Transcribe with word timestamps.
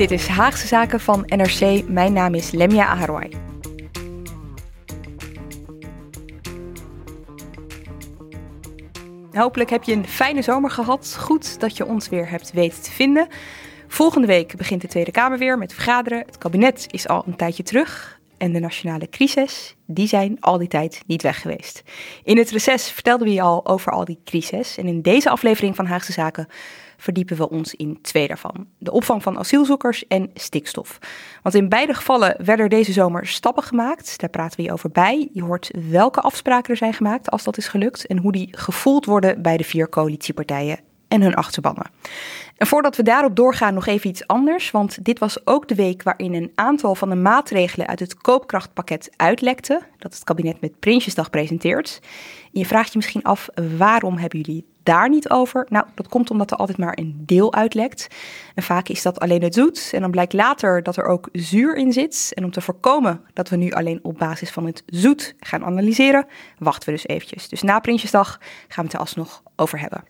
Dit 0.00 0.10
is 0.10 0.26
Haagse 0.26 0.66
Zaken 0.66 1.00
van 1.00 1.22
NRC. 1.26 1.88
Mijn 1.88 2.12
naam 2.12 2.34
is 2.34 2.50
Lemia 2.50 2.86
Aharwai. 2.86 3.28
Hopelijk 9.32 9.70
heb 9.70 9.82
je 9.82 9.92
een 9.92 10.06
fijne 10.06 10.42
zomer 10.42 10.70
gehad. 10.70 11.16
Goed 11.18 11.60
dat 11.60 11.76
je 11.76 11.86
ons 11.86 12.08
weer 12.08 12.30
hebt 12.30 12.52
weten 12.52 12.82
te 12.82 12.90
vinden. 12.90 13.28
Volgende 13.88 14.26
week 14.26 14.56
begint 14.56 14.80
de 14.80 14.88
Tweede 14.88 15.10
Kamer 15.10 15.38
weer 15.38 15.58
met 15.58 15.72
vergaderen. 15.72 16.18
Het 16.26 16.38
kabinet 16.38 16.86
is 16.90 17.08
al 17.08 17.22
een 17.26 17.36
tijdje 17.36 17.62
terug. 17.62 18.20
En 18.38 18.52
de 18.52 18.60
nationale 18.60 19.08
crisis, 19.08 19.76
die 19.86 20.06
zijn 20.06 20.36
al 20.40 20.58
die 20.58 20.68
tijd 20.68 21.02
niet 21.06 21.22
weg 21.22 21.40
geweest. 21.40 21.82
In 22.24 22.38
het 22.38 22.50
reces 22.50 22.90
vertelden 22.90 23.26
we 23.26 23.32
je 23.32 23.42
al 23.42 23.66
over 23.66 23.92
al 23.92 24.04
die 24.04 24.20
crisis. 24.24 24.76
En 24.76 24.86
in 24.86 25.02
deze 25.02 25.30
aflevering 25.30 25.76
van 25.76 25.86
Haagse 25.86 26.12
Zaken 26.12 26.48
verdiepen 27.00 27.36
we 27.36 27.50
ons 27.50 27.74
in 27.74 27.98
twee 28.02 28.28
daarvan. 28.28 28.66
De 28.78 28.92
opvang 28.92 29.22
van 29.22 29.38
asielzoekers 29.38 30.06
en 30.06 30.30
stikstof. 30.34 30.98
Want 31.42 31.54
in 31.54 31.68
beide 31.68 31.94
gevallen 31.94 32.34
werden 32.44 32.64
er 32.64 32.70
deze 32.70 32.92
zomer 32.92 33.26
stappen 33.26 33.62
gemaakt. 33.62 34.20
Daar 34.20 34.30
praten 34.30 34.56
we 34.56 34.62
je 34.62 34.72
over 34.72 34.90
bij. 34.90 35.28
Je 35.32 35.42
hoort 35.42 35.70
welke 35.90 36.20
afspraken 36.20 36.70
er 36.70 36.76
zijn 36.76 36.94
gemaakt 36.94 37.30
als 37.30 37.44
dat 37.44 37.56
is 37.56 37.68
gelukt. 37.68 38.06
En 38.06 38.18
hoe 38.18 38.32
die 38.32 38.48
gevoeld 38.50 39.04
worden 39.04 39.42
bij 39.42 39.56
de 39.56 39.64
vier 39.64 39.88
coalitiepartijen 39.88 40.78
en 41.10 41.22
hun 41.22 41.34
achterbannen. 41.34 41.86
En 42.56 42.66
voordat 42.66 42.96
we 42.96 43.02
daarop 43.02 43.36
doorgaan, 43.36 43.74
nog 43.74 43.86
even 43.86 44.10
iets 44.10 44.26
anders. 44.26 44.70
Want 44.70 45.04
dit 45.04 45.18
was 45.18 45.46
ook 45.46 45.68
de 45.68 45.74
week 45.74 46.02
waarin 46.02 46.34
een 46.34 46.52
aantal 46.54 46.94
van 46.94 47.08
de 47.08 47.14
maatregelen 47.14 47.86
uit 47.86 48.00
het 48.00 48.16
koopkrachtpakket 48.16 49.10
uitlekte. 49.16 49.80
Dat 49.98 50.14
het 50.14 50.24
kabinet 50.24 50.60
met 50.60 50.78
Prinsjesdag 50.78 51.30
presenteert. 51.30 52.00
Je 52.50 52.66
vraagt 52.66 52.90
je 52.90 52.96
misschien 52.96 53.22
af, 53.22 53.48
waarom 53.76 54.16
hebben 54.16 54.40
jullie 54.40 54.66
daar 54.82 55.08
niet 55.08 55.30
over? 55.30 55.66
Nou, 55.68 55.86
dat 55.94 56.08
komt 56.08 56.30
omdat 56.30 56.50
er 56.50 56.56
altijd 56.56 56.78
maar 56.78 56.98
een 56.98 57.22
deel 57.26 57.54
uitlekt. 57.54 58.06
En 58.54 58.62
vaak 58.62 58.88
is 58.88 59.02
dat 59.02 59.20
alleen 59.20 59.42
het 59.42 59.54
zoet. 59.54 59.90
En 59.92 60.00
dan 60.00 60.10
blijkt 60.10 60.32
later 60.32 60.82
dat 60.82 60.96
er 60.96 61.04
ook 61.04 61.28
zuur 61.32 61.76
in 61.76 61.92
zit. 61.92 62.32
En 62.34 62.44
om 62.44 62.50
te 62.50 62.60
voorkomen 62.60 63.24
dat 63.32 63.48
we 63.48 63.56
nu 63.56 63.70
alleen 63.70 63.98
op 64.02 64.18
basis 64.18 64.50
van 64.50 64.66
het 64.66 64.82
zoet 64.86 65.34
gaan 65.40 65.64
analyseren, 65.64 66.26
wachten 66.58 66.88
we 66.88 66.94
dus 66.94 67.06
eventjes. 67.06 67.48
Dus 67.48 67.62
na 67.62 67.78
Prinsjesdag 67.78 68.38
gaan 68.68 68.84
we 68.84 68.90
het 68.90 68.92
er 68.92 68.98
alsnog 68.98 69.42
over 69.56 69.80
hebben. 69.80 70.04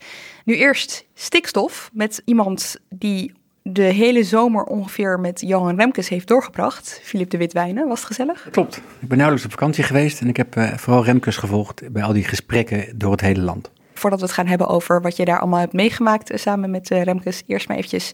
Nu 0.45 0.57
eerst 0.57 1.07
stikstof 1.15 1.91
met 1.93 2.23
iemand 2.25 2.77
die 2.89 3.33
de 3.63 3.83
hele 3.83 4.25
zomer 4.25 4.65
ongeveer 4.65 5.21
met 5.21 5.41
Johan 5.41 5.77
Remkes 5.77 6.09
heeft 6.09 6.29
doorgebracht. 6.29 7.01
Filip 7.03 7.31
de 7.31 7.37
Witwijnen, 7.37 7.89
was 7.89 7.99
het 7.99 8.07
gezellig? 8.07 8.49
Klopt. 8.51 8.77
Ik 8.77 9.09
ben 9.09 9.17
nauwelijks 9.17 9.45
op 9.45 9.53
vakantie 9.53 9.85
geweest 9.85 10.21
en 10.21 10.29
ik 10.29 10.37
heb 10.37 10.57
uh, 10.57 10.77
vooral 10.77 11.05
Remkes 11.05 11.37
gevolgd 11.37 11.93
bij 11.93 12.03
al 12.03 12.13
die 12.13 12.25
gesprekken 12.25 12.99
door 12.99 13.11
het 13.11 13.21
hele 13.21 13.41
land. 13.41 13.71
Voordat 13.95 14.21
we 14.21 14.27
het 14.27 14.35
gaan 14.35 14.47
hebben 14.47 14.67
over 14.67 15.03
wat 15.03 15.17
je 15.17 15.25
daar 15.25 15.41
allemaal 15.41 15.61
hebt 15.61 15.73
meegemaakt 15.73 16.33
uh, 16.33 16.39
samen 16.39 16.71
met 16.71 16.91
uh, 16.91 17.03
Remkes, 17.03 17.43
eerst 17.47 17.69
maar 17.69 17.77
eventjes. 17.77 18.13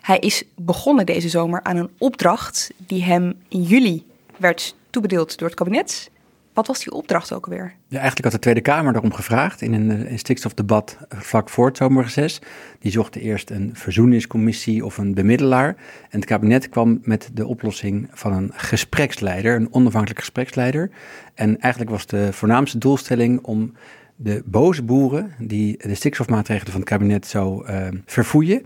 Hij 0.00 0.18
is 0.18 0.44
begonnen 0.56 1.06
deze 1.06 1.28
zomer 1.28 1.60
aan 1.62 1.76
een 1.76 1.90
opdracht 1.98 2.70
die 2.76 3.04
hem 3.04 3.34
in 3.48 3.62
juli 3.62 4.06
werd 4.36 4.74
toebedeeld 4.90 5.38
door 5.38 5.48
het 5.48 5.56
kabinet. 5.56 6.10
Wat 6.52 6.66
was 6.66 6.78
die 6.84 6.92
opdracht 6.92 7.32
ook 7.32 7.44
alweer? 7.44 7.74
Ja, 7.88 7.98
eigenlijk 7.98 8.24
had 8.24 8.32
de 8.32 8.38
Tweede 8.38 8.60
Kamer 8.60 8.92
daarom 8.92 9.12
gevraagd 9.12 9.62
in 9.62 9.72
een, 9.72 10.10
een 10.12 10.18
stikstofdebat 10.18 10.98
vlak 11.08 11.48
voor 11.48 11.66
het 11.66 11.76
zomerreces. 11.76 12.40
Die 12.78 12.92
zocht 12.92 13.16
eerst 13.16 13.50
een 13.50 13.70
verzoeningscommissie 13.74 14.84
of 14.84 14.98
een 14.98 15.14
bemiddelaar. 15.14 15.76
En 16.10 16.18
het 16.18 16.24
kabinet 16.24 16.68
kwam 16.68 17.00
met 17.02 17.30
de 17.34 17.46
oplossing 17.46 18.08
van 18.12 18.32
een 18.32 18.50
gespreksleider, 18.54 19.56
een 19.56 19.72
onafhankelijk 19.72 20.20
gespreksleider. 20.20 20.90
En 21.34 21.60
eigenlijk 21.60 21.92
was 21.92 22.06
de 22.06 22.32
voornaamste 22.32 22.78
doelstelling 22.78 23.42
om 23.42 23.72
de 24.16 24.42
boze 24.46 24.82
boeren 24.82 25.32
die 25.38 25.76
de 25.78 25.94
stikstofmaatregelen 25.94 26.72
van 26.72 26.80
het 26.80 26.90
kabinet 26.90 27.26
zo 27.26 27.64
uh, 27.64 27.88
verfoeien, 28.06 28.62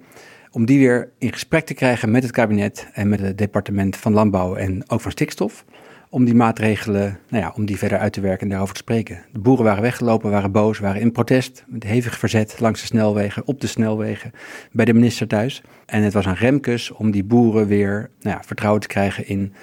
om 0.50 0.64
die 0.64 0.78
weer 0.78 1.10
in 1.18 1.32
gesprek 1.32 1.66
te 1.66 1.74
krijgen 1.74 2.10
met 2.10 2.22
het 2.22 2.32
kabinet 2.32 2.88
en 2.92 3.08
met 3.08 3.20
het 3.20 3.38
departement 3.38 3.96
van 3.96 4.12
Landbouw 4.12 4.54
en 4.54 4.90
ook 4.90 5.00
van 5.00 5.10
Stikstof 5.10 5.64
om 6.14 6.24
die 6.24 6.34
maatregelen, 6.34 7.18
nou 7.28 7.42
ja, 7.42 7.52
om 7.56 7.64
die 7.66 7.78
verder 7.78 7.98
uit 7.98 8.12
te 8.12 8.20
werken 8.20 8.42
en 8.42 8.48
daarover 8.48 8.74
te 8.74 8.80
spreken. 8.80 9.24
De 9.32 9.38
boeren 9.38 9.64
waren 9.64 9.82
weggelopen, 9.82 10.30
waren 10.30 10.52
boos, 10.52 10.78
waren 10.78 11.00
in 11.00 11.12
protest, 11.12 11.64
met 11.66 11.82
hevig 11.82 12.18
verzet 12.18 12.60
langs 12.60 12.80
de 12.80 12.86
snelwegen, 12.86 13.46
op 13.46 13.60
de 13.60 13.66
snelwegen, 13.66 14.32
bij 14.72 14.84
de 14.84 14.92
minister 14.92 15.26
thuis. 15.26 15.62
En 15.86 16.02
het 16.02 16.12
was 16.12 16.26
aan 16.26 16.34
Remkes 16.34 16.90
om 16.90 17.10
die 17.10 17.24
boeren 17.24 17.66
weer 17.66 18.10
nou 18.20 18.36
ja, 18.36 18.42
vertrouwen 18.42 18.80
te 18.80 18.86
krijgen 18.86 19.26
in 19.28 19.54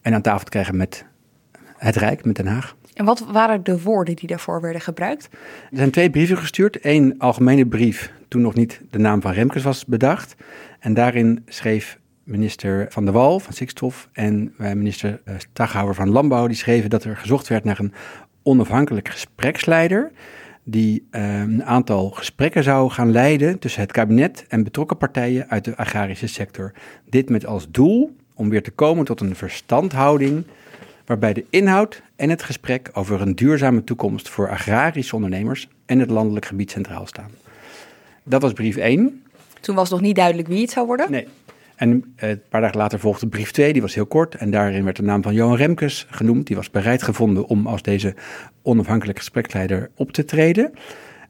en 0.00 0.14
aan 0.14 0.22
tafel 0.22 0.44
te 0.44 0.50
krijgen 0.50 0.76
met 0.76 1.04
het 1.76 1.96
Rijk, 1.96 2.24
met 2.24 2.36
Den 2.36 2.46
Haag. 2.46 2.76
En 2.94 3.04
wat 3.04 3.24
waren 3.32 3.64
de 3.64 3.82
woorden 3.82 4.16
die 4.16 4.28
daarvoor 4.28 4.60
werden 4.60 4.80
gebruikt? 4.80 5.28
Er 5.70 5.76
zijn 5.76 5.90
twee 5.90 6.10
brieven 6.10 6.38
gestuurd. 6.38 6.78
Eén 6.80 7.18
algemene 7.18 7.66
brief, 7.66 8.12
toen 8.28 8.42
nog 8.42 8.54
niet 8.54 8.80
de 8.90 8.98
naam 8.98 9.20
van 9.20 9.32
Remkes 9.32 9.62
was 9.62 9.84
bedacht. 9.84 10.34
En 10.78 10.94
daarin 10.94 11.42
schreef 11.46 11.98
minister 12.24 12.86
Van 12.88 13.04
der 13.04 13.14
Wal 13.14 13.40
van 13.40 13.52
Stikstof 13.52 14.08
en 14.12 14.54
minister 14.56 15.20
Staghouwer 15.36 15.94
van 15.94 16.10
Landbouw, 16.10 16.46
die 16.46 16.56
schreven 16.56 16.90
dat 16.90 17.04
er 17.04 17.16
gezocht 17.16 17.48
werd 17.48 17.64
naar 17.64 17.78
een 17.78 17.92
onafhankelijk 18.42 19.08
gespreksleider 19.08 20.12
die 20.64 21.06
uh, 21.10 21.40
een 21.40 21.64
aantal 21.64 22.10
gesprekken 22.10 22.62
zou 22.62 22.90
gaan 22.90 23.10
leiden 23.10 23.58
tussen 23.58 23.80
het 23.80 23.92
kabinet 23.92 24.44
en 24.48 24.64
betrokken 24.64 24.96
partijen 24.96 25.48
uit 25.48 25.64
de 25.64 25.76
agrarische 25.76 26.26
sector. 26.26 26.72
Dit 27.10 27.28
met 27.28 27.46
als 27.46 27.70
doel 27.70 28.16
om 28.34 28.48
weer 28.48 28.62
te 28.62 28.70
komen 28.70 29.04
tot 29.04 29.20
een 29.20 29.36
verstandhouding 29.36 30.44
waarbij 31.06 31.32
de 31.32 31.44
inhoud 31.50 32.02
en 32.16 32.30
het 32.30 32.42
gesprek 32.42 32.90
over 32.92 33.20
een 33.20 33.34
duurzame 33.34 33.84
toekomst 33.84 34.28
voor 34.28 34.50
agrarische 34.50 35.14
ondernemers 35.14 35.68
en 35.86 35.98
het 35.98 36.10
landelijk 36.10 36.46
gebied 36.46 36.70
centraal 36.70 37.06
staan. 37.06 37.30
Dat 38.22 38.42
was 38.42 38.52
brief 38.52 38.76
1. 38.76 39.22
Toen 39.60 39.74
was 39.74 39.90
nog 39.90 40.00
niet 40.00 40.16
duidelijk 40.16 40.48
wie 40.48 40.60
het 40.60 40.70
zou 40.70 40.86
worden? 40.86 41.10
Nee, 41.10 41.28
en 41.76 42.14
een 42.16 42.42
paar 42.48 42.60
dagen 42.60 42.78
later 42.78 42.98
volgde 42.98 43.26
brief 43.26 43.50
2, 43.50 43.72
die 43.72 43.82
was 43.82 43.94
heel 43.94 44.06
kort. 44.06 44.34
En 44.34 44.50
daarin 44.50 44.84
werd 44.84 44.96
de 44.96 45.02
naam 45.02 45.22
van 45.22 45.34
Johan 45.34 45.56
Remkes 45.56 46.06
genoemd. 46.10 46.46
Die 46.46 46.56
was 46.56 46.70
bereid 46.70 47.02
gevonden 47.02 47.46
om 47.46 47.66
als 47.66 47.82
deze 47.82 48.14
onafhankelijke 48.62 49.20
gespreksleider 49.20 49.90
op 49.94 50.12
te 50.12 50.24
treden. 50.24 50.72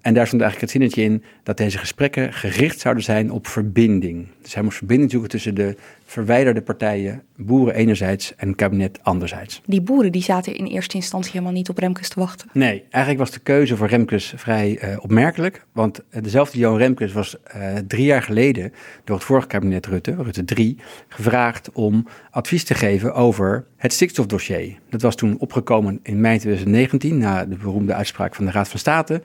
En 0.03 0.15
daar 0.15 0.27
stond 0.27 0.43
eigenlijk 0.43 0.73
het 0.73 0.83
zinnetje 0.83 1.03
in 1.03 1.23
dat 1.43 1.57
deze 1.57 1.79
gesprekken 1.79 2.33
gericht 2.33 2.81
zouden 2.81 3.05
zijn 3.05 3.31
op 3.31 3.47
verbinding. 3.47 4.27
Dus 4.43 4.55
hij 4.55 4.63
moest 4.63 4.77
verbinding 4.77 5.11
zoeken 5.11 5.31
tussen 5.31 5.55
de 5.55 5.77
verwijderde 6.05 6.63
partijen, 6.63 7.23
boeren 7.37 7.75
enerzijds 7.75 8.35
en 8.37 8.55
kabinet 8.55 8.99
anderzijds. 9.03 9.61
Die 9.67 9.81
boeren 9.81 10.13
die 10.13 10.23
zaten 10.23 10.57
in 10.57 10.67
eerste 10.67 10.97
instantie 10.97 11.31
helemaal 11.33 11.53
niet 11.53 11.69
op 11.69 11.79
Remkes 11.79 12.09
te 12.09 12.21
wachten. 12.21 12.49
Nee, 12.53 12.85
eigenlijk 12.91 13.25
was 13.25 13.31
de 13.31 13.41
keuze 13.41 13.77
voor 13.77 13.87
Remkes 13.87 14.33
vrij 14.37 14.83
uh, 14.83 14.97
opmerkelijk. 15.01 15.65
Want 15.73 16.01
dezelfde 16.21 16.59
Johan 16.59 16.79
Remkes 16.79 17.13
was 17.13 17.37
uh, 17.57 17.75
drie 17.87 18.05
jaar 18.05 18.23
geleden 18.23 18.73
door 19.05 19.17
het 19.17 19.25
vorige 19.25 19.47
kabinet 19.47 19.87
Rutte, 19.87 20.15
Rutte 20.19 20.45
3, 20.45 20.77
gevraagd 21.09 21.73
om 21.73 22.07
advies 22.31 22.65
te 22.65 22.75
geven 22.75 23.15
over 23.15 23.65
het 23.77 23.93
stikstofdossier. 23.93 24.79
Dat 24.91 25.03
was 25.03 25.15
toen 25.15 25.39
opgekomen 25.39 26.01
in 26.03 26.21
mei 26.21 26.39
2019 26.39 27.19
na 27.19 27.45
de 27.45 27.57
beroemde 27.57 27.95
uitspraak 27.95 28.35
van 28.35 28.45
de 28.45 28.51
Raad 28.51 28.69
van 28.69 28.79
State 28.79 29.23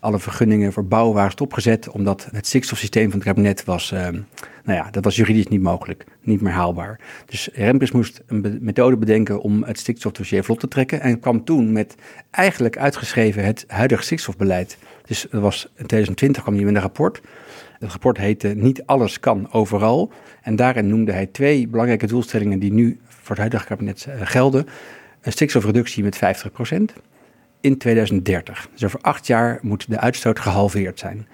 alle 0.00 0.18
vergunningen 0.18 0.72
voor 0.72 0.86
bouwen 0.86 1.14
waren 1.14 1.30
stopgezet, 1.30 1.88
omdat 1.88 2.28
het 2.32 2.46
stikstofsysteem 2.46 3.10
van 3.10 3.18
het 3.18 3.28
kabinet 3.28 3.64
was, 3.64 3.92
uh, 3.92 4.00
nou 4.64 4.78
ja, 4.78 4.90
dat 4.90 5.04
was 5.04 5.16
juridisch 5.16 5.46
niet 5.46 5.62
mogelijk, 5.62 6.04
niet 6.20 6.40
meer 6.40 6.52
haalbaar. 6.52 7.00
Dus 7.26 7.48
Remkes 7.52 7.90
moest 7.90 8.22
een 8.26 8.58
methode 8.60 8.96
bedenken 8.96 9.40
om 9.40 9.62
het 9.62 9.78
stikstofdossier 9.78 10.44
vlot 10.44 10.60
te 10.60 10.68
trekken 10.68 11.00
en 11.00 11.20
kwam 11.20 11.44
toen 11.44 11.72
met 11.72 11.94
eigenlijk 12.30 12.78
uitgeschreven 12.78 13.44
het 13.44 13.64
huidige 13.68 14.02
stikstofbeleid. 14.02 14.78
Dus 15.06 15.26
was 15.30 15.64
in 15.64 15.86
2020 15.86 16.42
kwam 16.42 16.54
hij 16.54 16.64
met 16.64 16.74
een 16.74 16.80
rapport. 16.80 17.20
Het 17.78 17.90
rapport 17.90 18.16
heette 18.16 18.48
Niet 18.48 18.86
alles 18.86 19.20
kan 19.20 19.52
overal. 19.52 20.12
En 20.42 20.56
daarin 20.56 20.88
noemde 20.88 21.12
hij 21.12 21.26
twee 21.26 21.68
belangrijke 21.68 22.06
doelstellingen 22.06 22.58
die 22.58 22.72
nu 22.72 22.98
voor 23.08 23.28
het 23.28 23.38
huidige 23.38 23.66
kabinet 23.66 24.06
uh, 24.08 24.14
gelden. 24.24 24.66
Een 25.20 25.32
stikstofreductie 25.32 26.02
met 26.02 26.16
50%. 26.16 27.00
In 27.66 27.78
2030. 27.78 28.68
Dus 28.72 28.84
over 28.84 29.00
acht 29.00 29.26
jaar 29.26 29.58
moet 29.62 29.90
de 29.90 29.98
uitstoot 29.98 30.38
gehalveerd 30.38 30.98
zijn. 30.98 31.26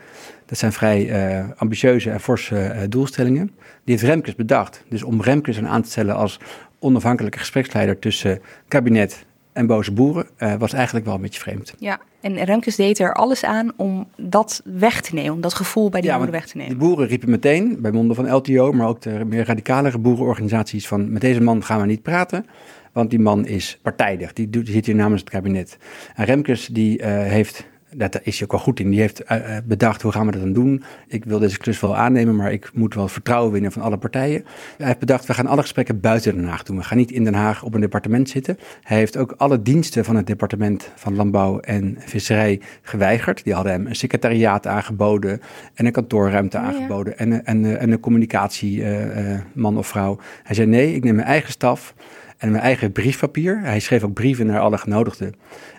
Dat 0.46 0.58
zijn 0.58 0.73
vrij 0.73 1.31
uh, 1.40 1.44
ambitieuze 1.56 2.11
en 2.11 2.20
forse 2.20 2.55
uh, 2.55 2.81
doelstellingen. 2.88 3.46
Die 3.84 3.94
heeft 3.94 4.02
Remkes 4.02 4.34
bedacht. 4.34 4.84
Dus 4.88 5.02
om 5.02 5.23
Remkes 5.23 5.62
aan 5.62 5.82
te 5.82 5.90
stellen 5.90 6.17
als 6.17 6.40
onafhankelijke 6.79 7.38
gespreksleider 7.38 7.99
tussen 7.99 8.40
kabinet 8.69 9.25
en 9.52 9.67
boze 9.67 9.93
boeren, 9.93 10.26
uh, 10.38 10.55
was 10.55 10.73
eigenlijk 10.73 11.06
wel 11.06 11.14
een 11.14 11.20
beetje 11.20 11.40
vreemd. 11.40 11.75
Ja, 11.79 12.00
en 12.20 12.44
Remkes 12.44 12.76
deed 12.76 12.99
er 12.99 13.14
alles 13.14 13.44
aan 13.44 13.73
om 13.76 14.08
dat 14.17 14.62
weg 14.64 15.00
te 15.00 15.14
nemen, 15.14 15.32
om 15.32 15.40
dat 15.40 15.55
gevoel 15.55 15.90
bij 15.90 16.00
die 16.00 16.11
ja, 16.11 16.17
boeren 16.17 16.35
weg 16.35 16.46
te 16.46 16.56
nemen. 16.56 16.73
De 16.73 16.85
boeren 16.85 17.06
riepen 17.06 17.31
meteen, 17.31 17.76
bij 17.81 17.90
monden 17.90 18.17
van 18.17 18.35
LTO, 18.35 18.73
maar 18.73 18.87
ook 18.87 19.00
de 19.00 19.25
meer 19.25 19.44
radicalere 19.44 19.99
boerenorganisaties, 19.99 20.88
van 20.88 21.12
met 21.12 21.20
deze 21.20 21.40
man 21.40 21.64
gaan 21.64 21.81
we 21.81 21.87
niet 21.87 22.02
praten. 22.02 22.46
Want 22.92 23.10
die 23.10 23.20
man 23.20 23.46
is 23.46 23.78
partijdig, 23.82 24.32
die, 24.32 24.50
doet, 24.50 24.64
die 24.64 24.74
zit 24.74 24.86
hier 24.86 24.94
namens 24.94 25.20
het 25.20 25.30
kabinet. 25.30 25.78
En 26.14 26.24
Remkes 26.24 26.66
die 26.66 26.98
uh, 26.98 27.06
heeft 27.06 27.70
dat 27.94 28.20
is 28.22 28.34
hij 28.34 28.44
ook 28.44 28.52
wel 28.52 28.60
goed 28.60 28.80
in. 28.80 28.90
Die 28.90 29.00
heeft 29.00 29.22
uh, 29.30 29.56
bedacht, 29.64 30.02
hoe 30.02 30.12
gaan 30.12 30.26
we 30.26 30.32
dat 30.32 30.40
dan 30.40 30.52
doen? 30.52 30.82
Ik 31.06 31.24
wil 31.24 31.38
deze 31.38 31.58
klus 31.58 31.80
wel 31.80 31.96
aannemen, 31.96 32.36
maar 32.36 32.52
ik 32.52 32.70
moet 32.74 32.94
wel 32.94 33.08
vertrouwen 33.08 33.52
winnen 33.52 33.72
van 33.72 33.82
alle 33.82 33.98
partijen. 33.98 34.44
Hij 34.76 34.86
heeft 34.86 34.98
bedacht, 34.98 35.26
we 35.26 35.34
gaan 35.34 35.46
alle 35.46 35.60
gesprekken 35.60 36.00
buiten 36.00 36.36
Den 36.36 36.44
Haag 36.44 36.62
doen. 36.62 36.76
We 36.76 36.82
gaan 36.82 36.98
niet 36.98 37.10
in 37.10 37.24
Den 37.24 37.34
Haag 37.34 37.62
op 37.62 37.74
een 37.74 37.80
departement 37.80 38.28
zitten. 38.28 38.58
Hij 38.82 38.96
heeft 38.96 39.16
ook 39.16 39.34
alle 39.36 39.62
diensten 39.62 40.04
van 40.04 40.16
het 40.16 40.26
departement 40.26 40.90
van 40.94 41.14
Landbouw 41.14 41.60
en 41.60 41.96
Visserij 41.98 42.60
geweigerd. 42.82 43.44
Die 43.44 43.54
hadden 43.54 43.72
hem 43.72 43.86
een 43.86 43.96
secretariaat 43.96 44.66
aangeboden 44.66 45.40
en 45.74 45.86
een 45.86 45.92
kantoorruimte 45.92 46.56
oh, 46.56 46.64
aangeboden. 46.64 47.18
En, 47.18 47.44
en, 47.44 47.78
en 47.78 47.92
een 47.92 48.00
communicatieman 48.00 49.72
uh, 49.72 49.76
of 49.76 49.86
vrouw. 49.86 50.18
Hij 50.42 50.54
zei, 50.54 50.68
nee, 50.68 50.94
ik 50.94 51.04
neem 51.04 51.14
mijn 51.14 51.26
eigen 51.26 51.52
staf 51.52 51.94
en 52.42 52.50
mijn 52.50 52.62
eigen 52.62 52.92
briefpapier. 52.92 53.60
Hij 53.60 53.80
schreef 53.80 54.02
ook 54.02 54.12
brieven 54.12 54.46
naar 54.46 54.60
alle 54.60 54.78
genodigden. 54.78 55.34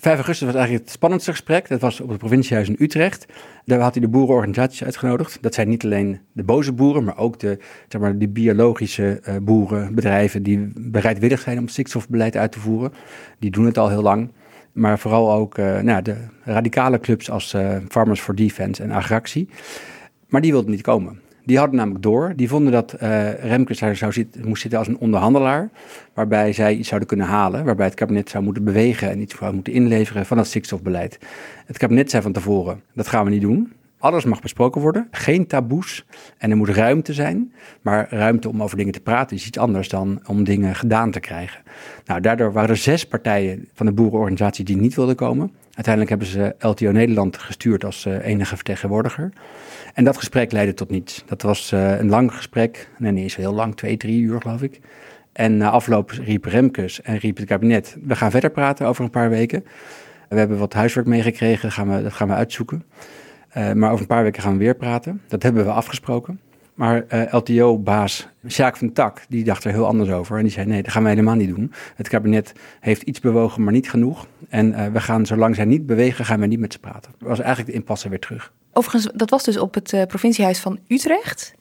Ja. 0.00 0.10
5 0.10 0.16
augustus 0.16 0.46
was 0.46 0.56
eigenlijk 0.56 0.84
het 0.84 0.94
spannendste 0.94 1.30
gesprek. 1.30 1.68
Dat 1.68 1.80
was 1.80 2.00
op 2.00 2.08
het 2.08 2.18
provinciehuis 2.18 2.68
in 2.68 2.76
Utrecht. 2.78 3.26
Daar 3.64 3.80
had 3.80 3.94
hij 3.94 4.02
de 4.02 4.08
boerenorganisaties 4.08 4.84
uitgenodigd. 4.84 5.38
Dat 5.40 5.54
zijn 5.54 5.68
niet 5.68 5.84
alleen 5.84 6.20
de 6.32 6.42
boze 6.42 6.72
boeren, 6.72 7.04
maar 7.04 7.18
ook 7.18 7.38
de, 7.38 7.58
zeg 7.88 8.00
maar, 8.00 8.18
de 8.18 8.28
biologische 8.28 9.22
uh, 9.28 9.36
boerenbedrijven 9.42 10.42
die 10.42 10.72
bereidwillig 10.74 11.40
zijn 11.40 11.58
om 11.58 11.68
stikstofbeleid 11.68 12.36
uit 12.36 12.52
te 12.52 12.60
voeren. 12.60 12.92
Die 13.38 13.50
doen 13.50 13.64
het 13.64 13.78
al 13.78 13.88
heel 13.88 14.02
lang. 14.02 14.32
Maar 14.72 14.98
vooral 14.98 15.32
ook 15.32 15.58
uh, 15.58 15.80
nou, 15.80 16.02
de 16.02 16.16
radicale 16.44 17.00
clubs 17.00 17.30
als 17.30 17.54
uh, 17.54 17.76
Farmers 17.88 18.20
for 18.20 18.34
Defense 18.34 18.82
en 18.82 18.90
Agractie. 18.90 19.48
Maar 20.28 20.40
die 20.40 20.52
wilden 20.52 20.70
niet 20.70 20.82
komen. 20.82 21.20
Die 21.44 21.58
hadden 21.58 21.76
namelijk 21.76 22.02
door, 22.02 22.32
die 22.36 22.48
vonden 22.48 22.72
dat 22.72 22.96
uh, 23.02 23.34
Remkes 23.34 23.78
daar 23.78 23.96
zou 23.96 24.12
zitten, 24.12 24.48
moest 24.48 24.62
zitten 24.62 24.78
als 24.78 24.88
een 24.88 24.98
onderhandelaar, 24.98 25.70
waarbij 26.14 26.52
zij 26.52 26.74
iets 26.74 26.88
zouden 26.88 27.08
kunnen 27.08 27.26
halen, 27.26 27.64
waarbij 27.64 27.86
het 27.86 27.94
kabinet 27.94 28.30
zou 28.30 28.44
moeten 28.44 28.64
bewegen 28.64 29.10
en 29.10 29.20
iets 29.20 29.36
zou 29.36 29.54
moeten 29.54 29.72
inleveren 29.72 30.26
van 30.26 30.38
het 30.38 30.46
stikstofbeleid. 30.46 31.18
Het 31.66 31.78
kabinet 31.78 32.10
zei 32.10 32.22
van 32.22 32.32
tevoren, 32.32 32.82
dat 32.94 33.08
gaan 33.08 33.24
we 33.24 33.30
niet 33.30 33.40
doen. 33.40 33.72
Alles 33.98 34.24
mag 34.24 34.40
besproken 34.40 34.80
worden, 34.80 35.08
geen 35.10 35.46
taboes 35.46 36.04
en 36.38 36.50
er 36.50 36.56
moet 36.56 36.68
ruimte 36.68 37.12
zijn. 37.12 37.52
Maar 37.80 38.06
ruimte 38.10 38.48
om 38.48 38.62
over 38.62 38.76
dingen 38.76 38.92
te 38.92 39.00
praten 39.00 39.36
is 39.36 39.46
iets 39.46 39.58
anders 39.58 39.88
dan 39.88 40.20
om 40.26 40.44
dingen 40.44 40.74
gedaan 40.74 41.10
te 41.10 41.20
krijgen. 41.20 41.62
Nou, 42.04 42.20
daardoor 42.20 42.52
waren 42.52 42.70
er 42.70 42.76
zes 42.76 43.06
partijen 43.06 43.68
van 43.72 43.86
de 43.86 43.92
boerenorganisatie 43.92 44.64
die 44.64 44.76
niet 44.76 44.94
wilden 44.94 45.16
komen. 45.16 45.52
Uiteindelijk 45.64 46.08
hebben 46.08 46.28
ze 46.28 46.54
LTO 46.58 46.90
Nederland 46.90 47.38
gestuurd 47.38 47.84
als 47.84 48.06
uh, 48.06 48.26
enige 48.26 48.54
vertegenwoordiger. 48.54 49.32
En 50.00 50.06
dat 50.06 50.16
gesprek 50.16 50.52
leidde 50.52 50.74
tot 50.74 50.90
niets. 50.90 51.22
Dat 51.26 51.42
was 51.42 51.72
uh, 51.72 51.98
een 51.98 52.08
lang 52.08 52.34
gesprek, 52.34 52.88
nee, 52.98 53.12
niet 53.12 53.22
eens 53.22 53.36
heel 53.36 53.52
lang, 53.52 53.76
twee, 53.76 53.96
drie 53.96 54.20
uur 54.20 54.40
geloof 54.40 54.62
ik. 54.62 54.80
En 55.32 55.56
na 55.56 55.70
afloop 55.70 56.10
riep 56.10 56.44
Remkes 56.44 57.02
en 57.02 57.16
riep 57.16 57.36
het 57.36 57.46
kabinet, 57.46 57.96
we 58.04 58.16
gaan 58.16 58.30
verder 58.30 58.50
praten 58.50 58.86
over 58.86 59.04
een 59.04 59.10
paar 59.10 59.30
weken. 59.30 59.64
We 60.28 60.38
hebben 60.38 60.58
wat 60.58 60.72
huiswerk 60.72 61.06
meegekregen, 61.06 61.62
dat 61.62 61.72
gaan 61.72 61.96
we, 61.96 62.02
dat 62.02 62.12
gaan 62.12 62.28
we 62.28 62.34
uitzoeken. 62.34 62.84
Uh, 63.56 63.72
maar 63.72 63.90
over 63.90 64.00
een 64.00 64.06
paar 64.06 64.22
weken 64.22 64.42
gaan 64.42 64.52
we 64.52 64.58
weer 64.58 64.74
praten. 64.74 65.20
Dat 65.28 65.42
hebben 65.42 65.64
we 65.64 65.70
afgesproken. 65.70 66.40
Maar 66.74 67.04
LTO-baas 67.30 68.28
Sjaak 68.48 68.76
van 68.76 68.92
Tak, 68.92 69.24
die 69.28 69.44
dacht 69.44 69.64
er 69.64 69.72
heel 69.72 69.86
anders 69.86 70.10
over. 70.10 70.36
En 70.36 70.42
die 70.42 70.52
zei, 70.52 70.66
nee, 70.66 70.82
dat 70.82 70.92
gaan 70.92 71.02
wij 71.02 71.12
helemaal 71.12 71.34
niet 71.34 71.48
doen. 71.48 71.72
Het 71.94 72.08
kabinet 72.08 72.52
heeft 72.80 73.02
iets 73.02 73.20
bewogen, 73.20 73.64
maar 73.64 73.72
niet 73.72 73.90
genoeg. 73.90 74.26
En 74.48 74.92
we 74.92 75.00
gaan, 75.00 75.26
zolang 75.26 75.54
zij 75.54 75.64
niet 75.64 75.86
bewegen, 75.86 76.24
gaan 76.24 76.40
we 76.40 76.46
niet 76.46 76.60
met 76.60 76.72
ze 76.72 76.78
praten. 76.78 77.12
Dat 77.18 77.28
was 77.28 77.38
eigenlijk 77.38 77.68
de 77.70 77.76
impasse 77.78 78.08
weer 78.08 78.20
terug. 78.20 78.52
Overigens, 78.72 79.12
dat 79.14 79.30
was 79.30 79.44
dus 79.44 79.58
op 79.58 79.74
het 79.74 79.92
uh, 79.92 80.02
provinciehuis 80.02 80.58
van 80.58 80.78
Utrecht. 80.88 81.54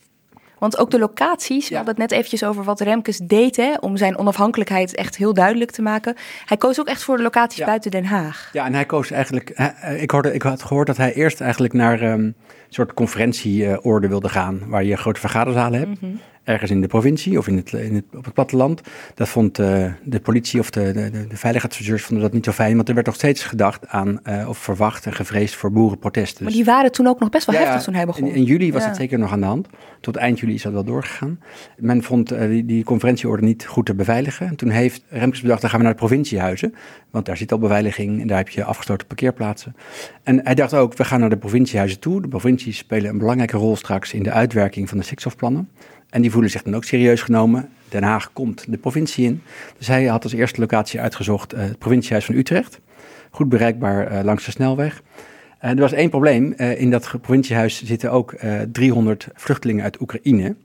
Want 0.60 0.78
ook 0.78 0.92
de 0.92 1.00
locaties, 1.00 1.64
ja. 1.64 1.70
we 1.70 1.76
hadden 1.76 1.94
het 1.94 2.04
net 2.04 2.12
eventjes 2.12 2.44
over 2.44 2.64
wat 2.64 2.80
Remkes 2.80 3.18
deed 3.18 3.56
hè, 3.56 3.74
om 3.80 3.98
zijn 3.98 4.18
onafhankelijkheid 4.18 4.96
echt 4.96 5.18
heel 5.18 5.34
duidelijk 5.34 5.72
te 5.72 5.82
maken. 5.82 6.16
Hij 6.46 6.58
koos 6.58 6.80
ook 6.80 6.88
echt 6.88 7.04
voor 7.04 7.18
de 7.18 7.24
locaties 7.24 7.58
ja. 7.60 7.66
buiten 7.66 7.92
Den 7.92 8.06
Haag. 8.06 8.50
Ja, 8.54 8.66
en 8.66 8.74
hij 8.74 8.86
koos 8.86 9.12
eigenlijk, 9.12 9.50
ik, 9.98 10.12
hoorde, 10.12 10.34
ik 10.34 10.42
had 10.42 10.64
gehoord 10.64 10.88
dat 10.88 10.98
hij 10.98 11.14
eerst 11.14 11.42
eigenlijk 11.42 11.74
naar 11.74 12.02
um, 12.02 12.10
een 12.10 12.36
soort 12.70 12.94
conferentieorde 12.94 14.08
wilde 14.08 14.30
gaan, 14.30 14.62
waar 14.68 14.84
je 14.84 14.98
grote 14.98 15.20
vergaderzalen 15.20 15.80
hebt. 15.80 16.02
Mm 16.02 16.10
-hmm 16.10 16.20
ergens 16.44 16.72
in 16.72 16.82
de 16.82 16.88
provincie 16.88 17.38
of 17.38 17.48
in 17.48 17.56
het, 17.56 17.74
in 17.74 17.96
het, 17.96 18.04
op 18.14 18.26
het 18.26 18.34
platteland. 18.34 18.82
Dat 19.16 19.30
vond 19.30 19.60
uh, 19.60 19.86
de 20.04 20.20
politie 20.20 20.60
of 20.60 20.70
de, 20.70 20.92
de, 20.92 21.10
de 21.12 21.38
veiligheidsadviseurs 21.38 22.04
vonden 22.04 22.24
dat 22.24 22.34
niet 22.34 22.46
zo 22.46 22.52
fijn, 22.52 22.76
want 22.76 22.88
er 22.88 22.94
werd 22.94 23.06
nog 23.06 23.16
steeds 23.16 23.44
gedacht 23.44 23.88
aan 23.88 24.20
uh, 24.24 24.50
of 24.50 24.58
verwacht 24.58 25.06
en 25.06 25.14
gevreesd 25.14 25.56
voor 25.56 25.72
boerenprotesten. 25.72 26.44
Maar 26.44 26.54
die 26.54 26.66
waren 26.66 26.92
toen 26.92 27.08
ook 27.08 27.20
nog 27.20 27.30
best 27.30 27.46
wel 27.46 27.56
ja, 27.56 27.62
heftig 27.62 27.84
toen 27.84 27.94
hij 27.94 28.06
begon. 28.06 28.28
In, 28.28 28.36
in 28.36 28.44
juli 28.44 28.72
was 28.72 28.82
ja. 28.82 28.88
dat 28.88 28.98
zeker 28.98 29.20
nog 29.20 29.32
aan 29.32 29.40
de 29.40 29.46
hand. 29.46 29.68
Tot 30.02 30.16
eind 30.16 30.40
juli 30.40 30.54
is 30.54 30.62
dat 30.62 30.74
wel 30.74 30.84
doorgegaan. 30.84 31.40
Men 31.78 32.04
vond 32.04 32.34
uh, 32.34 32.40
die, 32.40 32.66
die 32.66 32.84
conferentieorde 32.84 33.44
niet 33.44 33.66
goed 33.66 33.86
te 33.86 33.94
beveiligen. 33.94 34.48
En 34.48 34.56
toen 34.56 34.70
heeft 34.70 35.04
Remkes 35.10 35.42
bedacht, 35.42 35.62
dan 35.62 35.70
gaan 35.70 35.80
we 35.80 35.86
naar 35.86 35.94
de 35.94 36.00
provinciehuizen, 36.00 36.74
want 37.10 37.26
daar 37.26 37.38
zit 37.38 37.52
al 37.52 37.60
beveiliging 37.60 38.22
en 38.22 38.28
daar 38.28 38.38
heb 38.38 38.50
je 38.50 38.64
afgesloten 38.64 39.08
parkeerplaatsen. 39.08 39.76
En 40.24 40.40
hij 40.44 40.56
dacht 40.56 40.74
ook, 40.74 40.94
we 40.94 41.06
gaan 41.06 41.20
naar 41.20 41.30
de 41.30 41.38
provinciehuizen 41.38 42.00
toe. 42.00 42.22
De 42.22 42.28
provincies 42.28 42.78
spelen 42.78 43.10
een 43.10 43.18
belangrijke 43.18 43.58
rol 43.58 43.76
straks 43.76 44.14
in 44.14 44.24
de 44.24 44.32
uitwerking 44.32 44.90
van 44.90 44.98
de 44.98 45.04
stikstofplannen. 45.04 45.70
En 46.10 46.22
die 46.22 46.32
voelen 46.32 46.50
zich 46.50 46.64
dan 46.64 46.76
ook 46.76 46.84
serieus 46.84 47.22
genomen. 47.22 47.70
Den 47.90 48.04
Haag 48.04 48.34
komt 48.34 48.66
de 48.72 48.78
provincie 48.78 49.26
in. 49.26 49.42
Dus 49.78 49.88
hij 49.88 50.06
had 50.06 50.24
als 50.24 50.34
eerste 50.34 50.60
locatie 50.60 51.02
uitgezocht 51.02 51.54
uh, 51.54 51.60
het 51.60 51.78
provinciehuis 51.78 52.26
van 52.26 52.36
Utrecht. 52.36 52.80
Goed 53.32 53.50
bereikbaar 53.50 54.12
uh, 54.12 54.24
langs 54.24 54.46
de 54.46 54.52
snelweg. 54.52 55.02
Er 55.60 55.76
was 55.76 55.92
één 55.92 56.10
probleem. 56.10 56.54
in 56.54 56.90
dat 56.90 57.12
provinciehuis 57.22 57.84
zitten 57.84 58.12
ook 58.12 58.36
300 58.72 59.28
vluchtelingen 59.34 59.84
uit 59.84 60.02
Oekraïne. 60.02 60.56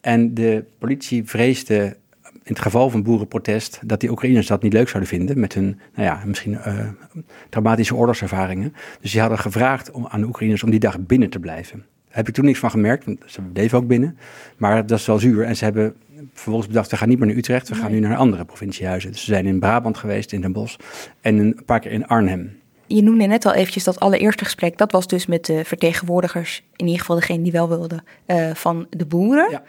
En 0.00 0.34
de 0.34 0.64
politie 0.78 1.24
vreesde 1.24 1.96
in 2.22 2.52
het 2.52 2.58
geval 2.58 2.90
van 2.90 3.02
boerenprotest 3.02 3.80
dat 3.84 4.00
die 4.00 4.10
Oekraïners 4.10 4.46
dat 4.46 4.62
niet 4.62 4.72
leuk 4.72 4.88
zouden 4.88 5.10
vinden 5.10 5.40
met 5.40 5.54
hun, 5.54 5.80
nou 5.94 6.06
ja, 6.06 6.22
misschien 6.26 6.58
traumatische 7.48 7.94
oorlogservaringen. 7.94 8.74
Dus 9.00 9.10
die 9.10 9.20
hadden 9.20 9.38
gevraagd 9.38 9.90
om, 9.90 10.06
aan 10.06 10.20
de 10.20 10.26
Oekraïners 10.26 10.62
om 10.62 10.70
die 10.70 10.80
dag 10.80 11.00
binnen 11.00 11.30
te 11.30 11.38
blijven 11.38 11.84
heb 12.12 12.28
ik 12.28 12.34
toen 12.34 12.44
niks 12.44 12.58
van 12.58 12.70
gemerkt, 12.70 13.04
want 13.04 13.18
ze 13.26 13.40
bleven 13.42 13.78
ook 13.78 13.86
binnen. 13.86 14.18
Maar 14.56 14.86
dat 14.86 14.98
is 14.98 15.06
wel 15.06 15.18
zuur. 15.18 15.44
En 15.44 15.56
ze 15.56 15.64
hebben 15.64 15.94
vervolgens 16.32 16.66
bedacht, 16.66 16.90
we 16.90 16.96
gaan 16.96 17.08
niet 17.08 17.18
meer 17.18 17.28
naar 17.28 17.36
Utrecht, 17.36 17.68
we 17.68 17.74
gaan 17.74 17.90
nee. 17.90 18.00
nu 18.00 18.06
naar 18.06 18.16
andere 18.16 18.44
provinciehuizen. 18.44 19.10
Dus 19.10 19.20
ze 19.20 19.26
zijn 19.26 19.46
in 19.46 19.58
Brabant 19.58 19.96
geweest, 19.96 20.32
in 20.32 20.40
Den 20.40 20.52
Bosch 20.52 20.76
en 21.20 21.38
een 21.38 21.62
paar 21.64 21.80
keer 21.80 21.90
in 21.90 22.06
Arnhem 22.06 22.60
je 22.96 23.02
noemde 23.02 23.26
net 23.26 23.46
al 23.46 23.52
eventjes 23.52 23.84
dat 23.84 24.00
allereerste 24.00 24.44
gesprek. 24.44 24.78
Dat 24.78 24.92
was 24.92 25.06
dus 25.06 25.26
met 25.26 25.44
de 25.44 25.64
vertegenwoordigers, 25.64 26.62
in 26.76 26.84
ieder 26.84 27.00
geval 27.00 27.16
degene 27.16 27.42
die 27.42 27.52
wel 27.52 27.68
wilden, 27.68 28.04
uh, 28.26 28.50
van 28.54 28.86
de 28.90 29.06
boeren. 29.06 29.50
Ja. 29.50 29.62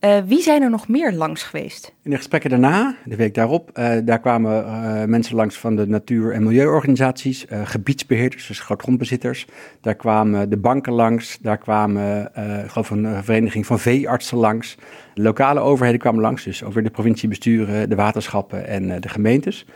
Uh, 0.00 0.24
wie 0.26 0.42
zijn 0.42 0.62
er 0.62 0.70
nog 0.70 0.88
meer 0.88 1.12
langs 1.12 1.42
geweest? 1.42 1.94
In 2.02 2.10
de 2.10 2.16
gesprekken 2.16 2.50
daarna, 2.50 2.96
de 3.04 3.16
week 3.16 3.34
daarop, 3.34 3.70
uh, 3.74 3.92
daar 4.04 4.20
kwamen 4.20 5.10
mensen 5.10 5.36
langs 5.36 5.56
van 5.56 5.76
de 5.76 5.86
natuur- 5.86 6.32
en 6.32 6.42
milieuorganisaties, 6.42 7.46
gebiedsbeheerders, 7.64 8.46
dus 8.46 8.60
grootgrondbezitters. 8.60 9.46
Daar 9.80 9.94
kwamen 9.94 10.50
de 10.50 10.56
banken 10.56 10.92
langs, 10.92 11.38
daar 11.40 11.58
kwamen, 11.58 12.30
geloof 12.66 12.90
een 12.90 13.24
vereniging 13.24 13.66
van 13.66 13.78
veeartsen 13.78 14.38
langs. 14.38 14.76
De 15.14 15.22
lokale 15.22 15.60
overheden 15.60 16.00
kwamen 16.00 16.20
langs, 16.20 16.44
dus 16.44 16.64
over 16.64 16.82
de 16.82 16.90
provinciebesturen, 16.90 17.88
de 17.88 17.94
waterschappen 17.94 18.66
en 18.66 19.00
de 19.00 19.08
gemeentes. 19.08 19.66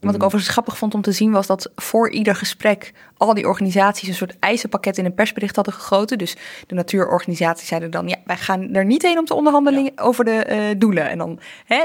Wat 0.00 0.14
ik 0.14 0.22
overigens 0.22 0.52
grappig 0.52 0.78
vond 0.78 0.94
om 0.94 1.02
te 1.02 1.12
zien 1.12 1.30
was 1.30 1.46
dat 1.46 1.70
voor 1.76 2.10
ieder 2.10 2.34
gesprek 2.34 2.92
al 3.16 3.34
die 3.34 3.46
organisaties 3.46 4.08
een 4.08 4.14
soort 4.14 4.36
eisenpakket 4.38 4.98
in 4.98 5.04
een 5.04 5.14
persbericht 5.14 5.56
hadden 5.56 5.74
gegoten. 5.74 6.18
Dus 6.18 6.36
de 6.66 6.74
natuurorganisaties 6.74 7.68
zeiden 7.68 7.90
dan, 7.90 8.08
ja, 8.08 8.16
wij 8.24 8.36
gaan 8.36 8.74
er 8.74 8.84
niet 8.84 9.02
heen 9.02 9.18
om 9.18 9.24
te 9.24 9.34
onderhandelen 9.34 9.92
over 9.96 10.24
de 10.24 10.46
uh, 10.50 10.78
doelen. 10.78 11.10
En 11.10 11.18
dan, 11.18 11.38
hè, 11.64 11.84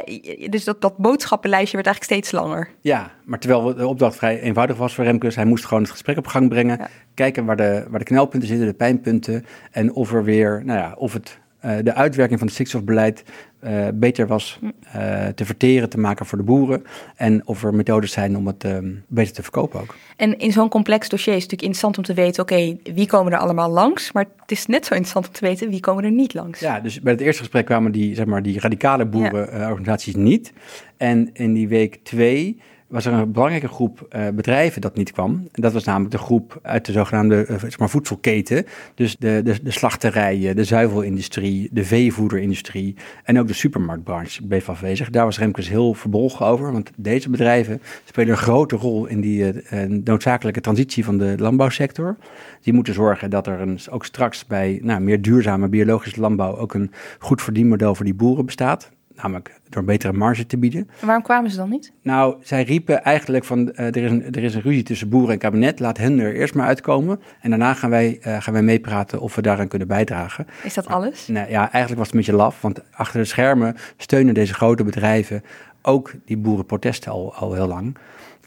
dus 0.49 0.63
dat, 0.63 0.81
dat 0.81 0.97
boodschappenlijstje 0.97 1.75
werd 1.75 1.87
eigenlijk 1.87 2.19
steeds 2.19 2.41
langer. 2.41 2.69
Ja, 2.81 3.11
maar 3.23 3.39
terwijl 3.39 3.75
de 3.75 3.87
opdracht 3.87 4.15
vrij 4.15 4.39
eenvoudig 4.39 4.77
was 4.77 4.95
voor 4.95 5.03
Remkes, 5.03 5.35
hij 5.35 5.45
moest 5.45 5.65
gewoon 5.65 5.83
het 5.83 5.91
gesprek 5.91 6.17
op 6.17 6.27
gang 6.27 6.49
brengen, 6.49 6.79
kijken 7.13 7.45
waar 7.45 7.57
de, 7.57 7.85
waar 7.89 7.99
de 7.99 8.05
knelpunten 8.05 8.49
zitten, 8.49 8.67
de 8.67 8.73
pijnpunten 8.73 9.45
en 9.71 9.93
of 9.93 10.13
er 10.13 10.23
weer, 10.23 10.61
nou 10.65 10.79
ja, 10.79 10.95
of 10.97 11.13
het 11.13 11.39
de 11.83 11.93
uitwerking 11.93 12.39
van 12.39 12.47
het 12.47 12.55
stikstofbeleid 12.55 13.23
uh, 13.65 13.87
beter 13.93 14.27
was 14.27 14.59
uh, 14.95 15.27
te 15.27 15.45
verteren, 15.45 15.89
te 15.89 15.97
maken 15.97 16.25
voor 16.25 16.37
de 16.37 16.43
boeren. 16.43 16.83
En 17.15 17.47
of 17.47 17.63
er 17.63 17.73
methodes 17.73 18.11
zijn 18.11 18.37
om 18.37 18.47
het 18.47 18.63
ehm, 18.63 18.91
beter 19.07 19.33
te 19.33 19.41
verkopen 19.41 19.81
ook. 19.81 19.95
En 20.15 20.37
in 20.37 20.51
zo'n 20.51 20.69
complex 20.69 21.09
dossier 21.09 21.35
is 21.35 21.43
het 21.43 21.51
natuurlijk 21.51 21.61
interessant 21.61 21.97
om 21.97 22.03
te 22.03 22.21
weten, 22.21 22.43
oké, 22.43 22.93
wie 22.93 23.07
komen 23.07 23.31
er 23.31 23.39
allemaal 23.39 23.69
langs? 23.69 24.11
Maar 24.11 24.25
het 24.41 24.51
is 24.51 24.65
net 24.65 24.85
zo 24.85 24.93
interessant 24.93 25.27
om 25.27 25.33
te 25.33 25.45
weten, 25.45 25.69
wie 25.69 25.79
komen 25.79 26.03
er 26.03 26.11
niet 26.11 26.33
langs? 26.33 26.59
Ja, 26.59 26.79
dus 26.79 27.01
bij 27.01 27.11
het 27.11 27.21
eerste 27.21 27.41
gesprek 27.41 27.65
kwamen 27.65 27.91
die, 27.91 28.15
zeg 28.15 28.25
maar, 28.25 28.43
die 28.43 28.59
radicale 28.59 29.05
boerenorganisaties 29.05 30.13
ja. 30.13 30.19
niet. 30.19 30.53
En 30.97 31.29
in 31.33 31.53
die 31.53 31.67
week 31.67 31.99
twee 32.03 32.57
was 32.95 33.05
er 33.05 33.13
een 33.13 33.31
belangrijke 33.31 33.67
groep 33.67 34.07
uh, 34.15 34.27
bedrijven 34.29 34.81
dat 34.81 34.95
niet 34.95 35.11
kwam. 35.11 35.47
En 35.51 35.61
dat 35.61 35.73
was 35.73 35.83
namelijk 35.83 36.11
de 36.11 36.17
groep 36.17 36.59
uit 36.61 36.85
de 36.85 36.91
zogenaamde 36.91 37.47
uh, 37.49 37.59
zeg 37.59 37.79
maar 37.79 37.89
voedselketen. 37.89 38.65
Dus 38.93 39.17
de, 39.17 39.41
de, 39.43 39.63
de 39.63 39.71
slachterijen, 39.71 40.55
de 40.55 40.63
zuivelindustrie, 40.63 41.69
de 41.71 41.85
veevoederindustrie 41.85 42.95
en 43.23 43.39
ook 43.39 43.47
de 43.47 43.53
supermarktbranche 43.53 44.45
bleef 44.47 44.69
afwezig. 44.69 45.09
Daar 45.09 45.25
was 45.25 45.39
Remkes 45.39 45.69
heel 45.69 45.93
verbolgen 45.93 46.45
over, 46.45 46.71
want 46.71 46.91
deze 46.95 47.29
bedrijven 47.29 47.81
spelen 48.03 48.31
een 48.31 48.37
grote 48.37 48.75
rol 48.75 49.05
in 49.05 49.21
die 49.21 49.43
uh, 49.43 49.83
noodzakelijke 49.83 50.61
transitie 50.61 51.05
van 51.05 51.17
de 51.17 51.35
landbouwsector. 51.37 52.17
Die 52.61 52.73
moeten 52.73 52.93
zorgen 52.93 53.29
dat 53.29 53.47
er 53.47 53.61
een, 53.61 53.79
ook 53.89 54.05
straks 54.05 54.45
bij 54.45 54.79
nou, 54.83 55.01
meer 55.01 55.21
duurzame 55.21 55.67
biologische 55.67 56.19
landbouw 56.19 56.57
ook 56.57 56.73
een 56.73 56.91
goed 57.19 57.41
verdienmodel 57.41 57.95
voor 57.95 58.05
die 58.05 58.13
boeren 58.13 58.45
bestaat 58.45 58.93
namelijk 59.15 59.59
door 59.69 59.79
een 59.79 59.87
betere 59.87 60.13
marge 60.13 60.45
te 60.45 60.57
bieden. 60.57 60.89
En 60.99 61.05
waarom 61.05 61.23
kwamen 61.23 61.51
ze 61.51 61.57
dan 61.57 61.69
niet? 61.69 61.91
Nou, 62.01 62.35
zij 62.41 62.63
riepen 62.63 63.03
eigenlijk 63.03 63.45
van 63.45 63.59
uh, 63.59 63.79
er, 63.79 63.97
is 63.97 64.11
een, 64.11 64.23
er 64.31 64.43
is 64.43 64.55
een 64.55 64.61
ruzie 64.61 64.83
tussen 64.83 65.09
boeren 65.09 65.31
en 65.31 65.37
kabinet, 65.39 65.79
laat 65.79 65.97
hen 65.97 66.19
er 66.19 66.35
eerst 66.35 66.53
maar 66.53 66.67
uitkomen. 66.67 67.21
En 67.41 67.49
daarna 67.49 67.73
gaan 67.73 67.89
wij, 67.89 68.19
uh, 68.27 68.41
gaan 68.41 68.53
wij 68.53 68.63
meepraten 68.63 69.19
of 69.19 69.35
we 69.35 69.41
daaraan 69.41 69.67
kunnen 69.67 69.87
bijdragen. 69.87 70.47
Is 70.63 70.73
dat 70.73 70.87
alles? 70.87 71.27
Nou 71.27 71.49
ja, 71.49 71.71
eigenlijk 71.71 71.95
was 71.95 72.05
het 72.05 72.15
een 72.15 72.21
beetje 72.21 72.35
laf, 72.35 72.61
want 72.61 72.81
achter 72.91 73.19
de 73.19 73.25
schermen 73.25 73.75
steunen 73.97 74.33
deze 74.33 74.53
grote 74.53 74.83
bedrijven 74.83 75.43
ook 75.81 76.13
die 76.25 76.37
boerenprotesten 76.37 77.11
al, 77.11 77.35
al 77.35 77.53
heel 77.53 77.67
lang. 77.67 77.97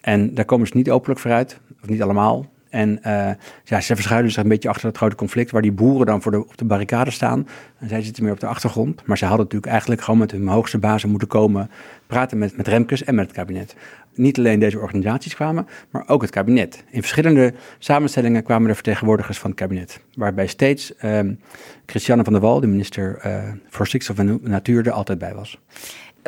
En 0.00 0.34
daar 0.34 0.44
komen 0.44 0.66
ze 0.66 0.76
niet 0.76 0.90
openlijk 0.90 1.20
voor 1.20 1.30
uit, 1.30 1.60
of 1.82 1.88
niet 1.88 2.02
allemaal. 2.02 2.46
En 2.70 3.00
uh, 3.06 3.30
ja, 3.64 3.80
ze 3.80 3.94
verschuilen 3.94 4.30
zich 4.30 4.42
een 4.42 4.48
beetje 4.48 4.68
achter 4.68 4.86
dat 4.86 4.96
grote 4.96 5.16
conflict, 5.16 5.50
waar 5.50 5.62
die 5.62 5.72
boeren 5.72 6.06
dan 6.06 6.22
voor 6.22 6.34
op 6.34 6.56
de 6.56 6.64
barricade 6.64 7.10
staan. 7.10 7.48
En 7.78 7.88
zij 7.88 8.02
zitten 8.02 8.22
meer 8.22 8.32
op 8.32 8.40
de 8.40 8.46
achtergrond. 8.46 9.06
Maar 9.06 9.18
ze 9.18 9.24
hadden 9.24 9.44
natuurlijk 9.44 9.72
eigenlijk 9.72 10.02
gewoon 10.02 10.18
met 10.18 10.30
hun 10.30 10.48
hoogste 10.48 10.78
bazen 10.78 11.10
moeten 11.10 11.28
komen 11.28 11.70
praten 12.06 12.38
met, 12.38 12.56
met 12.56 12.68
Remkes 12.68 13.04
en 13.04 13.14
met 13.14 13.26
het 13.26 13.36
kabinet. 13.36 13.76
Niet 14.14 14.38
alleen 14.38 14.58
deze 14.58 14.78
organisaties 14.78 15.34
kwamen, 15.34 15.66
maar 15.90 16.08
ook 16.08 16.22
het 16.22 16.30
kabinet. 16.30 16.84
In 16.90 17.00
verschillende 17.00 17.54
samenstellingen 17.78 18.42
kwamen 18.42 18.68
er 18.68 18.74
vertegenwoordigers 18.74 19.38
van 19.38 19.50
het 19.50 19.58
kabinet. 19.58 20.00
Waarbij 20.14 20.46
steeds 20.46 20.92
um, 21.04 21.40
Christiane 21.86 22.24
van 22.24 22.32
der 22.32 22.42
Wal, 22.42 22.60
de 22.60 22.66
minister 22.66 23.20
uh, 23.26 23.42
voor 23.68 23.86
Stikstof 23.86 24.18
en 24.18 24.40
Natuur, 24.42 24.86
er 24.86 24.92
altijd 24.92 25.18
bij 25.18 25.34
was 25.34 25.58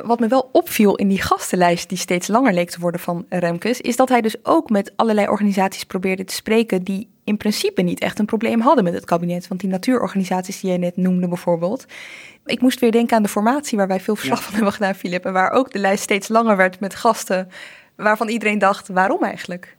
wat 0.04 0.20
me 0.20 0.28
wel 0.28 0.48
opviel 0.52 0.96
in 0.96 1.08
die 1.08 1.22
gastenlijst, 1.22 1.88
die 1.88 1.98
steeds 1.98 2.28
langer 2.28 2.52
leek 2.52 2.70
te 2.70 2.80
worden 2.80 3.00
van 3.00 3.26
Remkes, 3.28 3.80
is 3.80 3.96
dat 3.96 4.08
hij 4.08 4.20
dus 4.20 4.36
ook 4.42 4.70
met 4.70 4.92
allerlei 4.96 5.28
organisaties 5.28 5.84
probeerde 5.84 6.24
te 6.24 6.34
spreken 6.34 6.82
die 6.82 7.08
in 7.24 7.36
principe 7.36 7.82
niet 7.82 8.00
echt 8.00 8.18
een 8.18 8.26
probleem 8.26 8.60
hadden 8.60 8.84
met 8.84 8.94
het 8.94 9.04
kabinet. 9.04 9.48
Want 9.48 9.60
die 9.60 9.70
natuurorganisaties 9.70 10.60
die 10.60 10.70
jij 10.70 10.78
net 10.78 10.96
noemde 10.96 11.28
bijvoorbeeld. 11.28 11.86
Ik 12.44 12.60
moest 12.60 12.80
weer 12.80 12.92
denken 12.92 13.16
aan 13.16 13.22
de 13.22 13.28
formatie 13.28 13.78
waar 13.78 13.88
wij 13.88 14.00
veel 14.00 14.16
verslag 14.16 14.38
ja. 14.38 14.44
van 14.44 14.54
hebben 14.54 14.72
gedaan, 14.72 14.94
Filip. 14.94 15.24
En 15.24 15.32
waar 15.32 15.50
ook 15.50 15.72
de 15.72 15.78
lijst 15.78 16.02
steeds 16.02 16.28
langer 16.28 16.56
werd 16.56 16.80
met 16.80 16.94
gasten 16.94 17.48
waarvan 17.96 18.28
iedereen 18.28 18.58
dacht, 18.58 18.88
waarom 18.88 19.22
eigenlijk? 19.22 19.76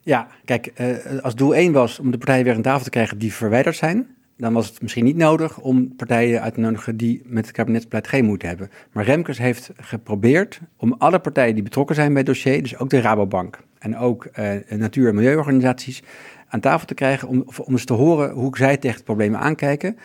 Ja, 0.00 0.26
kijk, 0.44 0.72
uh, 0.76 1.22
als 1.22 1.34
doel 1.34 1.54
één 1.54 1.72
was 1.72 1.98
om 1.98 2.10
de 2.10 2.18
partijen 2.18 2.44
weer 2.44 2.54
aan 2.54 2.62
tafel 2.62 2.84
te 2.84 2.90
krijgen 2.90 3.18
die 3.18 3.32
verwijderd 3.32 3.76
zijn, 3.76 4.13
dan 4.36 4.52
was 4.52 4.68
het 4.68 4.82
misschien 4.82 5.04
niet 5.04 5.16
nodig 5.16 5.60
om 5.60 5.96
partijen 5.96 6.42
uit 6.42 6.54
te 6.54 6.60
nodigen 6.60 6.96
die 6.96 7.22
met 7.24 7.46
het 7.46 7.54
kabinetsbeleid 7.54 8.08
geen 8.08 8.24
moeite 8.24 8.46
hebben. 8.46 8.70
Maar 8.92 9.04
Remkes 9.04 9.38
heeft 9.38 9.70
geprobeerd 9.76 10.60
om 10.76 10.94
alle 10.98 11.18
partijen 11.18 11.54
die 11.54 11.62
betrokken 11.62 11.94
zijn 11.94 12.08
bij 12.08 12.16
het 12.16 12.26
dossier, 12.26 12.62
dus 12.62 12.78
ook 12.78 12.90
de 12.90 13.00
Rabobank 13.00 13.58
en 13.78 13.96
ook 13.96 14.28
uh, 14.38 14.50
natuur- 14.68 15.08
en 15.08 15.14
milieuorganisaties, 15.14 16.02
aan 16.48 16.60
tafel 16.60 16.86
te 16.86 16.94
krijgen 16.94 17.28
om, 17.28 17.44
om 17.64 17.72
eens 17.72 17.84
te 17.84 17.92
horen 17.92 18.30
hoe 18.30 18.56
zij 18.56 18.76
tegen 18.76 18.96
het 18.96 19.04
probleem 19.04 19.36
aankijken 19.36 19.96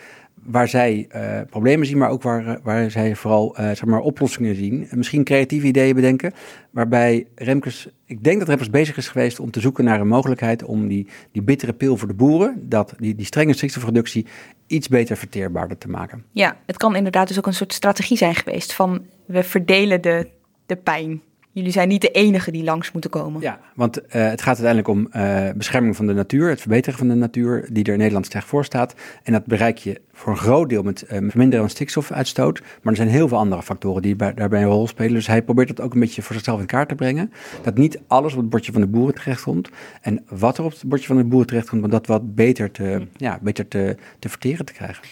waar 0.44 0.68
zij 0.68 1.08
uh, 1.14 1.40
problemen 1.50 1.86
zien, 1.86 1.98
maar 1.98 2.10
ook 2.10 2.22
waar, 2.22 2.60
waar 2.62 2.90
zij 2.90 3.16
vooral 3.16 3.56
uh, 3.60 3.66
zeg 3.66 3.84
maar 3.84 4.00
oplossingen 4.00 4.54
zien. 4.54 4.88
Misschien 4.90 5.24
creatieve 5.24 5.66
ideeën 5.66 5.94
bedenken, 5.94 6.32
waarbij 6.70 7.26
Remkes, 7.34 7.88
ik 8.04 8.24
denk 8.24 8.38
dat 8.38 8.48
Remkes 8.48 8.70
bezig 8.70 8.96
is 8.96 9.08
geweest 9.08 9.40
om 9.40 9.50
te 9.50 9.60
zoeken 9.60 9.84
naar 9.84 10.00
een 10.00 10.08
mogelijkheid 10.08 10.64
om 10.64 10.88
die, 10.88 11.06
die 11.32 11.42
bittere 11.42 11.72
pil 11.72 11.96
voor 11.96 12.08
de 12.08 12.14
boeren, 12.14 12.68
dat 12.68 12.94
die, 12.98 13.14
die 13.14 13.26
strenge 13.26 13.52
stikstofreductie, 13.52 14.26
iets 14.66 14.88
beter 14.88 15.16
verteerbaarder 15.16 15.78
te 15.78 15.88
maken. 15.88 16.24
Ja, 16.32 16.56
het 16.66 16.76
kan 16.76 16.96
inderdaad 16.96 17.28
dus 17.28 17.38
ook 17.38 17.46
een 17.46 17.54
soort 17.54 17.72
strategie 17.72 18.16
zijn 18.16 18.34
geweest 18.34 18.72
van 18.72 19.06
we 19.26 19.42
verdelen 19.42 20.02
de, 20.02 20.28
de 20.66 20.76
pijn. 20.76 21.22
Jullie 21.52 21.72
zijn 21.72 21.88
niet 21.88 22.00
de 22.00 22.10
enige 22.10 22.50
die 22.50 22.64
langs 22.64 22.92
moeten 22.92 23.10
komen. 23.10 23.40
Ja, 23.40 23.60
want 23.74 23.98
uh, 23.98 24.04
het 24.10 24.42
gaat 24.42 24.60
uiteindelijk 24.60 24.88
om 24.88 25.08
uh, 25.12 25.50
bescherming 25.56 25.96
van 25.96 26.06
de 26.06 26.12
natuur, 26.12 26.48
het 26.48 26.60
verbeteren 26.60 26.98
van 26.98 27.08
de 27.08 27.14
natuur, 27.14 27.68
die 27.72 27.84
er 27.84 27.92
in 27.92 27.98
Nederland 27.98 28.26
slecht 28.26 28.46
voor 28.46 28.64
staat. 28.64 28.94
En 29.22 29.32
dat 29.32 29.46
bereik 29.46 29.78
je 29.78 30.00
voor 30.12 30.32
een 30.32 30.38
groot 30.38 30.68
deel 30.68 30.82
met 30.82 31.02
uh, 31.02 31.08
verminderen 31.08 31.60
van 31.60 31.70
stikstofuitstoot. 31.70 32.60
Maar 32.60 32.92
er 32.92 32.96
zijn 32.96 33.08
heel 33.08 33.28
veel 33.28 33.38
andere 33.38 33.62
factoren 33.62 34.02
die 34.02 34.16
bij, 34.16 34.34
daarbij 34.34 34.62
een 34.62 34.68
rol 34.68 34.86
spelen. 34.86 35.14
Dus 35.14 35.26
hij 35.26 35.42
probeert 35.42 35.68
dat 35.68 35.80
ook 35.80 35.94
een 35.94 36.00
beetje 36.00 36.22
voor 36.22 36.34
zichzelf 36.34 36.60
in 36.60 36.66
kaart 36.66 36.88
te 36.88 36.94
brengen. 36.94 37.32
Dat 37.62 37.76
niet 37.76 38.00
alles 38.06 38.32
op 38.32 38.38
het 38.38 38.50
bordje 38.50 38.72
van 38.72 38.80
de 38.80 38.86
boeren 38.86 39.14
terechtkomt. 39.14 39.70
En 40.00 40.24
wat 40.28 40.58
er 40.58 40.64
op 40.64 40.70
het 40.70 40.82
bordje 40.84 41.06
van 41.06 41.16
de 41.16 41.24
boeren 41.24 41.48
terechtkomt, 41.48 41.84
om 41.84 41.90
dat 41.90 42.06
wat 42.06 42.34
beter 42.34 42.70
te, 42.70 43.06
ja, 43.16 43.38
beter 43.42 43.68
te, 43.68 43.96
te 44.18 44.28
verteren 44.28 44.64
te 44.64 44.72
krijgen. 44.72 45.04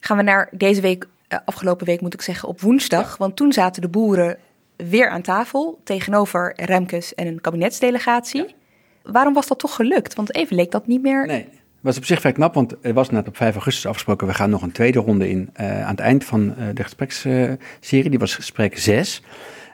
Gaan 0.00 0.16
we 0.16 0.22
naar 0.22 0.48
deze 0.52 0.80
week, 0.80 1.08
afgelopen 1.44 1.86
week 1.86 2.00
moet 2.00 2.14
ik 2.14 2.22
zeggen, 2.22 2.48
op 2.48 2.60
woensdag. 2.60 3.16
Want 3.16 3.36
toen 3.36 3.52
zaten 3.52 3.82
de 3.82 3.88
boeren 3.88 4.36
weer 4.88 5.08
aan 5.08 5.22
tafel 5.22 5.80
tegenover 5.84 6.52
Remkes 6.56 7.14
en 7.14 7.26
een 7.26 7.40
kabinetsdelegatie. 7.40 8.46
Ja. 8.46 8.52
Waarom 9.12 9.34
was 9.34 9.46
dat 9.46 9.58
toch 9.58 9.74
gelukt? 9.74 10.14
Want 10.14 10.34
even 10.34 10.56
leek 10.56 10.70
dat 10.70 10.86
niet 10.86 11.02
meer. 11.02 11.26
Nee. 11.26 11.48
Het 11.80 11.88
was 11.88 11.96
op 11.98 12.04
zich 12.04 12.20
vrij 12.20 12.32
knap, 12.32 12.54
want 12.54 12.74
er 12.80 12.94
was 12.94 13.10
net 13.10 13.28
op 13.28 13.36
5 13.36 13.54
augustus 13.54 13.86
afgesproken. 13.86 14.26
We 14.26 14.34
gaan 14.34 14.50
nog 14.50 14.62
een 14.62 14.72
tweede 14.72 14.98
ronde 14.98 15.28
in 15.28 15.50
uh, 15.60 15.82
aan 15.82 15.90
het 15.90 16.00
eind 16.00 16.24
van 16.24 16.54
uh, 16.58 16.64
de 16.74 16.82
gespreksserie. 16.82 18.10
die 18.10 18.18
was 18.18 18.34
gesprek 18.34 18.78
6. 18.78 19.22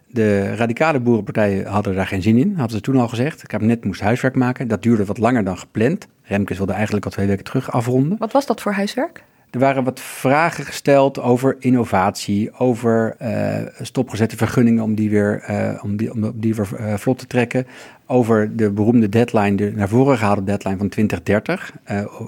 De 0.07 0.55
radicale 0.55 1.01
boerenpartijen 1.01 1.67
hadden 1.67 1.95
daar 1.95 2.07
geen 2.07 2.23
zin 2.23 2.37
in, 2.37 2.55
hadden 2.57 2.77
ze 2.77 2.83
toen 2.83 2.97
al 2.97 3.09
gezegd. 3.09 3.41
Het 3.41 3.51
kabinet 3.51 3.85
moest 3.85 4.01
huiswerk 4.01 4.35
maken. 4.35 4.69
Dat 4.69 4.83
duurde 4.83 5.05
wat 5.05 5.19
langer 5.19 5.45
dan 5.45 5.59
gepland. 5.59 6.07
Remkes 6.23 6.57
wilde 6.57 6.73
eigenlijk 6.73 7.05
al 7.05 7.11
twee 7.11 7.27
weken 7.27 7.45
terug 7.45 7.73
afronden. 7.73 8.19
Wat 8.19 8.33
was 8.33 8.47
dat 8.47 8.61
voor 8.61 8.73
huiswerk? 8.73 9.25
Er 9.57 9.63
waren 9.63 9.85
wat 9.85 10.01
vragen 10.01 10.65
gesteld 10.65 11.21
over 11.21 11.57
innovatie, 11.59 12.59
over 12.59 13.17
uh, 13.23 13.57
stopgezette 13.81 14.37
vergunningen 14.37 14.83
om 14.83 14.95
die 14.95 15.11
weer, 15.11 15.45
uh, 15.51 15.85
om 15.85 15.97
die, 15.97 16.13
om 16.13 16.33
die 16.35 16.55
weer 16.55 16.69
uh, 16.81 16.95
vlot 16.95 17.19
te 17.19 17.27
trekken. 17.27 17.67
Over 18.07 18.57
de 18.57 18.71
beroemde 18.71 19.09
deadline, 19.09 19.57
de 19.57 19.73
naar 19.75 19.89
voren 19.89 20.19
gehaalde 20.19 20.45
deadline 20.45 20.77
van 20.77 20.89
2030, 20.89 21.73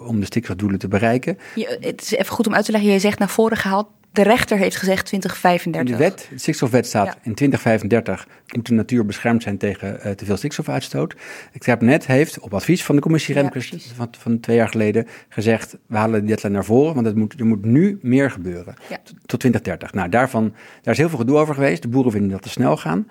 om 0.06 0.20
de 0.20 0.26
stikstofdoelen 0.26 0.78
te 0.78 0.88
bereiken. 0.88 1.38
Het 1.80 2.02
is 2.02 2.10
even 2.10 2.32
goed 2.32 2.46
om 2.46 2.54
uit 2.54 2.64
te 2.64 2.72
leggen, 2.72 2.90
je 2.90 2.98
zegt 2.98 3.18
naar 3.18 3.28
voren 3.28 3.56
gehaald. 3.56 3.86
De 4.18 4.24
rechter 4.24 4.58
heeft 4.58 4.76
gezegd 4.76 5.06
2035. 5.06 5.80
In 5.80 5.98
de 5.98 6.04
wet, 6.04 6.26
de 6.30 6.38
stikstofwet 6.38 6.86
staat 6.86 7.06
ja. 7.06 7.14
in 7.22 7.34
2035 7.34 8.28
moet 8.56 8.66
de 8.66 8.74
natuur 8.74 9.06
beschermd 9.06 9.42
zijn 9.42 9.58
tegen 9.58 10.00
uh, 10.04 10.12
te 10.12 10.24
veel 10.24 10.36
stikstofuitstoot. 10.36 11.14
Het 11.52 11.64
kabinet 11.64 12.06
heeft 12.06 12.40
op 12.40 12.54
advies 12.54 12.84
van 12.84 12.94
de 12.94 13.00
commissie 13.00 13.34
Remkes 13.34 13.68
ja, 13.68 13.78
van, 13.94 14.08
van 14.18 14.40
twee 14.40 14.56
jaar 14.56 14.68
geleden 14.68 15.06
gezegd, 15.28 15.76
we 15.86 15.96
halen 15.96 16.20
de 16.20 16.26
deadline 16.26 16.54
naar 16.54 16.64
voren, 16.64 16.94
want 16.94 17.06
het 17.06 17.16
moet, 17.16 17.40
er 17.40 17.46
moet 17.46 17.64
nu 17.64 17.98
meer 18.02 18.30
gebeuren. 18.30 18.74
Ja. 18.88 18.98
Tot 19.26 19.40
2030. 19.40 19.92
Nou, 19.92 20.08
daarvan, 20.08 20.54
daar 20.82 20.94
is 20.94 20.98
heel 21.00 21.08
veel 21.08 21.18
gedoe 21.18 21.36
over 21.36 21.54
geweest. 21.54 21.82
De 21.82 21.88
boeren 21.88 22.12
vinden 22.12 22.30
dat 22.30 22.42
te 22.42 22.48
snel 22.48 22.76
gaan. 22.76 23.08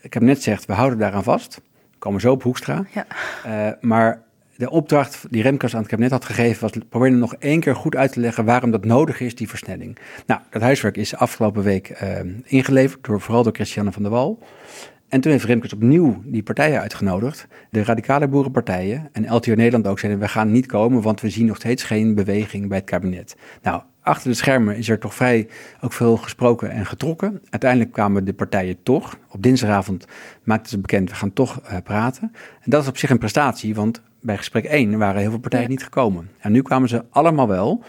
Het 0.00 0.10
kabinet 0.10 0.42
zegt, 0.42 0.66
we 0.66 0.72
houden 0.72 0.98
daaraan 0.98 1.24
vast. 1.24 1.60
We 1.90 1.98
komen 1.98 2.20
zo 2.20 2.32
op 2.32 2.42
Hoekstra. 2.42 2.84
Ja. 2.90 3.06
Uh, 3.46 3.72
maar 3.80 4.22
de 4.62 4.70
opdracht 4.70 5.24
die 5.30 5.42
Remkes 5.42 5.74
aan 5.74 5.80
het 5.80 5.88
kabinet 5.88 6.10
had 6.10 6.24
gegeven 6.24 6.60
was 6.60 6.72
proberen 6.88 7.18
nog 7.18 7.34
één 7.34 7.60
keer 7.60 7.76
goed 7.76 7.96
uit 7.96 8.12
te 8.12 8.20
leggen 8.20 8.44
waarom 8.44 8.70
dat 8.70 8.84
nodig 8.84 9.20
is, 9.20 9.34
die 9.34 9.48
versnelling. 9.48 9.98
Nou, 10.26 10.40
dat 10.50 10.62
huiswerk 10.62 10.96
is 10.96 11.16
afgelopen 11.16 11.62
week 11.62 12.02
uh, 12.02 12.18
ingeleverd, 12.44 13.04
door, 13.04 13.20
vooral 13.20 13.42
door 13.42 13.52
Christiane 13.52 13.92
van 13.92 14.02
der 14.02 14.10
Wal. 14.10 14.38
En 15.08 15.20
toen 15.20 15.32
heeft 15.32 15.44
Remkes 15.44 15.72
opnieuw 15.72 16.22
die 16.24 16.42
partijen 16.42 16.80
uitgenodigd, 16.80 17.46
de 17.70 17.84
radicale 17.84 18.28
boerenpartijen 18.28 19.08
en 19.12 19.34
LTO 19.34 19.54
Nederland 19.54 19.86
ook 19.86 19.98
zeiden, 19.98 20.20
we 20.20 20.28
gaan 20.28 20.52
niet 20.52 20.66
komen, 20.66 21.02
want 21.02 21.20
we 21.20 21.30
zien 21.30 21.46
nog 21.46 21.56
steeds 21.56 21.82
geen 21.82 22.14
beweging 22.14 22.68
bij 22.68 22.78
het 22.78 22.86
kabinet. 22.86 23.36
Nou, 23.62 23.82
achter 24.00 24.30
de 24.30 24.36
schermen 24.36 24.76
is 24.76 24.88
er 24.88 24.98
toch 24.98 25.14
vrij 25.14 25.48
ook 25.80 25.92
veel 25.92 26.16
gesproken 26.16 26.70
en 26.70 26.86
getrokken. 26.86 27.42
Uiteindelijk 27.50 27.92
kwamen 27.92 28.24
de 28.24 28.32
partijen 28.32 28.82
toch. 28.82 29.18
Op 29.28 29.42
dinsdagavond 29.42 30.06
maakten 30.42 30.70
ze 30.70 30.78
bekend, 30.78 31.10
we 31.10 31.16
gaan 31.16 31.32
toch 31.32 31.60
uh, 31.64 31.76
praten. 31.84 32.32
En 32.60 32.70
dat 32.70 32.82
is 32.82 32.88
op 32.88 32.98
zich 32.98 33.10
een 33.10 33.18
prestatie, 33.18 33.74
want 33.74 34.02
bij 34.22 34.36
gesprek 34.36 34.64
1 34.64 34.98
waren 34.98 35.20
heel 35.20 35.30
veel 35.30 35.38
partijen 35.38 35.68
niet 35.68 35.82
gekomen. 35.82 36.30
En 36.38 36.52
nu 36.52 36.62
kwamen 36.62 36.88
ze 36.88 37.04
allemaal 37.10 37.48
wel. 37.48 37.82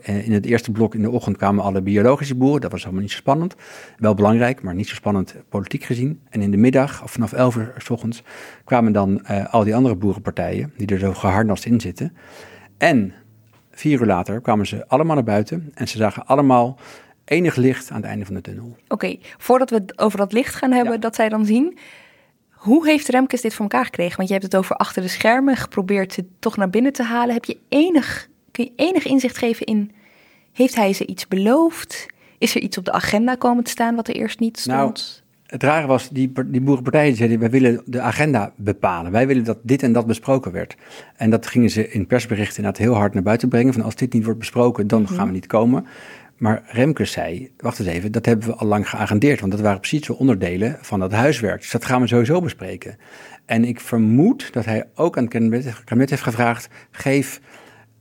In 0.00 0.32
het 0.32 0.46
eerste 0.46 0.70
blok 0.70 0.94
in 0.94 1.02
de 1.02 1.10
ochtend 1.10 1.36
kwamen 1.36 1.64
alle 1.64 1.82
biologische 1.82 2.34
boeren. 2.34 2.60
Dat 2.60 2.72
was 2.72 2.84
allemaal 2.84 3.02
niet 3.02 3.10
zo 3.10 3.16
spannend. 3.16 3.54
Wel 3.96 4.14
belangrijk, 4.14 4.62
maar 4.62 4.74
niet 4.74 4.88
zo 4.88 4.94
spannend 4.94 5.34
politiek 5.48 5.84
gezien. 5.84 6.20
En 6.28 6.42
in 6.42 6.50
de 6.50 6.56
middag, 6.56 7.02
of 7.02 7.10
vanaf 7.10 7.32
11 7.32 7.56
uur 7.56 7.74
s 7.78 7.90
ochtends, 7.90 8.22
kwamen 8.64 8.92
dan 8.92 9.24
uh, 9.30 9.54
al 9.54 9.64
die 9.64 9.74
andere 9.74 9.96
boerenpartijen, 9.96 10.72
die 10.76 10.86
er 10.86 10.98
zo 10.98 11.12
geharnast 11.12 11.64
in 11.64 11.80
zitten. 11.80 12.16
En 12.78 13.12
vier 13.70 14.00
uur 14.00 14.06
later 14.06 14.40
kwamen 14.40 14.66
ze 14.66 14.88
allemaal 14.88 15.14
naar 15.14 15.24
buiten 15.24 15.70
en 15.74 15.88
ze 15.88 15.96
zagen 15.96 16.26
allemaal 16.26 16.78
enig 17.24 17.56
licht 17.56 17.90
aan 17.90 17.96
het 17.96 18.06
einde 18.06 18.24
van 18.24 18.34
de 18.34 18.40
tunnel. 18.40 18.76
Oké, 18.88 19.16
voordat 19.38 19.70
we 19.70 19.76
het 19.76 19.98
over 19.98 20.18
dat 20.18 20.32
licht 20.32 20.54
gaan 20.54 20.72
hebben, 20.72 21.00
dat 21.00 21.14
zij 21.14 21.28
dan 21.28 21.46
zien. 21.46 21.78
Hoe 22.64 22.86
heeft 22.86 23.08
Remkes 23.08 23.40
dit 23.40 23.54
voor 23.54 23.62
elkaar 23.62 23.84
gekregen? 23.84 24.16
Want 24.16 24.28
je 24.28 24.34
hebt 24.34 24.46
het 24.46 24.56
over 24.56 24.76
achter 24.76 25.02
de 25.02 25.08
schermen, 25.08 25.56
geprobeerd 25.56 26.16
het 26.16 26.26
toch 26.38 26.56
naar 26.56 26.70
binnen 26.70 26.92
te 26.92 27.02
halen. 27.02 27.34
Heb 27.34 27.44
je 27.44 27.58
enig, 27.68 28.28
kun 28.50 28.64
je 28.64 28.72
enig 28.76 29.04
inzicht 29.04 29.38
geven 29.38 29.66
in, 29.66 29.90
heeft 30.52 30.74
hij 30.74 30.92
ze 30.92 31.06
iets 31.06 31.28
beloofd? 31.28 32.06
Is 32.38 32.54
er 32.54 32.60
iets 32.60 32.78
op 32.78 32.84
de 32.84 32.92
agenda 32.92 33.34
komen 33.34 33.64
te 33.64 33.70
staan 33.70 33.94
wat 33.94 34.08
er 34.08 34.14
eerst 34.14 34.40
niet 34.40 34.58
stond? 34.58 34.76
Nou, 34.76 34.92
het 35.46 35.62
rare 35.62 35.86
was, 35.86 36.08
die, 36.08 36.32
die 36.46 36.60
boerenpartijen 36.60 37.16
zeiden, 37.16 37.38
wij 37.38 37.50
willen 37.50 37.82
de 37.84 38.00
agenda 38.00 38.52
bepalen. 38.56 39.12
Wij 39.12 39.26
willen 39.26 39.44
dat 39.44 39.58
dit 39.62 39.82
en 39.82 39.92
dat 39.92 40.06
besproken 40.06 40.52
werd. 40.52 40.76
En 41.16 41.30
dat 41.30 41.46
gingen 41.46 41.70
ze 41.70 41.88
in 41.88 42.06
persberichten 42.06 42.56
inderdaad 42.56 42.82
heel 42.82 42.94
hard 42.94 43.14
naar 43.14 43.22
buiten 43.22 43.48
brengen. 43.48 43.72
Van 43.72 43.82
als 43.82 43.94
dit 43.94 44.12
niet 44.12 44.24
wordt 44.24 44.38
besproken, 44.38 44.86
dan 44.86 45.02
mhm. 45.02 45.14
gaan 45.14 45.26
we 45.26 45.32
niet 45.32 45.46
komen. 45.46 45.86
Maar 46.36 46.62
Remkes 46.66 47.12
zei, 47.12 47.52
wacht 47.56 47.78
eens 47.78 47.88
even, 47.88 48.12
dat 48.12 48.26
hebben 48.26 48.46
we 48.46 48.54
al 48.54 48.66
lang 48.66 48.88
geagendeerd. 48.88 49.40
Want 49.40 49.52
dat 49.52 49.60
waren 49.60 49.80
precies 49.80 50.06
zo 50.06 50.12
onderdelen 50.12 50.78
van 50.80 51.00
dat 51.00 51.12
huiswerk. 51.12 51.60
Dus 51.60 51.70
dat 51.70 51.84
gaan 51.84 52.00
we 52.00 52.06
sowieso 52.06 52.40
bespreken. 52.40 52.96
En 53.46 53.64
ik 53.64 53.80
vermoed 53.80 54.52
dat 54.52 54.64
hij 54.64 54.84
ook 54.94 55.16
aan 55.16 55.24
het 55.24 55.84
kabinet 55.84 56.10
heeft 56.10 56.22
gevraagd, 56.22 56.68
geef 56.90 57.40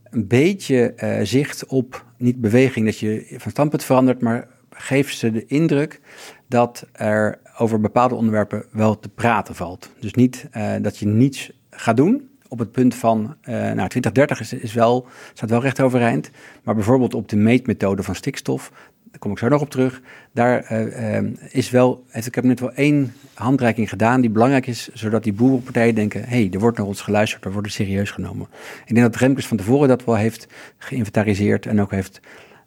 een 0.04 0.28
beetje 0.28 0.94
uh, 0.98 1.20
zicht 1.24 1.66
op, 1.66 2.06
niet 2.18 2.42
beweging 2.42 2.86
dat 2.86 3.00
je 3.00 3.36
van 3.38 3.52
standpunt 3.52 3.84
verandert, 3.84 4.22
maar 4.22 4.48
geef 4.70 5.12
ze 5.12 5.32
de 5.32 5.46
indruk 5.46 6.00
dat 6.48 6.88
er 6.92 7.40
over 7.58 7.80
bepaalde 7.80 8.16
onderwerpen 8.16 8.66
wel 8.72 9.00
te 9.00 9.10
praten 9.10 9.56
valt. 9.56 9.92
Dus 10.00 10.14
niet 10.14 10.48
uh, 10.58 10.74
dat 10.82 10.98
je 10.98 11.06
niets 11.06 11.52
gaat 11.70 11.98
doen. 11.98 12.30
Op 12.54 12.60
het 12.60 12.72
punt 12.72 12.96
van, 12.96 13.20
uh, 13.22 13.56
nou 13.56 13.88
2030 13.90 14.40
is, 14.40 14.54
is 14.54 14.74
wel, 14.74 15.08
staat 15.34 15.50
wel 15.50 15.62
recht 15.62 15.82
overeind. 15.82 16.32
Maar 16.64 16.76
bijvoorbeeld 16.76 17.14
op 17.14 17.30
de 17.30 17.36
meetmethode 17.36 18.04
van 18.04 18.16
stikstof, 18.16 18.72
daar 19.04 19.20
kom 19.20 19.32
ik 19.32 19.38
zo 19.38 19.48
nog 19.48 19.62
op 19.62 19.70
terug. 19.70 20.02
Daar 20.32 20.72
uh, 20.72 21.32
is 21.50 21.70
wel, 21.70 22.06
ik 22.12 22.36
heb 22.36 22.44
net 22.44 22.60
wel 22.60 22.72
één 22.74 23.14
handreiking 23.34 23.90
gedaan 23.90 24.22
die 24.22 24.30
belangrijk 24.30 24.68
is, 24.68 24.90
zodat 24.94 25.24
die 25.24 25.34
boerenpartijen 25.34 25.96
denken, 25.96 26.22
hé, 26.22 26.28
hey, 26.28 26.50
er 26.52 26.60
wordt 26.60 26.78
naar 26.78 26.88
ons 26.88 27.02
geluisterd, 27.02 27.44
we 27.44 27.52
worden 27.52 27.72
serieus 27.72 28.12
genomen. 28.12 28.48
Ik 28.86 28.96
denk 28.96 29.12
dat 29.12 29.22
Remkes 29.22 29.48
van 29.48 29.58
tevoren 29.58 29.88
dat 29.88 30.04
wel 30.04 30.16
heeft 30.16 30.48
geïnventariseerd 30.78 31.66
en 31.66 31.82
ook 31.82 31.92
heeft 31.92 32.20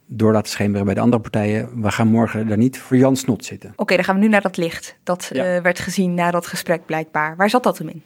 door 0.06 0.32
laten 0.32 0.50
schemeren 0.50 0.84
bij 0.84 0.94
de 0.94 1.00
andere 1.00 1.22
partijen. 1.22 1.82
We 1.82 1.90
gaan 1.90 2.08
morgen 2.08 2.48
daar 2.48 2.56
niet 2.56 2.78
voor 2.78 2.96
Jan 2.96 3.16
Snot 3.16 3.44
zitten. 3.44 3.72
Oké, 3.76 3.94
dan 3.94 4.04
gaan 4.04 4.14
we 4.14 4.20
nu 4.20 4.28
naar 4.28 4.40
dat 4.40 4.56
licht. 4.56 4.96
Dat 5.02 5.28
werd 5.62 5.78
gezien 5.78 6.14
na 6.14 6.30
dat 6.30 6.46
gesprek 6.46 6.86
blijkbaar. 6.86 7.36
Waar 7.36 7.50
zat 7.50 7.62
dat 7.62 7.78
hem 7.78 7.88
in? 7.88 8.02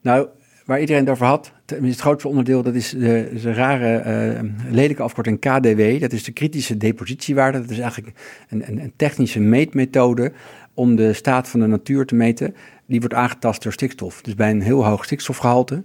Nou, 0.00 0.28
waar 0.64 0.80
iedereen 0.80 1.02
het 1.02 1.10
over 1.10 1.26
had, 1.26 1.52
het 1.66 2.00
grootste 2.00 2.28
onderdeel, 2.28 2.62
dat 2.62 2.74
is 2.74 2.90
de, 2.90 3.38
de 3.42 3.52
rare 3.52 4.02
uh, 4.42 4.50
lelijke 4.70 5.02
afkorting 5.02 5.40
KDW. 5.40 6.00
Dat 6.00 6.12
is 6.12 6.24
de 6.24 6.32
kritische 6.32 6.76
depositiewaarde. 6.76 7.60
Dat 7.60 7.70
is 7.70 7.78
eigenlijk 7.78 8.18
een, 8.48 8.68
een, 8.68 8.80
een, 8.80 8.92
technische 8.96 9.40
meetmethode 9.40 10.32
om 10.74 10.96
de 10.96 11.12
staat 11.12 11.48
van 11.48 11.60
de 11.60 11.66
natuur 11.66 12.06
te 12.06 12.14
meten. 12.14 12.54
Die 12.86 13.00
wordt 13.00 13.14
aangetast 13.14 13.62
door 13.62 13.72
stikstof. 13.72 14.22
Dus 14.22 14.34
bij 14.34 14.50
een 14.50 14.62
heel 14.62 14.86
hoog 14.86 15.04
stikstofgehalte 15.04 15.82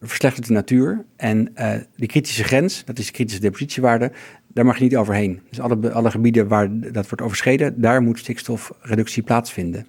verslechtert 0.00 0.46
de 0.46 0.52
natuur. 0.52 1.04
En 1.16 1.52
uh, 1.54 1.72
die 1.96 2.08
kritische 2.08 2.44
grens, 2.44 2.84
dat 2.84 2.98
is 2.98 3.06
de 3.06 3.12
kritische 3.12 3.40
depositiewaarde, 3.40 4.12
daar 4.46 4.64
mag 4.64 4.78
je 4.78 4.84
niet 4.84 4.96
overheen. 4.96 5.40
Dus 5.48 5.60
alle, 5.60 5.92
alle 5.92 6.10
gebieden 6.10 6.48
waar 6.48 6.68
dat 6.92 7.08
wordt 7.08 7.22
overschreden, 7.22 7.80
daar 7.80 8.02
moet 8.02 8.18
stikstofreductie 8.18 9.22
plaatsvinden. 9.22 9.86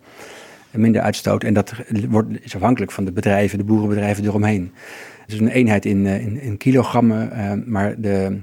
Minder 0.77 1.01
uitstoot. 1.01 1.43
En 1.43 1.53
dat 1.53 1.73
wordt, 2.09 2.29
is 2.41 2.55
afhankelijk 2.55 2.91
van 2.91 3.05
de 3.05 3.11
bedrijven, 3.11 3.57
de 3.57 3.63
boerenbedrijven 3.63 4.25
eromheen. 4.25 4.71
Het 5.27 5.35
is 5.35 5.41
een 5.41 5.47
eenheid 5.47 5.85
in, 5.85 6.05
eh, 6.05 6.25
in, 6.25 6.41
in 6.41 6.57
kilogrammen, 6.57 7.29
uh, 7.33 7.51
maar 7.65 8.01
de, 8.01 8.39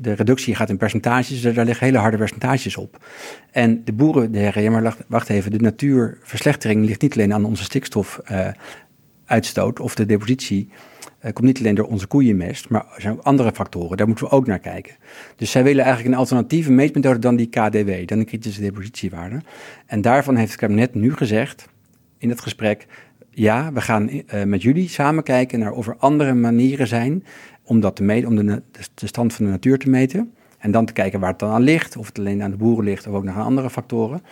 de 0.00 0.12
reductie 0.12 0.54
gaat 0.54 0.68
in 0.68 0.76
percentages, 0.76 1.42
dus 1.42 1.54
daar 1.54 1.64
liggen 1.64 1.86
hele 1.86 1.98
harde 1.98 2.16
percentages 2.16 2.76
op. 2.76 3.04
En 3.50 3.84
de 3.84 3.92
boeren 3.92 4.34
zeggen, 4.34 4.62
ja 4.62 4.70
maar 4.70 4.96
wacht 5.06 5.28
even, 5.28 5.50
de 5.50 5.58
natuurverslechtering 5.58 6.84
ligt 6.84 7.00
niet 7.00 7.12
alleen 7.12 7.32
aan 7.32 7.44
onze 7.44 7.64
stikstofuitstoot 7.64 9.78
uh, 9.78 9.84
of 9.84 9.94
de 9.94 10.06
depositie, 10.06 10.68
uh, 11.24 11.32
komt 11.32 11.46
niet 11.46 11.58
alleen 11.58 11.74
door 11.74 11.86
onze 11.86 12.06
koeienmest, 12.06 12.68
maar 12.68 12.86
er 12.94 13.00
zijn 13.00 13.12
ook 13.12 13.22
andere 13.22 13.52
factoren. 13.52 13.96
Daar 13.96 14.06
moeten 14.06 14.24
we 14.24 14.30
ook 14.30 14.46
naar 14.46 14.58
kijken. 14.58 14.94
Dus 15.36 15.50
zij 15.50 15.64
willen 15.64 15.84
eigenlijk 15.84 16.14
een 16.14 16.20
alternatieve 16.20 16.72
meetmethode 16.72 17.18
dan 17.18 17.36
die 17.36 17.48
KDW, 17.48 18.06
dan 18.06 18.18
de 18.18 18.24
kritische 18.24 18.60
depositiewaarde. 18.60 19.40
En 19.86 20.00
daarvan 20.00 20.36
heeft 20.36 20.50
het 20.50 20.60
kabinet 20.60 20.94
nu 20.94 21.14
gezegd 21.14 21.68
in 22.18 22.28
het 22.28 22.40
gesprek: 22.40 22.86
ja, 23.30 23.72
we 23.72 23.80
gaan 23.80 24.08
uh, 24.10 24.22
met 24.44 24.62
jullie 24.62 24.88
samen 24.88 25.22
kijken 25.22 25.58
naar 25.58 25.72
of 25.72 25.86
er 25.86 25.96
andere 25.96 26.34
manieren 26.34 26.86
zijn 26.86 27.24
om, 27.62 27.80
dat 27.80 27.96
te 27.96 28.02
meten, 28.02 28.28
om 28.28 28.36
de, 28.36 28.62
de 28.94 29.06
stand 29.06 29.34
van 29.34 29.44
de 29.44 29.50
natuur 29.50 29.78
te 29.78 29.88
meten. 29.88 30.32
En 30.58 30.70
dan 30.70 30.84
te 30.84 30.92
kijken 30.92 31.20
waar 31.20 31.30
het 31.30 31.38
dan 31.38 31.50
aan 31.50 31.62
ligt, 31.62 31.96
of 31.96 32.06
het 32.06 32.18
alleen 32.18 32.42
aan 32.42 32.50
de 32.50 32.56
boeren 32.56 32.84
ligt 32.84 33.06
of 33.06 33.14
ook 33.14 33.24
nog 33.24 33.34
aan 33.34 33.44
andere 33.44 33.70
factoren. 33.70 34.22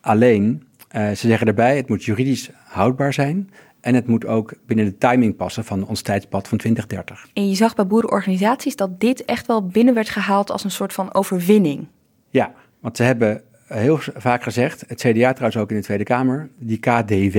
Alleen, 0.00 0.62
uh, 0.96 1.08
ze 1.08 1.28
zeggen 1.28 1.46
erbij, 1.46 1.76
het 1.76 1.88
moet 1.88 2.04
juridisch 2.04 2.50
houdbaar 2.64 3.12
zijn. 3.12 3.50
En 3.80 3.94
het 3.94 4.06
moet 4.06 4.26
ook 4.26 4.54
binnen 4.66 4.84
de 4.84 4.98
timing 4.98 5.36
passen 5.36 5.64
van 5.64 5.86
ons 5.86 6.02
tijdspad 6.02 6.48
van 6.48 6.58
2030. 6.58 7.28
En 7.32 7.48
je 7.48 7.54
zag 7.54 7.74
bij 7.74 7.86
boerenorganisaties 7.86 8.76
dat 8.76 9.00
dit 9.00 9.24
echt 9.24 9.46
wel 9.46 9.66
binnen 9.66 9.94
werd 9.94 10.08
gehaald 10.08 10.50
als 10.50 10.64
een 10.64 10.70
soort 10.70 10.92
van 10.92 11.14
overwinning. 11.14 11.86
Ja, 12.30 12.52
want 12.80 12.96
ze 12.96 13.02
hebben 13.02 13.42
heel 13.66 13.98
vaak 14.14 14.42
gezegd, 14.42 14.84
het 14.86 15.00
CDA 15.00 15.32
trouwens 15.32 15.56
ook 15.56 15.70
in 15.70 15.76
de 15.76 15.82
Tweede 15.82 16.04
Kamer, 16.04 16.48
die 16.58 16.78
KDW 16.78 17.38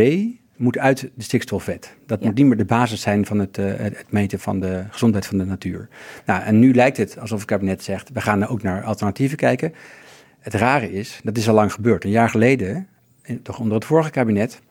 moet 0.55 0.77
uit 0.77 0.99
de 1.15 1.23
stikstofwet. 1.23 1.95
Dat 2.05 2.23
moet 2.23 2.35
niet 2.35 2.45
meer 2.45 2.57
de 2.57 2.65
basis 2.65 3.01
zijn 3.01 3.25
van 3.25 3.39
het, 3.39 3.57
uh, 3.57 3.71
het, 3.75 4.05
meten 4.09 4.39
van 4.39 4.59
de 4.59 4.83
gezondheid 4.89 5.25
van 5.25 5.37
de 5.37 5.45
natuur. 5.45 5.87
Nou, 6.25 6.43
en 6.43 6.59
nu 6.59 6.73
lijkt 6.73 6.97
het 6.97 7.19
alsof 7.19 7.39
het 7.39 7.47
kabinet 7.47 7.83
zegt, 7.83 8.09
we 8.13 8.21
gaan 8.21 8.47
ook 8.47 8.61
naar 8.61 8.83
alternatieven 8.83 9.37
kijken. 9.37 9.73
Het 10.39 10.53
rare 10.53 10.91
is, 10.91 11.19
dat 11.23 11.37
is 11.37 11.47
al 11.49 11.53
lang 11.53 11.73
gebeurd. 11.73 12.03
Een 12.03 12.09
jaar 12.09 12.29
geleden, 12.29 12.87
toch 13.43 13.59
onder 13.59 13.73
het 13.73 13.85
vorige 13.85 14.09
kabinet, 14.09 14.61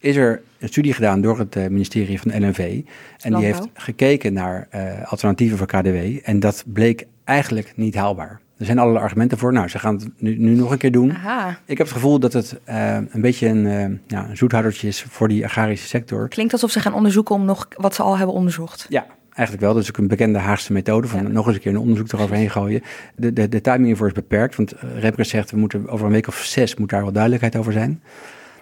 is 0.00 0.16
er 0.16 0.42
een 0.58 0.68
studie 0.68 0.92
gedaan 0.92 1.20
door 1.20 1.38
het 1.38 1.56
eh, 1.56 1.66
ministerie 1.68 2.20
van 2.20 2.46
LNV. 2.46 2.80
En 3.18 3.34
die 3.34 3.44
heeft 3.44 3.68
gekeken 3.74 4.32
naar 4.32 4.68
uh, 4.74 5.10
alternatieven 5.10 5.58
voor 5.58 5.66
KDW. 5.66 6.18
En 6.22 6.40
dat 6.40 6.64
bleek 6.66 7.06
eigenlijk 7.24 7.72
niet 7.76 7.94
haalbaar. 7.94 8.40
Er 8.58 8.66
zijn 8.66 8.78
allerlei 8.78 9.04
argumenten 9.04 9.38
voor. 9.38 9.52
Nou, 9.52 9.68
ze 9.68 9.78
gaan 9.78 9.94
het 9.94 10.08
nu, 10.18 10.38
nu 10.38 10.54
nog 10.54 10.70
een 10.70 10.78
keer 10.78 10.92
doen. 10.92 11.12
Aha. 11.12 11.48
Ik 11.64 11.78
heb 11.78 11.86
het 11.86 11.96
gevoel 11.96 12.18
dat 12.18 12.32
het 12.32 12.60
uh, 12.68 12.94
een 12.94 13.20
beetje 13.20 13.48
een, 13.48 13.64
uh, 13.64 13.98
ja, 14.06 14.28
een 14.28 14.36
zoethoudertje 14.36 14.88
is 14.88 15.02
voor 15.02 15.28
die 15.28 15.44
agrarische 15.44 15.88
sector. 15.88 16.28
Klinkt 16.28 16.52
alsof 16.52 16.70
ze 16.70 16.80
gaan 16.80 16.94
onderzoeken 16.94 17.34
om 17.34 17.44
nog 17.44 17.68
wat 17.76 17.94
ze 17.94 18.02
al 18.02 18.16
hebben 18.16 18.34
onderzocht. 18.34 18.86
Ja, 18.88 19.06
eigenlijk 19.32 19.60
wel. 19.60 19.74
Dat 19.74 19.82
is 19.82 19.88
ook 19.88 19.96
een 19.96 20.08
bekende 20.08 20.38
Haagse 20.38 20.72
methode 20.72 21.08
van 21.08 21.32
nog 21.32 21.46
eens 21.46 21.54
een 21.54 21.60
keer 21.60 21.72
een 21.72 21.78
onderzoek 21.78 22.12
eroverheen 22.12 22.50
gooien. 22.50 22.82
De, 23.16 23.32
de, 23.32 23.48
de 23.48 23.60
timing 23.60 23.86
hiervoor 23.86 24.06
is 24.06 24.12
beperkt, 24.12 24.56
want 24.56 24.74
Remkes 24.98 25.28
zegt 25.28 25.50
we 25.50 25.56
moeten 25.56 25.88
over 25.88 26.06
een 26.06 26.12
week 26.12 26.28
of 26.28 26.36
zes 26.36 26.76
moet 26.76 26.90
daar 26.90 27.02
wel 27.02 27.12
duidelijkheid 27.12 27.56
over 27.56 27.72
zijn. 27.72 28.00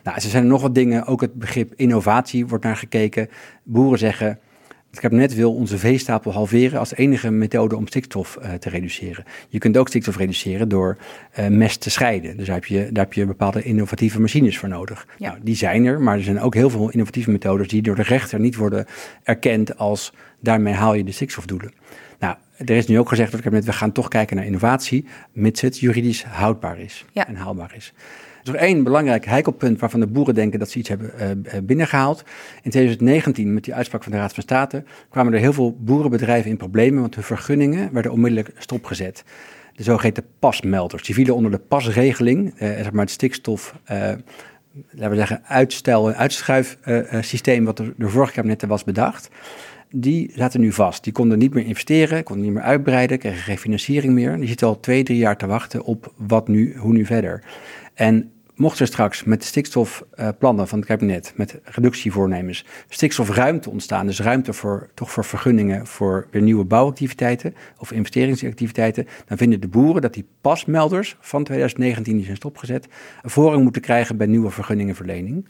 Nou, 0.03 0.17
er 0.17 0.23
zijn 0.23 0.47
nog 0.47 0.63
wat 0.63 0.75
dingen, 0.75 1.07
ook 1.07 1.21
het 1.21 1.35
begrip 1.35 1.73
innovatie 1.77 2.47
wordt 2.47 2.65
naar 2.65 2.77
gekeken. 2.77 3.29
Boeren 3.63 3.99
zeggen, 3.99 4.39
het 4.91 5.01
kabinet 5.01 5.35
wil 5.35 5.55
onze 5.55 5.79
veestapel 5.79 6.33
halveren 6.33 6.79
als 6.79 6.95
enige 6.95 7.31
methode 7.31 7.77
om 7.77 7.87
stikstof 7.87 8.39
uh, 8.43 8.53
te 8.53 8.69
reduceren. 8.69 9.25
Je 9.49 9.59
kunt 9.59 9.77
ook 9.77 9.89
stikstof 9.89 10.17
reduceren 10.17 10.69
door 10.69 10.97
uh, 11.39 11.47
mest 11.47 11.81
te 11.81 11.91
scheiden. 11.91 12.37
Dus 12.37 12.47
daar 12.47 12.55
heb, 12.55 12.65
je, 12.65 12.93
daar 12.93 13.05
heb 13.05 13.13
je 13.13 13.27
bepaalde 13.27 13.63
innovatieve 13.63 14.21
machines 14.21 14.59
voor 14.59 14.69
nodig. 14.69 15.07
Ja. 15.19 15.29
Nou, 15.29 15.41
die 15.43 15.57
zijn 15.57 15.85
er, 15.85 16.01
maar 16.01 16.17
er 16.17 16.23
zijn 16.23 16.41
ook 16.41 16.55
heel 16.55 16.71
veel 16.71 16.91
innovatieve 16.91 17.31
methodes 17.31 17.69
die 17.69 17.83
door 17.83 17.95
de 17.95 18.03
rechter 18.03 18.41
niet 18.41 18.57
worden 18.57 18.87
erkend 19.23 19.79
als 19.79 20.13
daarmee 20.41 20.75
haal 20.75 20.95
je 20.95 21.05
de 21.05 21.13
stikstofdoelen. 21.13 21.73
Nou, 22.19 22.37
er 22.57 22.71
is 22.77 22.87
nu 22.87 22.99
ook 22.99 23.09
gezegd 23.09 23.31
door 23.31 23.41
het 23.41 23.49
kabinet, 23.49 23.73
we 23.73 23.79
gaan 23.79 23.93
toch 23.93 24.09
kijken 24.09 24.37
naar 24.37 24.47
innovatie, 24.47 25.07
mits 25.33 25.61
het 25.61 25.79
juridisch 25.79 26.25
houdbaar 26.25 26.79
is 26.79 27.05
ja. 27.13 27.27
en 27.27 27.37
haalbaar 27.37 27.73
is 27.77 27.93
is 28.49 28.55
er 28.55 28.61
één 28.61 28.83
belangrijk 28.83 29.27
heikelpunt 29.27 29.81
waarvan 29.81 30.01
de 30.01 30.07
boeren 30.07 30.35
denken 30.35 30.59
dat 30.59 30.71
ze 30.71 30.79
iets 30.79 30.89
hebben 30.89 31.13
uh, 31.17 31.61
binnengehaald. 31.63 32.25
In 32.63 32.71
2019, 32.71 33.55
met 33.55 33.65
die 33.65 33.75
uitspraak 33.75 34.03
van 34.03 34.13
de 34.13 34.19
Raad 34.19 34.35
van 34.35 34.43
State, 34.43 34.85
kwamen 35.11 35.33
er 35.33 35.39
heel 35.39 35.53
veel 35.53 35.77
boerenbedrijven 35.81 36.51
in 36.51 36.57
problemen, 36.57 37.01
want 37.01 37.15
hun 37.15 37.25
vergunningen 37.25 37.93
werden 37.93 38.13
onmiddellijk 38.13 38.51
stopgezet. 38.59 39.25
De 39.75 39.83
zogeheten 39.83 40.25
pasmelders. 40.39 41.03
Die 41.03 41.15
vielen 41.15 41.35
onder 41.35 41.51
de 41.51 41.59
pasregeling, 41.59 42.47
uh, 42.47 42.53
zeg 42.59 42.93
maar 42.93 43.05
het 43.05 43.11
stikstof, 43.11 43.75
laten 44.91 45.11
we 45.11 45.17
zeggen, 45.17 45.45
uitstel- 45.45 46.09
en 46.09 46.17
uitschuifsysteem 46.17 47.65
wat 47.65 47.79
er 47.79 47.93
de 47.97 48.09
vorige 48.09 48.33
kabinetten 48.33 48.69
was 48.69 48.85
bedacht. 48.85 49.31
die 49.91 50.31
zaten 50.35 50.61
nu 50.61 50.73
vast. 50.73 51.05
Die 51.05 51.13
konden 51.13 51.39
niet 51.39 51.55
meer 51.55 51.65
investeren, 51.65 52.25
konden 52.25 52.45
niet 52.45 52.55
meer 52.55 52.63
uitbreiden, 52.63 53.19
kregen 53.19 53.43
geen 53.43 53.59
financiering 53.59 54.13
meer. 54.13 54.37
Die 54.37 54.49
zitten 54.49 54.67
al 54.67 54.81
twee, 54.81 55.03
drie 55.03 55.19
jaar 55.19 55.37
te 55.37 55.47
wachten 55.47 55.83
op 55.83 56.13
wat 56.17 56.49
nu, 56.49 56.77
hoe 56.77 56.93
nu 56.93 57.05
verder. 57.05 57.43
En 57.95 58.31
mocht 58.59 58.79
er 58.79 58.87
straks 58.87 59.25
met 59.25 59.45
stikstofplannen 59.45 60.69
van 60.69 60.79
het 60.79 60.89
kabinet, 60.89 61.33
met 61.37 61.61
reductievoornemens, 61.65 62.65
stikstofruimte 62.89 63.71
ontstaan, 63.71 64.07
dus 64.07 64.21
ruimte 64.21 64.53
voor, 64.53 64.91
toch 64.95 65.11
voor 65.11 65.25
vergunningen 65.25 65.87
voor 65.87 66.27
weer 66.31 66.43
nieuwe 66.43 66.65
bouwactiviteiten 66.65 67.55
of 67.79 67.93
investeringsactiviteiten, 67.93 69.07
dan 69.27 69.37
vinden 69.37 69.61
de 69.61 69.69
boeren 69.69 70.03
dat 70.03 70.15
die 70.15 70.27
pasmelders 70.41 71.17
van 71.21 71.45
2019 71.45 72.17
die 72.17 72.25
zijn 72.25 72.37
stopgezet, 72.37 72.89
een 73.23 73.31
voorrang 73.31 73.63
moeten 73.63 73.83
krijgen 73.83 74.17
bij 74.17 74.27
nieuwe 74.27 74.51
vergunningenverlening. 74.51 75.49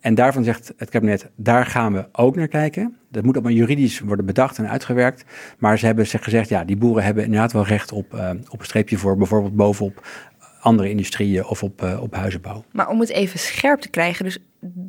En 0.00 0.14
daarvan 0.14 0.44
zegt 0.44 0.72
het 0.76 0.90
kabinet, 0.90 1.30
daar 1.34 1.66
gaan 1.66 1.92
we 1.92 2.08
ook 2.12 2.36
naar 2.36 2.48
kijken. 2.48 2.96
Dat 3.10 3.24
moet 3.24 3.34
allemaal 3.34 3.52
juridisch 3.52 4.00
worden 4.00 4.26
bedacht 4.26 4.58
en 4.58 4.68
uitgewerkt. 4.68 5.24
Maar 5.58 5.78
ze 5.78 5.86
hebben 5.86 6.06
gezegd, 6.06 6.48
ja, 6.48 6.64
die 6.64 6.76
boeren 6.76 7.04
hebben 7.04 7.24
inderdaad 7.24 7.52
wel 7.52 7.66
recht 7.66 7.92
op, 7.92 8.14
uh, 8.14 8.30
op 8.48 8.58
een 8.58 8.64
streepje 8.64 8.98
voor 8.98 9.16
bijvoorbeeld 9.16 9.56
bovenop 9.56 10.06
andere 10.66 10.90
industrieën 10.90 11.46
of 11.46 11.62
op, 11.62 11.82
uh, 11.82 12.02
op 12.02 12.14
huizenbouw. 12.14 12.64
Maar 12.72 12.88
om 12.88 13.00
het 13.00 13.10
even 13.10 13.38
scherp 13.38 13.80
te 13.80 13.88
krijgen, 13.88 14.24
dus 14.24 14.38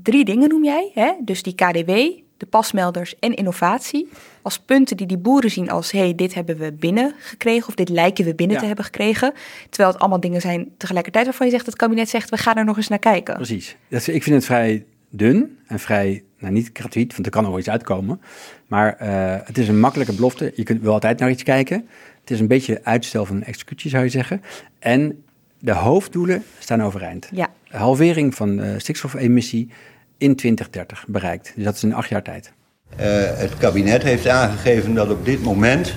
drie 0.04 0.26
dingen 0.26 0.50
noem 0.50 0.63
jij. 0.63 0.92
Hè? 0.94 1.12
Dus 1.22 1.44
die 1.44 1.56
KDW, 1.56 1.92
de 2.38 2.46
pasmelders 2.50 3.20
en 3.20 3.36
innovatie. 3.36 4.10
Als 4.42 4.60
punten 4.60 4.98
die 4.98 5.08
die 5.08 5.18
boeren 5.18 5.52
zien 5.52 5.70
als, 5.70 5.92
hé, 5.92 6.00
hey, 6.00 6.16
dit 6.16 6.34
hebben 6.34 6.58
we 6.58 6.72
binnengekregen 6.72 7.68
of 7.68 7.76
dit 7.76 7.90
lijken 7.90 8.26
we 8.26 8.36
binnen 8.36 8.58
te 8.58 8.66
hebben 8.66 8.86
gekregen. 8.86 9.34
Terwijl 9.70 9.92
het 9.92 10.00
allemaal 10.00 10.20
dingen 10.20 10.42
zijn 10.42 10.68
tegelijkertijd 10.78 11.26
waarvan 11.26 11.46
je 11.46 11.52
zegt, 11.52 11.66
het 11.66 11.76
kabinet 11.76 12.10
zegt, 12.10 12.30
we 12.30 12.38
gaan 12.38 12.56
er 12.56 12.66
nog 12.66 12.78
eens 12.78 12.88
naar 12.88 13.00
kijken. 13.00 13.36
Precies. 13.36 13.76
Dat, 13.90 14.08
ik 14.08 14.24
vind 14.24 14.36
het 14.36 14.46
vrij 14.46 14.86
dun 15.10 15.58
en 15.68 15.80
vrij, 15.80 16.24
nou 16.40 16.54
niet 16.54 16.70
gratuit, 16.74 17.13
want 17.13 17.26
er 17.26 17.32
kan 17.32 17.42
nog 17.42 17.52
wel 17.52 17.60
iets 17.60 17.70
uitkomen. 17.70 18.22
Maar 18.68 18.98
uh, 19.02 19.36
het 19.48 19.58
is 19.58 19.68
een 19.68 19.80
makkelijke 19.80 20.13
belofte. 20.13 20.52
Je 20.56 20.63
kunt 20.63 20.82
wel 20.82 20.94
altijd 20.94 21.20
naar 21.20 21.30
iets 21.30 21.44
kijken. 21.44 21.88
Het 22.20 22.32
is 22.32 22.40
een 22.40 22.48
beetje 22.48 22.80
uitstel 22.84 23.26
van 23.26 23.44
executie, 23.44 23.90
zou 23.90 24.04
je 24.04 24.10
zeggen. 24.10 24.42
En 24.80 25.24
de 25.60 25.74
hoofddoelen 25.74 26.43
staan 26.60 26.84
overeind. 26.84 27.30
Ja. 27.32 27.48
Halvering 27.67 28.36
van 28.36 28.56
de 28.56 28.80
stikstofemissie 28.80 29.70
in 30.17 30.36
2030 30.36 31.06
bereikt. 31.08 31.52
Dus 31.56 31.63
dat 31.63 31.76
is 31.76 31.84
in 31.84 31.93
acht 31.93 32.10
jaar 32.10 32.24
tijd. 32.24 32.54
Uh, 32.91 32.98
het 33.38 33.58
kabinet 33.58 34.04
heeft 34.04 34.28
aangegeven 34.28 34.93
dat 34.93 35.10
op 35.10 35.26
dit 35.26 35.43
moment 35.43 35.93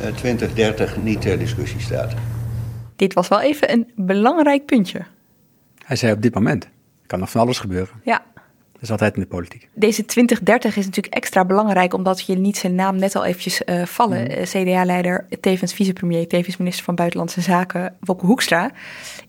uh, 0.00 0.06
2030 0.06 1.02
niet 1.02 1.20
ter 1.20 1.38
discussie 1.38 1.80
staat. 1.80 2.14
Dit 2.96 3.12
was 3.14 3.28
wel 3.28 3.40
even 3.40 3.72
een 3.72 3.92
belangrijk 3.96 4.66
puntje. 4.66 5.00
Hij 5.84 5.96
zei 5.96 6.12
op 6.12 6.22
dit 6.22 6.34
moment. 6.34 6.68
Kan 7.06 7.18
nog 7.18 7.30
van 7.30 7.40
alles 7.40 7.58
gebeuren. 7.58 7.94
Ja. 8.04 8.22
Dat 8.80 8.88
is 8.88 8.94
altijd 8.94 9.14
in 9.14 9.20
de 9.20 9.28
politiek. 9.28 9.68
Deze 9.74 10.04
2030 10.04 10.76
is 10.76 10.84
natuurlijk 10.84 11.14
extra 11.14 11.44
belangrijk, 11.44 11.94
omdat 11.94 12.26
je 12.26 12.34
niet 12.34 12.56
zijn 12.56 12.74
naam 12.74 12.96
net 12.96 13.16
al 13.16 13.24
eventjes 13.24 13.62
uh, 13.66 13.84
vallen. 13.84 14.22
Mm. 14.22 14.44
CDA-leider, 14.44 15.26
tevens 15.40 15.74
vicepremier, 15.74 16.28
tevens 16.28 16.56
minister 16.56 16.84
van 16.84 16.94
Buitenlandse 16.94 17.40
Zaken, 17.40 17.96
Wopke 18.00 18.26
Hoekstra, 18.26 18.70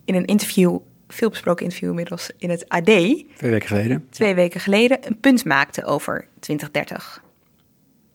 in 0.05 0.15
een 0.15 0.25
interview, 0.25 0.77
veel 1.07 1.29
besproken 1.29 1.63
interview 1.63 1.89
inmiddels, 1.89 2.31
in 2.37 2.49
het 2.49 2.69
AD. 2.69 2.85
Twee 2.85 3.25
weken 3.37 3.67
geleden. 3.67 4.07
Twee 4.09 4.35
weken 4.35 4.59
geleden, 4.59 4.97
een 5.07 5.19
punt 5.19 5.45
maakte 5.45 5.85
over 5.85 6.27
2030. 6.39 7.23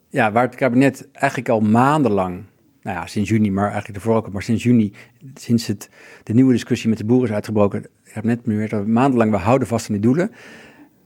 Ja, 0.08 0.32
waar 0.32 0.44
het 0.44 0.54
kabinet 0.54 1.08
eigenlijk 1.12 1.48
al 1.48 1.60
maandenlang 1.60 2.44
nou 2.82 2.98
ja, 2.98 3.06
sinds 3.06 3.28
juni, 3.28 3.50
maar 3.50 3.70
eigenlijk 3.70 3.96
ervoor 3.96 4.16
ook, 4.16 4.32
maar 4.32 4.42
sinds 4.42 4.62
juni, 4.62 4.92
sinds 5.34 5.66
het, 5.66 5.88
de 6.22 6.34
nieuwe 6.34 6.52
discussie 6.52 6.88
met 6.88 6.98
de 6.98 7.04
boeren 7.04 7.28
is 7.28 7.34
uitgebroken, 7.34 7.82
ik 8.04 8.12
heb 8.12 8.24
net 8.24 8.46
nu 8.46 8.56
weer 8.56 8.88
maandenlang, 8.88 9.30
we 9.30 9.36
houden 9.36 9.68
vast 9.68 9.88
aan 9.88 9.94
die 9.94 10.04
doelen 10.04 10.30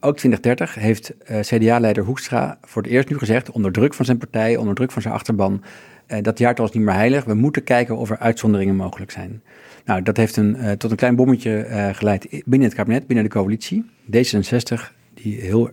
ook 0.01 0.17
2030 0.17 0.75
heeft 0.75 1.13
uh, 1.31 1.41
CDA-leider 1.41 2.05
Hoekstra 2.05 2.59
voor 2.63 2.83
het 2.83 2.91
eerst 2.91 3.09
nu 3.09 3.19
gezegd, 3.19 3.51
onder 3.51 3.73
druk 3.73 3.95
van 3.95 4.05
zijn 4.05 4.19
partij, 4.19 4.57
onder 4.57 4.75
druk 4.75 4.91
van 4.91 5.03
zijn 5.03 5.15
achterban, 5.15 5.63
uh, 6.09 6.19
dat 6.23 6.39
jaartal 6.39 6.65
is 6.65 6.71
niet 6.71 6.83
meer 6.83 6.95
heilig. 6.95 7.25
We 7.25 7.35
moeten 7.35 7.65
kijken 7.65 7.97
of 7.97 8.11
er 8.11 8.19
uitzonderingen 8.19 8.77
mogelijk 8.77 9.11
zijn. 9.11 9.43
Nou, 9.85 10.03
dat 10.03 10.17
heeft 10.17 10.37
uh, 10.37 10.71
tot 10.71 10.91
een 10.91 10.97
klein 10.97 11.17
bommetje 11.17 11.67
geleid 11.93 12.29
binnen 12.45 12.69
het 12.69 12.77
kabinet, 12.77 13.07
binnen 13.07 13.25
de 13.25 13.31
coalitie. 13.31 13.91
D66, 14.17 14.93
die 15.15 15.41
heel 15.41 15.71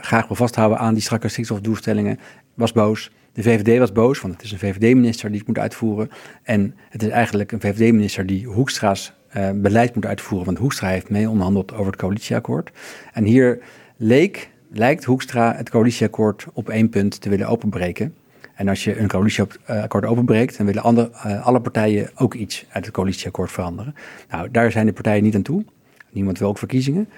graag 0.00 0.26
wil 0.26 0.36
vasthouden 0.36 0.78
aan 0.78 0.94
die 0.94 1.02
strakke 1.02 1.28
stikstofdoelstellingen, 1.28 2.18
was 2.54 2.72
boos. 2.72 3.10
De 3.32 3.42
VVD 3.42 3.78
was 3.78 3.92
boos, 3.92 4.20
want 4.20 4.34
het 4.34 4.42
is 4.42 4.52
een 4.52 4.58
VVD-minister 4.58 5.28
die 5.28 5.38
het 5.38 5.46
moet 5.46 5.58
uitvoeren. 5.58 6.10
En 6.42 6.74
het 6.88 7.02
is 7.02 7.08
eigenlijk 7.08 7.52
een 7.52 7.60
VVD-minister 7.60 8.26
die 8.26 8.46
Hoekstra's 8.46 9.12
uh, 9.36 9.50
beleid 9.54 9.94
moet 9.94 10.06
uitvoeren. 10.06 10.46
Want 10.46 10.58
Hoekstra 10.58 10.88
heeft 10.88 11.10
mee 11.10 11.28
onderhandeld 11.28 11.72
over 11.72 11.86
het 11.86 11.96
coalitieakkoord. 11.96 12.70
En 13.12 13.24
hier 13.24 13.58
leek, 13.96 14.50
lijkt 14.68 15.04
Hoekstra 15.04 15.54
het 15.56 15.70
coalitieakkoord 15.70 16.46
op 16.52 16.68
één 16.68 16.88
punt 16.88 17.20
te 17.20 17.28
willen 17.28 17.48
openbreken. 17.48 18.14
En 18.54 18.68
als 18.68 18.84
je 18.84 18.98
een 18.98 19.08
coalitieakkoord 19.08 20.04
openbreekt, 20.04 20.56
dan 20.56 20.66
willen 20.66 20.82
andere, 20.82 21.10
uh, 21.26 21.46
alle 21.46 21.60
partijen 21.60 22.10
ook 22.14 22.34
iets 22.34 22.66
uit 22.68 22.84
het 22.84 22.94
coalitieakkoord 22.94 23.52
veranderen. 23.52 23.94
Nou, 24.30 24.50
daar 24.50 24.70
zijn 24.70 24.86
de 24.86 24.92
partijen 24.92 25.22
niet 25.22 25.34
aan 25.34 25.42
toe. 25.42 25.64
Niemand 26.10 26.38
wil 26.38 26.48
ook 26.48 26.58
verkiezingen. 26.58 27.08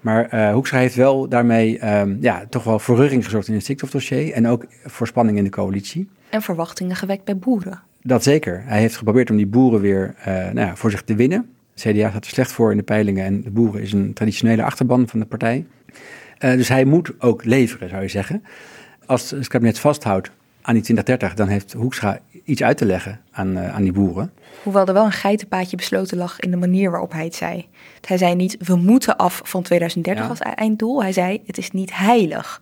Maar 0.00 0.34
uh, 0.34 0.52
Hoekstra 0.52 0.78
heeft 0.78 0.94
wel 0.94 1.28
daarmee 1.28 1.98
um, 1.98 2.18
ja, 2.20 2.44
toch 2.48 2.64
wel 2.64 2.78
verrugging 2.78 3.24
gezorgd 3.24 3.48
in 3.48 3.54
het 3.54 3.62
stikstofdossier 3.62 4.32
en 4.32 4.46
ook 4.46 4.66
voor 4.84 5.06
spanning 5.06 5.38
in 5.38 5.44
de 5.44 5.50
coalitie. 5.50 6.08
En 6.28 6.42
verwachtingen 6.42 6.96
gewekt 6.96 7.24
bij 7.24 7.36
boeren. 7.36 7.82
Dat 8.02 8.22
zeker. 8.22 8.62
Hij 8.66 8.80
heeft 8.80 8.96
geprobeerd 8.96 9.30
om 9.30 9.36
die 9.36 9.46
boeren 9.46 9.80
weer 9.80 10.14
uh, 10.18 10.24
nou 10.26 10.60
ja, 10.60 10.76
voor 10.76 10.90
zich 10.90 11.02
te 11.02 11.14
winnen. 11.14 11.50
CDA 11.74 12.08
staat 12.08 12.24
er 12.24 12.30
slecht 12.30 12.52
voor 12.52 12.70
in 12.70 12.76
de 12.76 12.82
peilingen 12.82 13.24
en 13.24 13.42
de 13.42 13.50
Boeren 13.50 13.82
is 13.82 13.92
een 13.92 14.12
traditionele 14.12 14.62
achterban 14.62 15.08
van 15.08 15.18
de 15.18 15.26
partij. 15.26 15.66
Uh, 16.38 16.52
dus 16.52 16.68
hij 16.68 16.84
moet 16.84 17.12
ook 17.18 17.44
leveren, 17.44 17.88
zou 17.88 18.02
je 18.02 18.08
zeggen. 18.08 18.42
Als 19.06 19.30
het 19.30 19.48
kabinet 19.48 19.78
vasthoudt 19.78 20.30
aan 20.62 20.74
die 20.74 20.82
2030, 20.82 21.34
dan 21.34 21.48
heeft 21.48 21.72
Hoekstra 21.72 22.20
iets 22.44 22.62
uit 22.62 22.76
te 22.76 22.84
leggen 22.84 23.20
aan, 23.30 23.56
uh, 23.56 23.74
aan 23.74 23.82
die 23.82 23.92
boeren. 23.92 24.32
Hoewel 24.62 24.86
er 24.86 24.94
wel 24.94 25.04
een 25.04 25.12
geitenpaadje 25.12 25.76
besloten 25.76 26.16
lag 26.16 26.40
in 26.40 26.50
de 26.50 26.56
manier 26.56 26.90
waarop 26.90 27.12
hij 27.12 27.24
het 27.24 27.34
zei. 27.34 27.68
Hij 28.00 28.16
zei 28.16 28.34
niet, 28.34 28.56
we 28.58 28.76
moeten 28.76 29.16
af 29.16 29.40
van 29.44 29.62
2030 29.62 30.24
ja. 30.24 30.30
als 30.30 30.38
einddoel. 30.38 31.02
Hij 31.02 31.12
zei, 31.12 31.42
het 31.46 31.58
is 31.58 31.70
niet 31.70 31.96
heilig. 31.96 32.60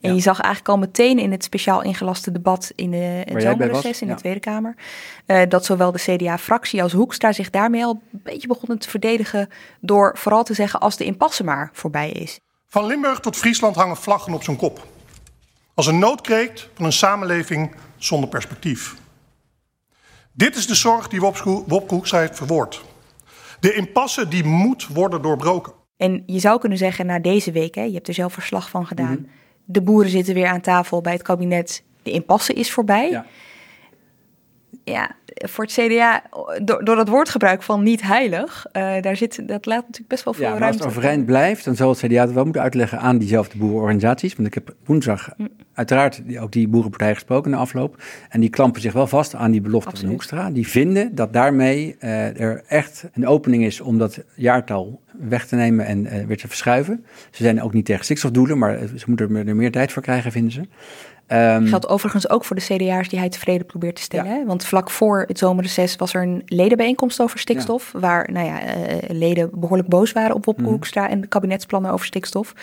En 0.00 0.08
ja. 0.08 0.14
je 0.14 0.20
zag 0.20 0.40
eigenlijk 0.40 0.68
al 0.68 0.78
meteen 0.78 1.18
in 1.18 1.30
het 1.30 1.44
speciaal 1.44 1.82
ingelaste 1.82 2.32
debat 2.32 2.72
in 2.74 2.90
de 2.90 3.22
in 3.24 3.40
zomerreces 3.40 4.00
in 4.00 4.08
ja. 4.08 4.14
de 4.14 4.20
Tweede 4.20 4.40
Kamer... 4.40 4.74
Uh, 5.26 5.42
dat 5.48 5.64
zowel 5.64 5.92
de 5.92 5.98
CDA-fractie 5.98 6.82
als 6.82 6.92
Hoekstra 6.92 7.32
zich 7.32 7.50
daarmee 7.50 7.84
al 7.84 8.02
een 8.12 8.20
beetje 8.22 8.48
begonnen 8.48 8.78
te 8.78 8.88
verdedigen... 8.88 9.48
door 9.80 10.12
vooral 10.18 10.42
te 10.44 10.54
zeggen 10.54 10.80
als 10.80 10.96
de 10.96 11.04
impasse 11.04 11.44
maar 11.44 11.70
voorbij 11.72 12.10
is. 12.10 12.40
Van 12.68 12.86
Limburg 12.86 13.20
tot 13.20 13.36
Friesland 13.36 13.76
hangen 13.76 13.96
vlaggen 13.96 14.32
op 14.32 14.42
zijn 14.42 14.56
kop. 14.56 14.86
Als 15.74 15.86
een 15.86 15.98
noodkreet 15.98 16.68
van 16.74 16.84
een 16.84 16.92
samenleving 16.92 17.74
zonder 17.96 18.28
perspectief. 18.28 18.99
Dit 20.40 20.56
is 20.56 20.66
de 20.66 20.74
zorg 20.74 21.08
die 21.08 21.20
Wopke 21.66 22.16
heeft 22.16 22.36
verwoord. 22.36 22.84
De 23.60 23.74
impasse 23.74 24.28
die 24.28 24.44
moet 24.44 24.86
worden 24.86 25.22
doorbroken. 25.22 25.72
En 25.96 26.22
je 26.26 26.38
zou 26.38 26.60
kunnen 26.60 26.78
zeggen, 26.78 27.06
na 27.06 27.18
deze 27.18 27.52
week, 27.52 27.74
hè, 27.74 27.82
je 27.82 27.92
hebt 27.92 28.08
er 28.08 28.14
zelf 28.14 28.32
verslag 28.32 28.70
van 28.70 28.86
gedaan... 28.86 29.10
Mm 29.10 29.16
-hmm. 29.16 29.28
de 29.64 29.82
boeren 29.82 30.10
zitten 30.10 30.34
weer 30.34 30.46
aan 30.46 30.60
tafel 30.60 31.00
bij 31.00 31.12
het 31.12 31.22
kabinet, 31.22 31.82
de 32.02 32.10
impasse 32.10 32.52
is 32.52 32.72
voorbij... 32.72 33.10
Ja 33.10 33.26
ja, 34.84 35.10
voor 35.34 35.64
het 35.64 35.72
CDA, 35.72 36.22
door, 36.62 36.84
door 36.84 36.96
dat 36.96 37.08
woordgebruik 37.08 37.62
van 37.62 37.82
niet 37.82 38.02
heilig, 38.02 38.66
uh, 38.72 38.82
daar 39.00 39.16
zit, 39.16 39.48
dat 39.48 39.66
laat 39.66 39.80
natuurlijk 39.80 40.08
best 40.08 40.24
wel 40.24 40.34
veel 40.34 40.44
ja, 40.44 40.50
maar 40.50 40.60
ruimte. 40.60 40.78
als 40.78 40.86
het 40.86 40.96
overeind 40.96 41.26
blijft, 41.26 41.64
dan 41.64 41.76
zal 41.76 41.88
het 41.88 41.98
CDA 41.98 42.20
het 42.20 42.32
wel 42.32 42.44
moeten 42.44 42.62
uitleggen 42.62 43.00
aan 43.00 43.18
diezelfde 43.18 43.58
boerenorganisaties. 43.58 44.34
Want 44.34 44.48
ik 44.48 44.54
heb 44.54 44.74
woensdag 44.84 45.30
mm. 45.36 45.48
Uiteraard 45.80 46.22
ook 46.40 46.52
die 46.52 46.68
boerenpartij 46.68 47.14
gesproken 47.14 47.50
in 47.50 47.56
de 47.56 47.62
afloop. 47.62 48.02
En 48.28 48.40
die 48.40 48.50
klampen 48.50 48.80
zich 48.80 48.92
wel 48.92 49.06
vast 49.06 49.34
aan 49.34 49.50
die 49.50 49.60
belofte 49.60 49.88
Absoluut. 49.88 50.10
van 50.10 50.10
Hoekstra. 50.10 50.50
Die 50.50 50.68
vinden 50.68 51.14
dat 51.14 51.32
daarmee 51.32 51.96
uh, 52.00 52.40
er 52.40 52.62
echt 52.66 53.04
een 53.12 53.26
opening 53.26 53.64
is 53.64 53.80
om 53.80 53.98
dat 53.98 54.22
jaartal 54.34 55.00
weg 55.12 55.46
te 55.46 55.56
nemen 55.56 55.86
en 55.86 56.04
uh, 56.04 56.26
weer 56.26 56.36
te 56.36 56.48
verschuiven. 56.48 57.04
Ze 57.30 57.42
zijn 57.42 57.62
ook 57.62 57.72
niet 57.72 57.84
tegen 57.84 58.04
stikstofdoelen, 58.04 58.58
maar 58.58 58.78
ze 58.96 59.04
moeten 59.06 59.46
er 59.46 59.56
meer 59.56 59.72
tijd 59.72 59.92
voor 59.92 60.02
krijgen, 60.02 60.32
vinden 60.32 60.52
ze. 60.52 60.60
Um, 61.32 61.66
Geldt 61.66 61.88
overigens 61.88 62.28
ook 62.30 62.44
voor 62.44 62.56
de 62.56 62.62
CDA's 62.62 63.08
die 63.08 63.18
hij 63.18 63.28
tevreden 63.28 63.66
probeert 63.66 63.96
te 63.96 64.02
stellen. 64.02 64.38
Ja. 64.38 64.44
Want 64.44 64.64
vlak 64.64 64.90
voor 64.90 65.24
het 65.26 65.38
zomerreces 65.38 65.96
was 65.96 66.14
er 66.14 66.22
een 66.22 66.42
ledenbijeenkomst 66.44 67.20
over 67.20 67.38
stikstof. 67.38 67.90
Ja. 67.92 68.00
Waar 68.00 68.28
nou 68.32 68.46
ja, 68.46 68.60
uh, 68.62 68.96
leden 69.08 69.50
behoorlijk 69.54 69.88
boos 69.88 70.12
waren 70.12 70.34
op 70.34 70.44
Wopke 70.44 70.62
mm. 70.62 70.68
Hoekstra 70.68 71.08
en 71.08 71.20
de 71.20 71.26
kabinetsplannen 71.26 71.92
over 71.92 72.06
stikstof. 72.06 72.54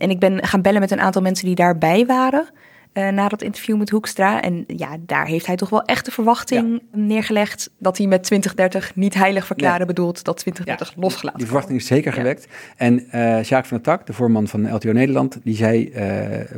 En 0.00 0.10
ik 0.10 0.18
ben 0.18 0.44
gaan 0.44 0.62
bellen 0.62 0.80
met 0.80 0.90
een 0.90 1.00
aantal 1.00 1.22
mensen 1.22 1.46
die 1.46 1.54
daarbij 1.54 2.06
waren. 2.06 2.48
Uh, 2.94 3.08
na 3.08 3.28
dat 3.28 3.42
interview 3.42 3.78
met 3.78 3.90
Hoekstra. 3.90 4.42
En 4.42 4.64
ja, 4.66 4.96
daar 5.00 5.26
heeft 5.26 5.46
hij 5.46 5.56
toch 5.56 5.70
wel 5.70 5.82
echt 5.82 6.04
de 6.04 6.10
verwachting 6.10 6.82
ja. 6.92 6.98
neergelegd 6.98 7.70
dat 7.78 7.98
hij 7.98 8.06
met 8.06 8.22
2030 8.22 8.96
niet 8.96 9.14
heilig 9.14 9.46
verklaren 9.46 9.80
ja. 9.80 9.86
bedoelt 9.86 10.24
dat 10.24 10.36
2030 10.36 10.94
ja, 10.94 11.02
losgelaten 11.02 11.38
Die 11.38 11.48
verwachting 11.48 11.78
is 11.78 11.86
zeker 11.86 12.12
gewekt. 12.12 12.46
En 12.76 12.94
uh, 12.94 13.42
Jacques 13.42 13.68
van 13.68 13.76
der 13.76 13.80
Tak, 13.80 14.06
de 14.06 14.12
voorman 14.12 14.48
van 14.48 14.74
LTO 14.74 14.92
Nederland, 14.92 15.38
die 15.44 15.56
zei 15.56 15.92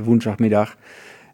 woensdagmiddag 0.03 0.77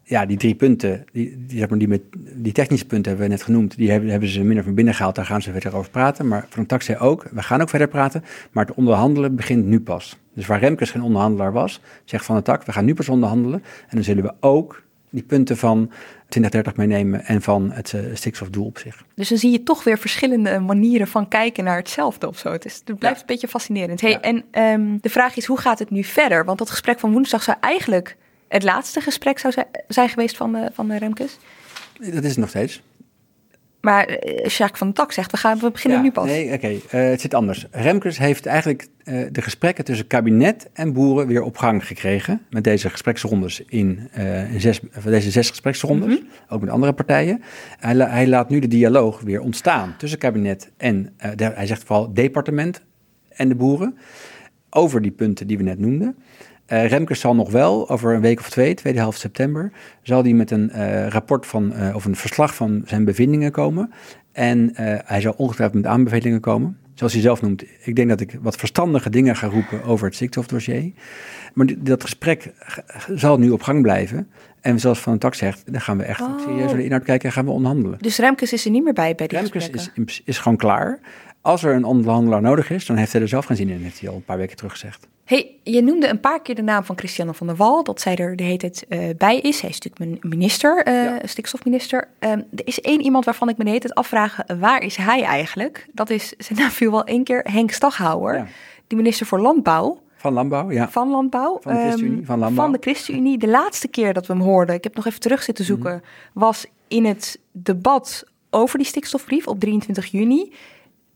ja, 0.09 0.25
die 0.25 0.37
drie 0.37 0.55
punten, 0.55 1.05
die, 1.11 1.45
die, 1.47 1.57
zeg 1.57 1.69
maar, 1.69 1.77
die, 1.77 1.87
met, 1.87 2.01
die 2.33 2.51
technische 2.51 2.85
punten 2.85 3.11
hebben 3.11 3.29
we 3.29 3.35
net 3.35 3.43
genoemd, 3.43 3.77
die 3.77 3.91
hebben, 3.91 4.09
hebben 4.09 4.29
ze 4.29 4.43
minder 4.43 4.63
van 4.63 4.73
binnen 4.73 4.93
gehaald. 4.93 5.15
Daar 5.15 5.25
gaan 5.25 5.41
ze 5.41 5.51
verder 5.51 5.75
over 5.75 5.91
praten. 5.91 6.27
Maar 6.27 6.45
Van 6.49 6.65
Tak 6.65 6.81
zei 6.81 6.97
ook, 6.97 7.27
we 7.31 7.43
gaan 7.43 7.61
ook 7.61 7.69
verder 7.69 7.87
praten, 7.87 8.23
maar 8.51 8.65
het 8.65 8.75
onderhandelen 8.75 9.35
begint 9.35 9.65
nu 9.65 9.79
pas. 9.79 10.17
Dus 10.33 10.47
waar 10.47 10.59
Remkes 10.59 10.91
geen 10.91 11.01
onderhandelaar 11.01 11.51
was, 11.51 11.81
zegt 12.05 12.25
Van 12.25 12.41
Tak, 12.41 12.63
we 12.63 12.71
gaan 12.71 12.85
nu 12.85 12.93
pas 12.93 13.09
onderhandelen. 13.09 13.63
En 13.63 13.95
dan 13.95 14.03
zullen 14.03 14.23
we 14.23 14.33
ook 14.39 14.83
die 15.09 15.23
punten 15.23 15.57
van 15.57 15.91
2030 16.27 16.75
meenemen 16.75 17.25
en 17.25 17.41
van 17.41 17.71
het 17.71 17.93
uh, 17.93 18.01
stikstofdoel 18.13 18.65
op 18.65 18.77
zich. 18.77 19.03
Dus 19.15 19.29
dan 19.29 19.37
zie 19.37 19.51
je 19.51 19.63
toch 19.63 19.83
weer 19.83 19.97
verschillende 19.97 20.59
manieren 20.59 21.07
van 21.07 21.27
kijken 21.27 21.63
naar 21.63 21.77
hetzelfde 21.77 22.27
of 22.27 22.37
zo. 22.37 22.51
Het, 22.51 22.65
is, 22.65 22.81
het 22.85 22.99
blijft 22.99 23.19
een 23.19 23.25
beetje 23.25 23.47
fascinerend. 23.47 24.01
Hey, 24.01 24.19
En 24.19 24.43
um, 24.63 24.97
de 25.01 25.09
vraag 25.09 25.37
is, 25.37 25.45
hoe 25.45 25.57
gaat 25.57 25.79
het 25.79 25.89
nu 25.89 26.03
verder? 26.03 26.45
Want 26.45 26.57
dat 26.57 26.69
gesprek 26.69 26.99
van 26.99 27.11
woensdag 27.11 27.43
zou 27.43 27.57
eigenlijk 27.59 28.17
het 28.49 28.63
laatste 28.63 29.01
gesprek 29.01 29.39
zou 29.39 29.53
zijn 29.87 30.09
geweest 30.09 30.37
van 30.37 30.51
de, 30.51 30.69
van 30.73 30.87
de 30.87 30.97
Remkes. 30.97 31.37
Dat 31.99 32.23
is 32.23 32.29
het 32.29 32.37
nog 32.37 32.49
steeds. 32.49 32.81
Maar 33.81 34.09
uh, 34.09 34.45
Jacques 34.45 34.77
van 34.77 34.87
de 34.87 34.93
Tak 34.93 35.11
zegt, 35.11 35.31
we, 35.31 35.37
gaan, 35.37 35.59
we 35.59 35.71
beginnen 35.71 36.01
nu 36.01 36.11
pas. 36.11 36.25
Nee, 36.25 36.45
oké. 36.45 36.53
Okay. 36.53 36.81
Uh, 37.03 37.09
het 37.09 37.21
zit 37.21 37.33
anders. 37.33 37.67
Remkes 37.71 38.17
heeft 38.17 38.45
eigenlijk 38.45 38.87
uh, 39.03 39.27
de 39.31 39.41
gesprekken 39.41 39.85
tussen 39.85 40.07
kabinet 40.07 40.69
en 40.73 40.93
boeren 40.93 41.27
weer 41.27 41.41
op 41.41 41.57
gang 41.57 41.87
gekregen. 41.87 42.41
Met 42.49 42.63
deze 42.63 42.89
gespreksrondes 42.89 43.61
in, 43.65 44.09
in 44.51 44.61
zes, 44.61 44.79
deze 45.05 45.31
zes 45.31 45.49
gespreksrondes. 45.49 46.07
Mm 46.07 46.15
-hmm. 46.15 46.27
Ook 46.49 46.61
met 46.61 46.69
andere 46.69 46.93
partijen. 46.93 47.41
Hij, 47.79 47.95
hij, 47.95 48.27
laat 48.27 48.49
nu 48.49 48.59
de 48.59 48.67
dialoog 48.67 49.21
weer 49.21 49.41
ontstaan 49.41 49.95
tussen 49.97 50.19
kabinet 50.19 50.71
en, 50.77 51.13
de, 51.35 51.43
hij 51.43 51.67
zegt 51.67 51.83
vooral 51.83 52.13
departement 52.13 52.81
en 53.29 53.49
de 53.49 53.55
boeren. 53.55 53.97
Over 54.69 55.01
die 55.01 55.11
punten 55.11 55.47
die 55.47 55.57
we 55.57 55.63
net 55.63 55.79
noemden. 55.79 56.15
Uh, 56.71 56.87
Remkes 56.87 57.19
zal 57.19 57.35
nog 57.35 57.51
wel, 57.51 57.89
over 57.89 58.13
een 58.13 58.21
week 58.21 58.39
of 58.39 58.49
twee, 58.49 58.73
tweede 58.73 58.99
helft 58.99 59.19
september, 59.19 59.71
zal 60.01 60.23
hij 60.23 60.33
met 60.33 60.51
een 60.51 60.71
uh, 60.75 61.07
rapport 61.07 61.45
van, 61.45 61.73
uh, 61.75 61.95
of 61.95 62.05
een 62.05 62.15
verslag 62.15 62.55
van 62.55 62.81
zijn 62.85 63.05
bevindingen 63.05 63.51
komen. 63.51 63.91
En 64.31 64.69
hij 65.05 65.21
zal 65.21 65.33
ongetwijfeld 65.37 65.81
met 65.81 65.91
aanbevelingen 65.91 66.39
komen. 66.39 66.77
Zoals 66.93 67.13
hij 67.13 67.21
zelf 67.21 67.41
noemt, 67.41 67.63
ik 67.83 67.95
denk 67.95 68.09
dat 68.09 68.19
ik 68.19 68.37
wat 68.41 68.55
verstandige 68.55 69.09
dingen 69.09 69.35
ga 69.35 69.47
roepen 69.47 69.83
over 69.83 70.05
het 70.05 70.15
stikstofdossier. 70.15 70.91
Maar 71.53 71.67
dat 71.77 72.01
gesprek 72.01 72.53
zal 73.15 73.39
nu 73.39 73.49
op 73.49 73.61
gang 73.61 73.81
blijven. 73.81 74.27
En 74.61 74.79
zoals 74.79 74.99
Van 74.99 75.17
Tak 75.17 75.33
zegt, 75.33 75.71
dan 75.71 75.81
gaan 75.81 75.97
we 75.97 76.03
echt 76.03 76.21
oh. 76.21 76.39
serieus 76.39 76.65
naar 76.65 76.75
de 76.75 76.83
inhoud 76.83 77.03
kijken 77.03 77.27
en 77.27 77.33
gaan 77.33 77.45
we 77.45 77.51
onderhandelen. 77.51 77.99
Dus 77.99 78.17
Remkes 78.17 78.53
is 78.53 78.65
er 78.65 78.71
niet 78.71 78.83
meer 78.83 78.93
bij 78.93 79.15
bij 79.15 79.27
die 79.27 79.39
Remkes 79.39 79.69
is, 79.69 80.21
is 80.25 80.37
gewoon 80.37 80.57
klaar. 80.57 80.99
Als 81.49 81.63
er 81.63 81.75
een 81.75 81.83
onderhandelaar 81.83 82.41
nodig 82.41 82.69
is, 82.69 82.85
dan 82.85 82.95
heeft 82.95 83.11
hij 83.11 83.21
er 83.21 83.27
zelf 83.27 83.45
geen 83.45 83.57
zin 83.57 83.69
in, 83.69 83.81
heeft 83.81 83.99
hij 83.99 84.09
al 84.09 84.15
een 84.15 84.23
paar 84.23 84.37
weken 84.37 84.55
terug 84.55 84.71
gezegd. 84.71 85.07
Hey, 85.23 85.55
je 85.63 85.81
noemde 85.81 86.07
een 86.07 86.19
paar 86.19 86.41
keer 86.41 86.55
de 86.55 86.61
naam 86.61 86.83
van 86.83 86.97
Christiane 86.97 87.33
van 87.33 87.47
der 87.47 87.55
Wal, 87.55 87.83
dat 87.83 88.01
zij 88.01 88.15
er 88.15 88.35
de 88.35 88.43
hele 88.43 88.57
tijd 88.57 88.85
uh, 88.89 88.99
bij 89.17 89.39
is. 89.39 89.61
Hij 89.61 89.69
is 89.69 89.79
natuurlijk 89.79 89.97
mijn 89.97 90.31
minister, 90.33 90.87
uh, 90.87 91.03
ja. 91.03 91.19
stikstofminister. 91.23 92.07
Um, 92.19 92.29
er 92.55 92.67
is 92.67 92.81
één 92.81 93.01
iemand 93.01 93.25
waarvan 93.25 93.49
ik 93.49 93.57
me 93.57 93.63
de 93.63 93.69
hele 93.69 93.81
tijd 93.81 93.95
afvraag, 93.95 94.37
waar 94.59 94.81
is 94.81 94.95
hij 94.95 95.23
eigenlijk? 95.23 95.87
Dat 95.91 96.09
is, 96.09 96.33
zijn 96.37 96.59
naam 96.59 96.69
viel 96.69 96.91
wel 96.91 97.03
één 97.03 97.23
keer, 97.23 97.41
Henk 97.51 97.71
Staghouwer, 97.71 98.35
ja. 98.35 98.47
die 98.87 98.97
minister 98.97 99.25
voor 99.25 99.39
Landbouw. 99.39 100.01
Van 100.15 100.33
Landbouw, 100.33 100.71
ja. 100.71 100.89
Van 100.89 101.09
Landbouw. 101.09 101.57
Van 101.61 101.73
de 101.73 101.79
ChristenUnie, 101.79 102.25
van 102.25 102.39
Landbouw. 102.39 102.63
Van 102.63 102.73
de 102.73 102.79
ChristenUnie. 102.81 103.37
De 103.37 103.47
laatste 103.47 103.87
keer 103.87 104.13
dat 104.13 104.27
we 104.27 104.33
hem 104.33 104.41
hoorden, 104.41 104.75
ik 104.75 104.83
heb 104.83 104.95
nog 104.95 105.05
even 105.05 105.19
terug 105.19 105.43
zitten 105.43 105.65
zoeken, 105.65 105.93
mm. 105.93 106.01
was 106.33 106.65
in 106.87 107.05
het 107.05 107.39
debat 107.51 108.23
over 108.49 108.77
die 108.77 108.87
stikstofbrief 108.87 109.47
op 109.47 109.59
23 109.59 110.05
juni. 110.05 110.51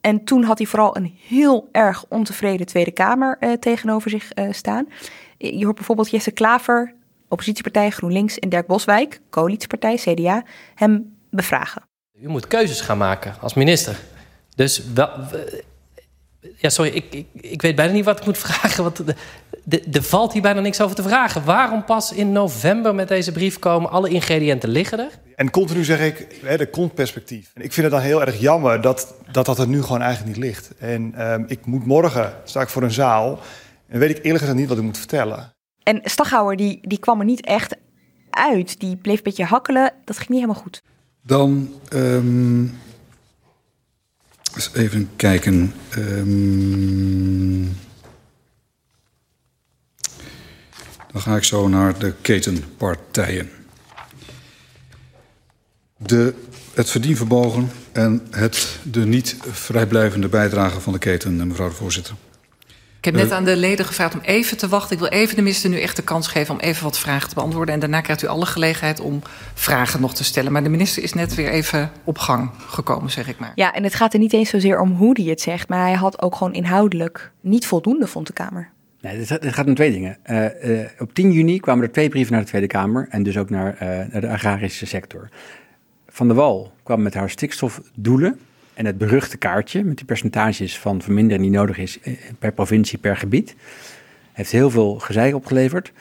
En 0.03 0.23
toen 0.23 0.43
had 0.43 0.57
hij 0.57 0.67
vooral 0.67 0.97
een 0.97 1.17
heel 1.27 1.69
erg 1.71 2.05
ontevreden 2.07 2.65
Tweede 2.65 2.91
Kamer 2.91 3.37
uh, 3.39 3.53
tegenover 3.53 4.09
zich 4.09 4.37
uh, 4.37 4.51
staan. 4.51 4.87
Je 5.37 5.63
hoort 5.63 5.75
bijvoorbeeld 5.75 6.09
Jesse 6.09 6.31
Klaver, 6.31 6.93
oppositiepartij 7.27 7.89
GroenLinks 7.89 8.39
en 8.39 8.49
Dirk 8.49 8.67
Boswijk, 8.67 9.21
coalitiepartij 9.29 9.95
CDA, 9.95 10.43
hem 10.75 11.15
bevragen. 11.29 11.81
U 12.21 12.27
moet 12.27 12.47
keuzes 12.47 12.81
gaan 12.81 12.97
maken 12.97 13.35
als 13.41 13.53
minister. 13.53 13.99
Dus 14.55 14.83
wel, 14.93 15.09
ja, 16.57 16.69
sorry, 16.69 16.91
ik, 16.91 17.13
ik, 17.13 17.27
ik 17.33 17.61
weet 17.61 17.75
bijna 17.75 17.93
niet 17.93 18.05
wat 18.05 18.19
ik 18.19 18.25
moet 18.25 18.37
vragen. 18.47 18.83
Want 18.83 19.03
er 19.91 20.03
valt 20.03 20.33
hier 20.33 20.41
bijna 20.41 20.59
niks 20.59 20.81
over 20.81 20.95
te 20.95 21.03
vragen. 21.03 21.43
Waarom 21.45 21.85
pas 21.85 22.13
in 22.13 22.31
november 22.31 22.95
met 22.95 23.07
deze 23.07 23.31
brief 23.31 23.59
komen? 23.59 23.89
Alle 23.89 24.09
ingrediënten 24.09 24.69
liggen 24.69 24.99
er. 24.99 25.11
En 25.35 25.49
continu 25.49 25.83
zeg 25.83 25.99
ik, 25.99 26.39
hè, 26.41 26.57
de 26.57 26.69
kontperspectief. 26.69 27.51
En 27.53 27.61
ik 27.61 27.73
vind 27.73 27.85
het 27.85 27.95
dan 27.95 28.05
heel 28.05 28.21
erg 28.21 28.39
jammer 28.39 28.81
dat 28.81 29.15
dat, 29.31 29.45
dat 29.45 29.59
er 29.59 29.67
nu 29.67 29.81
gewoon 29.81 30.01
eigenlijk 30.01 30.35
niet 30.35 30.45
ligt. 30.45 30.71
En 30.77 31.31
um, 31.31 31.45
ik 31.47 31.65
moet 31.65 31.85
morgen, 31.85 32.33
sta 32.43 32.61
ik 32.61 32.69
voor 32.69 32.83
een 32.83 32.91
zaal... 32.91 33.39
en 33.87 33.99
weet 33.99 34.09
ik 34.09 34.17
eerlijk 34.17 34.39
gezegd 34.39 34.57
niet 34.57 34.67
wat 34.67 34.77
ik 34.77 34.83
moet 34.83 34.97
vertellen. 34.97 35.53
En 35.83 36.01
Staghouwer, 36.03 36.55
die, 36.55 36.79
die 36.81 36.99
kwam 36.99 37.19
er 37.19 37.25
niet 37.25 37.45
echt 37.45 37.75
uit. 38.29 38.79
Die 38.79 38.95
bleef 38.95 39.17
een 39.17 39.23
beetje 39.23 39.45
hakkelen. 39.45 39.93
Dat 40.05 40.17
ging 40.17 40.29
niet 40.29 40.39
helemaal 40.39 40.61
goed. 40.61 40.81
Dan... 41.21 41.69
Um 41.93 42.81
eens 44.55 44.71
even 44.73 45.09
kijken. 45.15 45.73
Um, 45.97 47.77
dan 51.13 51.21
ga 51.21 51.35
ik 51.35 51.43
zo 51.43 51.67
naar 51.67 51.99
de 51.99 52.13
ketenpartijen. 52.21 53.49
De, 55.97 56.33
het 56.73 56.89
verdienvermogen 56.89 57.71
en 57.91 58.27
het, 58.31 58.79
de 58.83 59.05
niet 59.05 59.37
vrijblijvende 59.51 60.27
bijdrage 60.27 60.79
van 60.79 60.93
de 60.93 60.99
keten, 60.99 61.47
mevrouw 61.47 61.69
de 61.69 61.75
voorzitter. 61.75 62.15
Ik 62.97 63.13
heb 63.13 63.23
net 63.23 63.31
aan 63.31 63.43
de 63.43 63.57
leden 63.57 63.85
gevraagd 63.85 64.13
om 64.13 64.21
even 64.21 64.57
te 64.57 64.67
wachten. 64.67 64.91
Ik 64.91 64.99
wil 64.99 65.09
even 65.11 65.35
de 65.35 65.41
minister 65.41 65.69
nu 65.69 65.79
echt 65.79 65.95
de 65.95 66.01
kans 66.01 66.27
geven 66.27 66.53
om 66.53 66.59
even 66.59 66.83
wat 66.83 66.99
vragen 66.99 67.29
te 67.29 67.35
beantwoorden. 67.35 67.73
En 67.73 67.79
daarna 67.79 68.01
krijgt 68.01 68.23
u 68.23 68.27
alle 68.27 68.45
gelegenheid 68.45 68.99
om 68.99 69.21
vragen 69.53 70.01
nog 70.01 70.13
te 70.13 70.23
stellen. 70.23 70.51
Maar 70.51 70.63
de 70.63 70.69
minister 70.69 71.03
is 71.03 71.13
net 71.13 71.35
weer 71.35 71.49
even 71.49 71.91
op 72.03 72.17
gang 72.17 72.51
gekomen, 72.67 73.11
zeg 73.11 73.27
ik 73.27 73.39
maar. 73.39 73.51
Ja, 73.55 73.73
en 73.73 73.83
het 73.83 73.95
gaat 73.95 74.13
er 74.13 74.19
niet 74.19 74.33
eens 74.33 74.49
zozeer 74.49 74.79
om 74.79 74.91
hoe 74.91 75.21
hij 75.21 75.29
het 75.29 75.41
zegt. 75.41 75.69
Maar 75.69 75.79
hij 75.79 75.93
had 75.93 76.21
ook 76.21 76.35
gewoon 76.35 76.53
inhoudelijk 76.53 77.31
niet 77.41 77.65
voldoende, 77.65 78.07
vond 78.07 78.27
de 78.27 78.33
Kamer. 78.33 78.71
Het 79.07 79.53
gaat 79.53 79.67
om 79.67 79.75
twee 79.75 79.91
dingen. 79.91 80.17
Uh, 80.25 80.45
uh, 80.63 80.85
op 80.99 81.13
10 81.13 81.31
juni 81.31 81.59
kwamen 81.59 81.83
er 81.83 81.91
twee 81.91 82.09
brieven 82.09 82.33
naar 82.33 82.41
de 82.41 82.47
Tweede 82.47 82.67
Kamer. 82.67 83.07
En 83.09 83.23
dus 83.23 83.37
ook 83.37 83.49
naar, 83.49 83.77
naar 84.11 84.21
de 84.21 84.27
agrarische 84.27 84.85
sector. 84.85 85.29
Van 86.07 86.27
der 86.27 86.35
Wal 86.35 86.73
kwam 86.83 87.01
met 87.01 87.13
haar 87.13 87.29
stikstofdoelen 87.29 88.39
en 88.73 88.85
het 88.85 88.97
beruchte 88.97 89.37
kaartje 89.37 89.83
met 89.83 89.97
die 89.97 90.05
percentages 90.05 90.79
van 90.79 91.01
vermindering 91.01 91.43
die 91.43 91.57
nodig 91.57 91.77
is 91.77 91.99
eh, 91.99 92.13
per 92.39 92.51
provincie, 92.51 92.97
per 92.97 93.17
gebied, 93.17 93.55
heeft 94.31 94.51
heel 94.51 94.69
veel 94.69 94.99
gezeik 94.99 95.35
opgeleverd. 95.35 95.91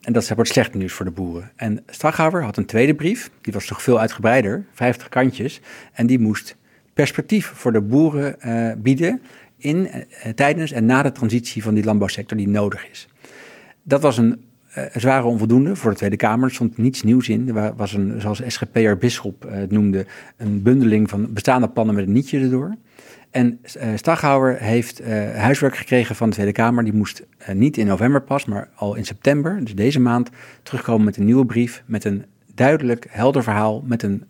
En 0.00 0.12
dat 0.12 0.28
wordt 0.28 0.50
slecht 0.50 0.74
nieuws 0.74 0.92
voor 0.92 1.04
de 1.04 1.10
boeren. 1.10 1.50
En 1.56 1.82
Staghouwer 1.86 2.42
had 2.42 2.56
een 2.56 2.66
tweede 2.66 2.94
brief, 2.94 3.30
die 3.40 3.52
was 3.52 3.66
toch 3.66 3.82
veel 3.82 4.00
uitgebreider, 4.00 4.64
50 4.72 5.08
kantjes. 5.08 5.60
En 5.92 6.06
die 6.06 6.18
moest 6.18 6.56
perspectief 6.92 7.46
voor 7.46 7.72
de 7.72 7.80
boeren 7.80 8.36
bieden 8.82 9.22
in, 9.60 9.76
uh, 9.76 10.32
tijdens 10.34 10.72
en 10.72 10.86
na 10.86 11.02
de 11.02 11.12
transitie 11.12 11.62
van 11.62 11.74
die 11.74 11.84
landbouwsector 11.84 12.36
die 12.36 12.48
nodig 12.48 12.90
is. 12.90 13.08
Dat 13.82 14.02
was 14.02 14.18
een 14.18 14.44
uh, 14.78 14.84
zware 14.94 15.26
onvoldoende 15.26 15.76
voor 15.76 15.90
de 15.90 15.96
Tweede 15.96 16.16
Kamer. 16.16 16.48
Er 16.48 16.54
stond 16.54 16.78
niets 16.78 17.02
nieuws 17.02 17.28
in. 17.28 17.56
Er 17.56 17.74
was 17.76 17.92
een, 17.92 18.20
zoals 18.20 18.42
SGP'er 18.46 18.96
Bisschop 18.96 19.44
uh, 19.44 19.52
het 19.52 19.70
noemde, 19.70 20.06
een 20.36 20.62
bundeling 20.62 21.10
van 21.10 21.32
bestaande 21.32 21.68
plannen 21.68 21.94
met 21.94 22.06
een 22.06 22.12
nietje 22.12 22.40
erdoor. 22.40 22.76
En 23.30 23.60
Staghouwer 23.94 24.58
heeft 24.58 25.04
huiswerk 25.34 25.76
gekregen 25.76 26.16
van 26.16 26.28
de 26.28 26.34
Tweede 26.34 26.52
Kamer. 26.52 26.84
Die 26.84 26.92
moest 26.92 27.26
niet 27.52 27.76
in 27.76 27.86
november 27.86 28.22
pas, 28.22 28.44
maar 28.44 28.68
al 28.74 28.94
in 28.94 29.04
september, 29.04 29.60
dus 29.64 29.74
deze 29.74 30.00
maand, 30.00 30.30
terugkomen 30.62 31.04
met 31.04 31.16
een 31.16 31.24
nieuwe 31.24 31.46
brief. 31.46 31.82
Met 31.86 32.04
een 32.04 32.24
duidelijk, 32.60 33.06
helder 33.10 33.42
verhaal. 33.42 33.82
Met 33.86 34.02
een 34.02 34.24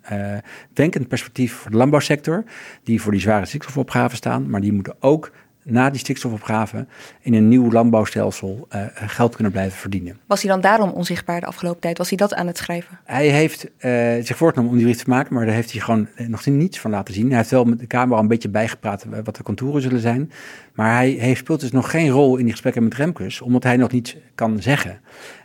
denkend 0.72 1.08
perspectief 1.08 1.52
voor 1.52 1.70
de 1.70 1.76
landbouwsector. 1.76 2.44
Die 2.82 3.02
voor 3.02 3.12
die 3.12 3.20
zware 3.20 3.46
stikstofopgaven 3.46 4.16
staan. 4.16 4.50
Maar 4.50 4.60
die 4.60 4.72
moeten 4.72 4.94
ook 5.00 5.30
na 5.62 5.90
die 5.90 6.00
stikstofopgave 6.00 6.86
in 7.20 7.34
een 7.34 7.48
nieuw 7.48 7.70
landbouwstelsel 7.70 8.68
uh, 8.74 8.82
geld 8.94 9.34
kunnen 9.34 9.52
blijven 9.52 9.78
verdienen. 9.78 10.18
Was 10.26 10.42
hij 10.42 10.50
dan 10.50 10.60
daarom 10.60 10.90
onzichtbaar 10.90 11.40
de 11.40 11.46
afgelopen 11.46 11.80
tijd? 11.80 11.98
Was 11.98 12.08
hij 12.08 12.18
dat 12.18 12.34
aan 12.34 12.46
het 12.46 12.56
schrijven? 12.56 12.98
Hij 13.04 13.28
heeft 13.28 13.64
uh, 13.64 13.90
zich 14.22 14.36
voorgenomen 14.36 14.70
om 14.70 14.76
die 14.76 14.86
brief 14.86 15.02
te 15.02 15.10
maken, 15.10 15.34
maar 15.34 15.46
daar 15.46 15.54
heeft 15.54 15.72
hij 15.72 15.80
gewoon 15.80 16.08
nog 16.26 16.46
niets 16.46 16.80
van 16.80 16.90
laten 16.90 17.14
zien. 17.14 17.28
Hij 17.28 17.36
heeft 17.36 17.50
wel 17.50 17.64
met 17.64 17.78
de 17.78 17.86
Kamer 17.86 18.16
al 18.16 18.22
een 18.22 18.28
beetje 18.28 18.48
bijgepraat 18.48 19.06
wat 19.24 19.36
de 19.36 19.42
contouren 19.42 19.82
zullen 19.82 20.00
zijn. 20.00 20.32
Maar 20.74 20.94
hij, 20.94 21.16
hij 21.18 21.34
speelt 21.34 21.60
dus 21.60 21.72
nog 21.72 21.90
geen 21.90 22.08
rol 22.08 22.36
in 22.36 22.42
die 22.42 22.52
gesprekken 22.52 22.82
met 22.82 22.94
Remkes, 22.94 23.40
omdat 23.40 23.62
hij 23.62 23.76
nog 23.76 23.92
niets 23.92 24.16
kan 24.34 24.62
zeggen. 24.62 25.00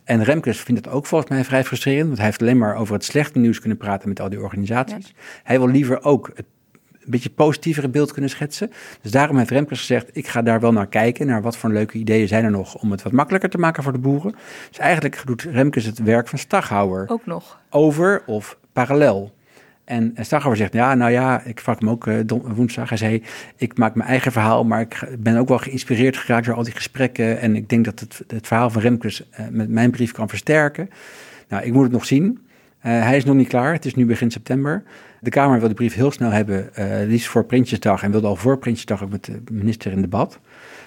En 0.06 0.24
Remkes 0.24 0.60
vindt 0.60 0.86
het 0.86 0.94
ook 0.94 1.06
volgens 1.06 1.30
mij 1.30 1.44
vrij 1.44 1.64
frustrerend, 1.64 2.06
want 2.06 2.18
hij 2.18 2.26
heeft 2.26 2.42
alleen 2.42 2.58
maar 2.58 2.76
over 2.76 2.94
het 2.94 3.04
slechte 3.04 3.40
nieuws 3.40 3.60
kunnen 3.60 3.78
praten 3.78 4.10
met 4.10 4.20
al 4.20 4.30
die 4.30 4.42
organisaties. 4.42 5.08
Ja. 5.08 5.14
Hij 5.44 5.60
wil 5.60 5.68
liever 5.68 6.04
ook 6.04 6.32
het 6.36 6.46
een 7.06 7.12
beetje 7.12 7.30
positievere 7.30 7.90
beeld 7.90 8.12
kunnen 8.12 8.30
schetsen. 8.30 8.72
Dus 9.02 9.12
daarom 9.12 9.38
heeft 9.38 9.50
Remkes 9.50 9.80
gezegd, 9.80 10.10
ik 10.14 10.28
ga 10.28 10.42
daar 10.42 10.60
wel 10.60 10.72
naar 10.72 10.88
kijken, 10.88 11.28
naar 11.28 11.42
wat 11.42 11.58
voor 11.58 11.70
leuke 11.70 11.98
ideeën 11.98 12.28
zijn 12.28 12.44
er 12.44 12.52
nog 12.52 12.76
om 12.76 12.92
het 12.92 13.02
wat 13.02 13.12
makkelijker 13.12 13.50
te 13.50 13.58
maken 13.58 13.84
voor 13.84 13.92
de 13.92 13.98
boeren. 13.98 14.36
Dus 14.70 14.80
eigenlijk 14.80 15.22
doet 15.26 15.42
Remkes 15.42 15.86
het 15.86 16.00
werk 16.00 16.28
van 16.28 16.40
Staghouwer. 16.40 17.06
Ook 17.08 17.26
nog. 17.26 17.60
Over 17.70 18.24
of 18.26 18.58
parallel. 18.74 19.34
En 19.86 20.14
Staghouwer 20.20 20.58
zegt, 20.58 20.74
ja, 20.74 20.96
nou 20.96 21.12
ja, 21.12 21.42
ik 21.42 21.60
sprak 21.60 21.80
hem 21.80 21.90
ook 21.90 22.08
uh, 22.08 22.20
woensdag. 22.28 22.90
Hij 22.90 22.98
zei, 22.98 23.24
ik 23.56 23.78
maak 23.78 23.96
mijn 23.96 24.10
eigen 24.10 24.32
verhaal, 24.32 24.64
maar 24.64 24.82
ik 24.82 25.08
ben 25.20 25.38
ook 25.38 25.48
wel 25.48 25.58
geïnspireerd 25.58 26.18
geraakt 26.18 26.46
door 26.46 26.56
al 26.56 26.64
die 26.64 26.74
gesprekken. 26.74 27.40
En 27.40 27.56
ik 27.56 27.70
denk 27.70 27.86
dat 27.86 28.00
het, 28.00 28.24
het 28.28 28.48
verhaal 28.48 28.70
van 28.70 28.82
Remkes 28.82 29.30
uh, 29.40 29.46
met 29.52 29.70
mijn 29.70 29.92
brief 29.92 30.12
kan 30.12 30.30
versterken. 30.30 30.90
Nou, 31.50 31.64
ik 31.64 31.74
moet 31.74 31.84
het 31.84 31.92
nog 31.92 32.06
zien. 32.06 32.40
Hij 32.80 33.18
is 33.18 33.26
nog 33.26 33.36
niet 33.36 33.48
klaar, 33.48 33.74
het 33.74 33.86
is 33.86 33.96
nu 33.96 34.06
begin 34.06 34.32
september. 34.32 34.84
De 35.20 35.30
Kamer 35.30 35.60
wil 35.60 35.68
de 35.68 35.74
brief 35.74 35.94
heel 35.94 36.12
snel 36.12 36.32
hebben, 36.32 36.70
uh, 36.80 36.86
liefst 37.08 37.28
voor 37.28 37.46
Prinsjesdag. 37.46 38.04
En 38.04 38.12
wilde 38.12 38.28
al 38.28 38.36
voor 38.36 38.58
Prinsjesdag 38.58 39.04
ook 39.04 39.10
met 39.10 39.26
de 39.26 39.42
minister 39.52 39.92
in 39.92 40.02
debat. 40.02 40.40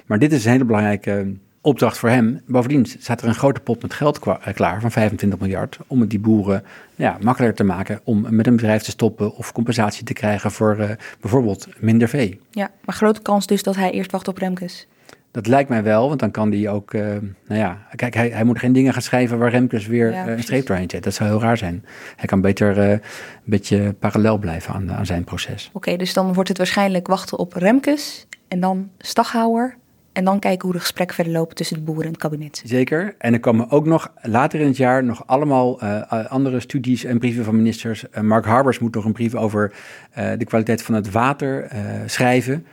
Maar 0.07 0.19
dit 0.19 0.33
is 0.33 0.45
een 0.45 0.51
hele 0.51 0.65
belangrijke 0.65 1.35
opdracht 1.61 1.99
voor 1.99 2.09
hem. 2.09 2.40
Bovendien 2.47 2.87
staat 2.87 3.23
er 3.23 3.29
een 3.29 3.35
grote 3.35 3.61
pot 3.61 3.83
met 3.83 3.94
geld 3.94 4.18
kwa- 4.18 4.40
klaar 4.55 4.81
van 4.81 4.90
25 4.90 5.38
miljard 5.38 5.79
om 5.87 6.01
het 6.01 6.11
die 6.11 6.18
boeren 6.21 6.64
ja, 6.94 7.16
makkelijker 7.21 7.57
te 7.57 7.64
maken 7.64 8.01
om 8.05 8.27
met 8.31 8.47
een 8.47 8.57
bedrijf 8.57 8.83
te 8.83 8.90
stoppen 8.90 9.35
of 9.37 9.53
compensatie 9.53 10.05
te 10.05 10.12
krijgen 10.12 10.51
voor 10.51 10.77
eh, 10.79 10.90
bijvoorbeeld 11.21 11.68
minder 11.79 12.09
vee. 12.09 12.40
Ja, 12.51 12.71
maar 12.85 12.94
grote 12.94 13.23
kans 13.23 13.47
dus 13.47 13.62
dat 13.62 13.77
hij 13.77 13.90
eerst 13.90 14.11
wacht 14.12 14.29
op 14.29 14.38
Remkes. 14.38 14.87
Dat 15.31 15.47
lijkt 15.47 15.68
mij 15.68 15.83
wel, 15.83 16.09
want 16.09 16.21
dan 16.21 16.31
kan 16.31 16.53
hij 16.53 16.68
ook, 16.71 16.94
eh, 16.94 17.03
nou 17.47 17.61
ja, 17.61 17.87
kijk, 17.94 18.14
hij, 18.14 18.29
hij 18.29 18.44
moet 18.44 18.59
geen 18.59 18.73
dingen 18.73 18.92
gaan 18.92 19.03
schrijven 19.03 19.38
waar 19.38 19.51
Remkes 19.51 19.87
weer 19.87 20.12
Ja, 20.12 20.27
eh, 20.27 20.33
een 20.37 20.42
streep 20.42 20.66
doorheen 20.66 20.90
zet. 20.90 21.03
Dat 21.05 21.14
zou 21.14 21.29
heel 21.31 21.40
raar 21.40 21.57
zijn. 21.57 21.85
Hij 22.16 22.27
kan 22.27 22.40
beter 22.40 22.79
eh, 22.79 22.90
een 22.90 23.01
beetje 23.44 23.92
parallel 23.99 24.38
blijven 24.38 24.75
aan, 24.75 24.92
aan 24.92 25.07
zijn 25.07 25.25
proces. 25.25 25.71
Oké, 25.73 25.97
dus 25.97 26.12
dan 26.12 26.33
wordt 26.35 26.49
het 26.49 26.59
waarschijnlijk 26.59 27.07
wachten 27.07 27.38
op 27.38 27.53
Remkes 27.53 28.27
en 28.49 28.61
dan 28.61 28.90
Staghouwer. 28.99 29.77
En 30.19 30.25
dan 30.25 30.39
kijken 30.39 30.65
hoe 30.65 30.73
de 30.73 30.81
gesprekken 30.81 31.15
verder 31.15 31.33
lopen 31.33 31.57
tussen 31.57 31.77
de 31.77 31.83
boeren 31.83 32.05
en 32.05 32.11
het 32.11 32.21
kabinet. 32.21 32.63
Zeker. 32.65 33.15
En 33.19 33.33
er 33.33 33.41
komen 33.41 33.71
ook 33.71 33.87
nog 33.87 34.13
later 34.23 34.61
in 34.61 34.67
het 34.67 34.77
jaar 34.77 35.05
nog 35.05 35.27
allemaal 35.27 35.81
eh, 35.81 36.27
andere 36.27 36.61
studies 36.61 37.05
en 37.05 37.19
brieven 37.19 37.45
van 37.45 37.57
ministers. 37.57 38.11
Eh, 38.11 38.23
Mark 38.23 38.45
Harbers 38.45 38.79
moet 38.79 38.95
nog 38.95 39.05
een 39.05 39.13
brief 39.13 39.35
over 39.35 39.73
eh, 40.11 40.31
de 40.39 40.45
kwaliteit 40.45 40.83
van 40.83 40.95
het 40.95 41.11
water 41.11 41.71
schrijven. 42.07 42.67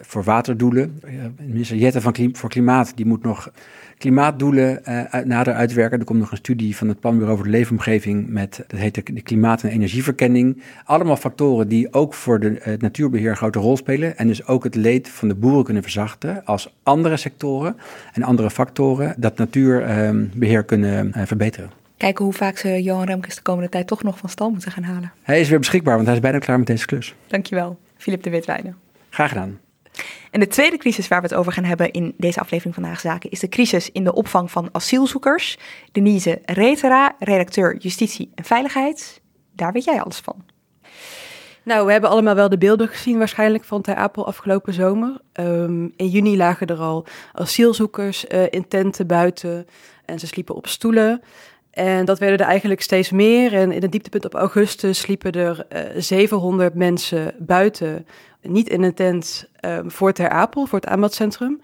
Voor 0.00 0.22
waterdoelen. 0.22 1.00
Eh, 1.04 1.12
minister 1.46 1.76
Jette 1.76 2.00
van 2.00 2.12
Klim- 2.12 2.36
voor 2.36 2.48
Klimaat 2.48 2.92
die 2.94 3.06
moet 3.06 3.22
nog 3.22 3.50
klimaatdoelen 3.98 4.84
eh, 4.84 5.04
uit- 5.04 5.26
nader 5.26 5.54
uitwerken. 5.54 5.98
Er 5.98 6.04
komt 6.04 6.18
nog 6.18 6.30
een 6.30 6.36
studie 6.36 6.76
van 6.76 6.88
het 6.88 7.00
Planbureau 7.00 7.36
voor 7.36 7.44
de 7.46 7.52
Leefomgeving 7.52 8.28
met, 8.28 8.64
dat 8.66 8.80
heet 8.80 8.94
de, 8.94 9.02
de 9.12 9.22
klimaat- 9.22 9.62
en 9.62 9.70
energieverkenning. 9.70 10.62
Allemaal 10.84 11.16
factoren 11.16 11.68
die 11.68 11.92
ook 11.92 12.14
voor 12.14 12.40
de, 12.40 12.58
het 12.60 12.80
natuurbeheer 12.82 13.30
een 13.30 13.36
grote 13.36 13.58
rol 13.58 13.76
spelen. 13.76 14.16
En 14.18 14.26
dus 14.26 14.46
ook 14.46 14.64
het 14.64 14.74
leed 14.74 15.08
van 15.08 15.28
de 15.28 15.34
boeren 15.34 15.64
kunnen 15.64 15.82
verzachten 15.82 16.44
als 16.44 16.74
andere 16.82 17.16
sectoren 17.16 17.76
en 18.12 18.22
andere 18.22 18.50
factoren 18.50 19.14
dat 19.18 19.36
natuurbeheer 19.38 20.64
kunnen 20.64 21.12
eh, 21.12 21.26
verbeteren. 21.26 21.70
Kijken 21.96 22.24
hoe 22.24 22.34
vaak 22.34 22.56
ze 22.56 22.82
Johan 22.82 23.04
Remkes 23.06 23.34
de 23.34 23.42
komende 23.42 23.68
tijd 23.68 23.86
toch 23.86 24.02
nog 24.02 24.18
van 24.18 24.28
stal 24.28 24.50
moeten 24.50 24.72
gaan 24.72 24.82
halen. 24.82 25.12
Hij 25.22 25.40
is 25.40 25.48
weer 25.48 25.58
beschikbaar, 25.58 25.94
want 25.94 26.06
hij 26.06 26.14
is 26.16 26.22
bijna 26.22 26.38
klaar 26.38 26.58
met 26.58 26.66
deze 26.66 26.86
klus. 26.86 27.14
Dankjewel, 27.26 27.78
Filip 27.96 28.22
de 28.22 28.30
Witwijnen. 28.30 28.76
Graag 29.10 29.28
gedaan. 29.28 29.58
En 30.30 30.40
de 30.40 30.46
tweede 30.46 30.76
crisis 30.76 31.08
waar 31.08 31.20
we 31.20 31.26
het 31.26 31.36
over 31.36 31.52
gaan 31.52 31.64
hebben 31.64 31.90
in 31.90 32.14
deze 32.16 32.40
aflevering 32.40 32.74
van 32.74 32.96
Zaken 32.96 33.30
is 33.30 33.40
de 33.40 33.48
crisis 33.48 33.90
in 33.92 34.04
de 34.04 34.14
opvang 34.14 34.50
van 34.50 34.68
asielzoekers. 34.72 35.58
Denise 35.92 36.40
Retera, 36.44 37.16
redacteur 37.18 37.76
Justitie 37.76 38.30
en 38.34 38.44
Veiligheid. 38.44 39.20
Daar 39.52 39.72
weet 39.72 39.84
jij 39.84 40.02
alles 40.02 40.18
van. 40.18 40.44
Nou, 41.68 41.86
we 41.86 41.92
hebben 41.92 42.10
allemaal 42.10 42.34
wel 42.34 42.48
de 42.48 42.58
beelden 42.58 42.88
gezien 42.88 43.18
waarschijnlijk 43.18 43.64
van 43.64 43.82
Ter 43.82 43.94
Apel 43.94 44.26
afgelopen 44.26 44.72
zomer. 44.72 45.20
Ehm, 45.32 45.82
in 45.96 46.08
juni 46.08 46.36
lagen 46.36 46.66
er 46.66 46.78
al 46.78 47.06
asielzoekers 47.32 48.26
eh, 48.26 48.42
in 48.50 48.68
tenten 48.68 49.06
buiten 49.06 49.66
en 50.04 50.18
ze 50.18 50.26
sliepen 50.26 50.54
op 50.54 50.66
stoelen. 50.66 51.22
En 51.70 52.04
dat 52.04 52.18
werden 52.18 52.38
er 52.38 52.46
eigenlijk 52.46 52.82
steeds 52.82 53.10
meer. 53.10 53.54
En 53.54 53.72
in 53.72 53.82
het 53.82 53.92
dieptepunt 53.92 54.24
op 54.24 54.34
augustus 54.34 54.98
sliepen 54.98 55.32
er 55.32 55.66
eh 55.68 55.82
700 55.96 56.74
mensen 56.74 57.34
buiten, 57.38 58.06
niet 58.42 58.68
in 58.68 58.82
een 58.82 58.94
tent 58.94 59.48
ehm, 59.60 59.88
voor 59.88 60.12
Ter 60.12 60.28
Apel, 60.28 60.66
voor 60.66 60.78
het 60.78 60.88
aanmeldcentrum. 60.88 61.60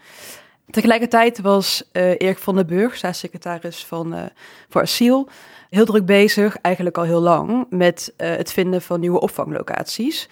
Tegelijkertijd 0.70 1.40
was 1.40 1.88
eh, 1.92 2.10
Erik 2.10 2.38
van 2.38 2.54
den 2.54 2.66
Burg, 2.66 2.96
staatssecretaris 2.96 3.84
van, 3.84 4.14
eh, 4.14 4.22
voor 4.68 4.80
asiel, 4.80 5.28
heel 5.70 5.84
druk 5.84 6.06
bezig, 6.06 6.56
eigenlijk 6.56 6.98
al 6.98 7.04
heel 7.04 7.20
lang, 7.20 7.66
met 7.70 8.12
eh, 8.16 8.28
het 8.28 8.52
vinden 8.52 8.82
van 8.82 9.00
nieuwe 9.00 9.20
opvanglocaties. 9.20 10.28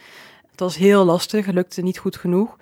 Het 0.51 0.61
was 0.61 0.77
heel 0.77 1.05
lastig, 1.05 1.47
lukte 1.47 1.83
niet 1.83 1.99
goed 1.99 2.17
genoeg. 2.17 2.57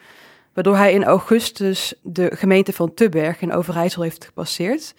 Waardoor 0.52 0.76
hij 0.76 0.92
in 0.92 1.04
augustus 1.04 1.94
de 2.02 2.36
gemeente 2.36 2.72
van 2.72 2.94
Tubberg 2.94 3.40
in 3.40 3.52
Overijssel 3.52 4.02
heeft 4.02 4.24
gepasseerd. 4.24 4.94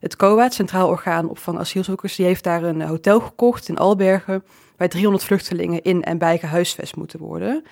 Het 0.00 0.16
COA, 0.16 0.42
het 0.42 0.54
Centraal 0.54 0.88
Orgaan 0.88 1.28
Opvang 1.28 1.58
Asielzoekers, 1.58 2.16
die 2.16 2.26
heeft 2.26 2.44
daar 2.44 2.62
een 2.62 2.82
hotel 2.82 3.20
gekocht 3.20 3.68
in 3.68 3.78
Albergen, 3.78 4.44
waar 4.76 4.88
300 4.88 5.24
vluchtelingen 5.24 5.82
in 5.82 6.02
en 6.02 6.18
bij 6.18 6.38
gehuisvest 6.38 6.96
moeten 6.96 7.18
worden. 7.18 7.64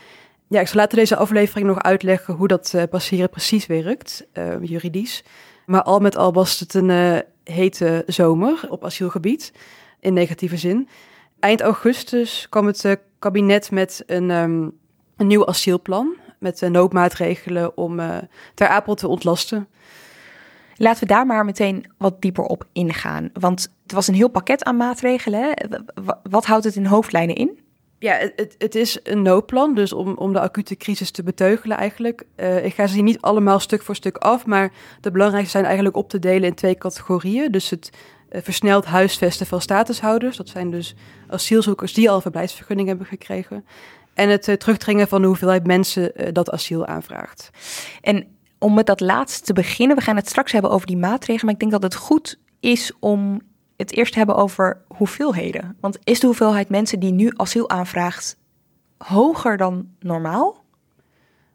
Ja, 0.54 0.60
ik 0.60 0.66
zal 0.66 0.80
later 0.80 0.98
deze 0.98 1.16
aflevering 1.16 1.66
nog 1.66 1.82
uitleggen 1.82 2.34
hoe 2.34 2.48
dat 2.48 2.74
eh, 2.74 2.82
passeren 2.90 3.30
precies 3.30 3.66
werkt, 3.66 4.26
eh, 4.32 4.62
juridisch. 4.62 5.24
Maar 5.66 5.82
al 5.82 6.00
met 6.00 6.16
al 6.16 6.32
was 6.32 6.60
het 6.60 6.74
een 6.74 6.90
eh, 6.90 7.18
hete 7.44 8.02
zomer 8.06 8.66
op 8.68 8.84
asielgebied, 8.84 9.52
in 10.00 10.12
negatieve 10.12 10.56
zin. 10.56 10.88
Eind 11.38 11.60
augustus 11.60 12.46
kwam 12.48 12.66
het 12.66 12.98
kabinet 13.18 13.70
met 13.70 14.02
een, 14.06 14.30
ehm, 14.30 14.68
een 15.16 15.26
nieuw 15.26 15.46
asielplan, 15.46 16.14
met 16.38 16.60
noodmaatregelen 16.60 17.76
om 17.76 18.00
Ter 18.54 18.68
Apel 18.68 18.94
te 18.94 19.08
ontlasten. 19.08 19.68
Laten 20.76 21.00
we 21.00 21.14
daar 21.14 21.26
maar 21.26 21.44
meteen 21.44 21.90
wat 21.98 22.22
dieper 22.22 22.44
op 22.44 22.66
ingaan. 22.72 23.30
Want 23.32 23.72
het 23.82 23.92
was 23.92 24.08
een 24.08 24.14
heel 24.14 24.28
pakket 24.28 24.64
aan 24.64 24.76
maatregelen. 24.76 25.54
Wat 26.22 26.46
houdt 26.46 26.64
het 26.64 26.76
in 26.76 26.86
hoofdlijnen 26.86 27.36
in? 27.36 27.63
Ja, 27.98 28.30
het, 28.36 28.54
het, 28.58 28.74
is 28.74 28.98
een 29.02 29.22
noodplan, 29.22 29.74
dus 29.74 29.92
om, 29.92 30.14
om 30.16 30.32
de 30.32 30.40
acute 30.40 30.76
crisis 30.76 31.10
te 31.10 31.22
beteugelen 31.22 31.76
eigenlijk. 31.76 32.24
Eh, 32.36 32.64
ik 32.64 32.74
ga 32.74 32.86
ze 32.86 33.00
niet 33.00 33.20
allemaal 33.20 33.58
stuk 33.58 33.82
voor 33.82 33.94
stuk 33.94 34.16
af, 34.16 34.46
maar 34.46 34.72
de 35.00 35.10
belangrijkste 35.10 35.52
zijn 35.52 35.64
eigenlijk 35.64 35.96
op 35.96 36.08
te 36.08 36.18
delen 36.18 36.48
in 36.48 36.54
twee 36.54 36.78
categorieën. 36.78 37.52
Dus 37.52 37.70
het 37.70 37.90
eh, 38.28 38.42
versneld 38.42 38.84
huisvesten 38.84 39.46
van 39.46 39.60
statushouders, 39.60 40.36
dat 40.36 40.48
zijn 40.48 40.70
dus 40.70 40.94
asielzoekers 41.28 41.92
die 41.92 42.10
al 42.10 42.20
verblijfsvergunning 42.20 42.88
hebben 42.88 43.06
gekregen. 43.06 43.64
En 44.14 44.28
het 44.28 44.48
eh, 44.48 44.56
terugdringen 44.56 45.08
van 45.08 45.20
de 45.20 45.26
hoeveelheid 45.26 45.66
mensen 45.66 46.12
dat 46.32 46.50
asiel 46.50 46.86
aanvraagt. 46.86 47.50
En 48.00 48.26
om 48.58 48.74
met 48.74 48.86
dat 48.86 49.00
laatste 49.00 49.44
te 49.44 49.52
beginnen, 49.52 49.96
we 49.96 50.02
gaan 50.02 50.16
het 50.16 50.28
straks 50.28 50.52
hebben 50.52 50.70
over 50.70 50.86
die 50.86 50.96
maatregelen, 50.96 51.44
maar 51.44 51.54
ik 51.54 51.60
denk 51.60 51.72
dat 51.72 51.82
het 51.82 51.94
goed 51.94 52.38
is 52.60 52.92
om 53.00 53.40
het 53.76 53.92
eerst 53.92 54.14
hebben 54.14 54.36
over 54.36 54.82
hoeveelheden. 54.88 55.76
Want 55.80 55.98
is 56.04 56.20
de 56.20 56.26
hoeveelheid 56.26 56.68
mensen 56.68 57.00
die 57.00 57.12
nu 57.12 57.32
asiel 57.36 57.70
aanvraagt 57.70 58.36
hoger 58.98 59.56
dan 59.56 59.88
normaal? 60.00 60.64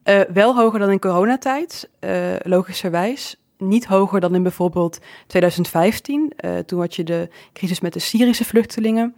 Eh, 0.03 0.21
wel 0.33 0.55
hoger 0.55 0.79
dan 0.79 0.91
in 0.91 0.99
coronatijd, 0.99 1.89
eh, 1.99 2.35
logischerwijs. 2.43 3.35
Niet 3.57 3.85
hoger 3.85 4.19
dan 4.19 4.35
in 4.35 4.43
bijvoorbeeld 4.43 4.99
2015. 5.27 6.33
eh, 6.35 6.57
toen 6.57 6.79
had 6.79 6.95
je 6.95 7.03
de 7.03 7.29
crisis 7.53 7.79
met 7.79 7.93
de 7.93 7.99
Syrische 7.99 8.45
vluchtelingen. 8.45 9.15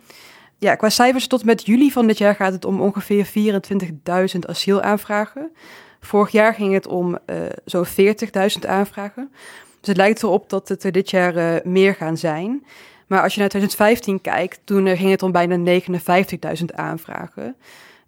Ja, 0.58 0.76
qua 0.76 0.90
cijfers 0.90 1.28
tot 1.28 1.46
met 1.46 1.66
juli 1.66 1.92
van 1.92 2.08
dit 2.08 2.18
jaar 2.18 2.36
gaat 2.36 2.54
het 2.54 2.66
om 2.66 2.82
ongeveer 2.82 3.26
24.000 3.26 4.48
asielaanvragen. 4.48 5.52
Vorig 6.00 6.32
jaar 6.32 6.54
ging 6.54 6.74
het 6.74 6.88
om 6.88 7.18
zo'n 7.66 7.86
40.000 7.86 8.66
aanvragen. 8.66 9.32
Dus 9.80 9.88
het 9.88 9.98
lijkt 9.98 10.24
erop 10.24 10.50
dat 10.50 10.68
het 10.68 10.84
er 10.84 10.92
dit 10.92 11.10
jaar 11.10 11.62
meer 11.64 11.96
gaan 11.96 12.18
zijn. 12.18 12.66
Maar 13.12 13.22
als 13.22 13.34
je 13.34 13.40
naar 13.40 13.50
2015 13.50 14.22
kijkt, 14.22 14.60
toen 14.64 14.88
eh, 14.88 14.98
ging 14.98 15.12
het 15.12 15.24
om 15.24 15.32
bijna 15.32 15.82
59.000 15.82 16.66
aanvragen. 16.76 17.56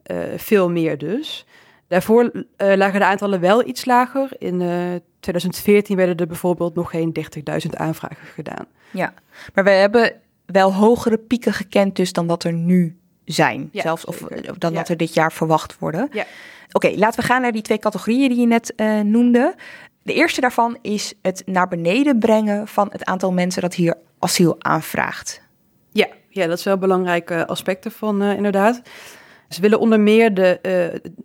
Eh, 0.04 0.18
veel 0.38 0.70
meer 0.70 0.98
dus. 0.98 1.46
Daarvoor 1.88 2.32
eh, 2.58 2.76
lagen 2.76 3.00
de 3.00 3.06
aantallen 3.06 3.40
wel 3.40 3.68
iets 3.68 3.86
lager. 3.86 4.30
In 4.38 4.62
eh, 4.62 4.70
2014 5.20 5.96
werden 5.96 6.18
er 6.18 6.28
bijvoorbeeld 6.28 6.76
nog 6.76 6.90
geen 6.90 7.14
30.000 7.66 7.70
aanvragen 7.78 8.28
gedaan. 8.28 8.66
Ja, 8.92 9.14
maar 9.54 9.64
we 9.64 9.70
hebben 9.70 10.14
wel 10.46 10.74
hogere 10.74 11.18
pieken 11.18 11.54
gekend 11.54 11.96
dus 11.96 12.14
dan 12.14 12.28
dat 12.28 12.44
er 12.44 12.54
nu 12.54 12.98
zijn. 13.26 13.70
Ja, 13.72 13.82
zelfs 13.82 14.06
of 14.06 14.16
zeker. 14.16 14.60
dan 14.60 14.72
Ja. 14.72 14.78
dat 14.78 14.90
er 14.90 14.98
dit 14.98 15.14
jaar 15.14 15.32
verwacht 15.32 15.80
worden. 15.80 16.10
Ja. 16.12 16.26
Oké, 16.72 16.94
laten 16.96 17.20
we 17.20 17.26
gaan 17.26 17.42
naar 17.42 17.52
die 17.52 17.62
twee 17.62 17.80
categorieën 17.80 18.30
die 18.30 18.40
je 18.40 18.48
net 18.48 18.76
eh, 18.76 19.00
noemde. 19.00 19.56
De 20.02 20.14
eerste 20.14 20.42
daarvan 20.42 20.78
is 20.82 21.14
het 21.22 21.44
naar 21.46 21.68
beneden 21.68 22.20
brengen 22.20 22.68
van 22.68 22.88
het 22.92 23.06
aantal 23.06 23.32
mensen 23.32 23.62
dat 23.62 23.76
hier 23.76 23.96
asiel 24.24 24.56
aanvraagt. 24.60 25.42
Ja, 25.92 26.08
ja 26.30 26.48
dat 26.48 26.58
is 26.58 26.64
wel 26.64 26.78
belangrijke 26.78 27.48
aspect 27.48 27.86
ervan, 27.86 28.22
eh, 28.22 28.36
inderdaad. 28.36 28.82
Ze 29.50 29.62
willen 29.62 29.80
onder 29.80 30.00
meer 30.00 30.34
de 30.34 30.60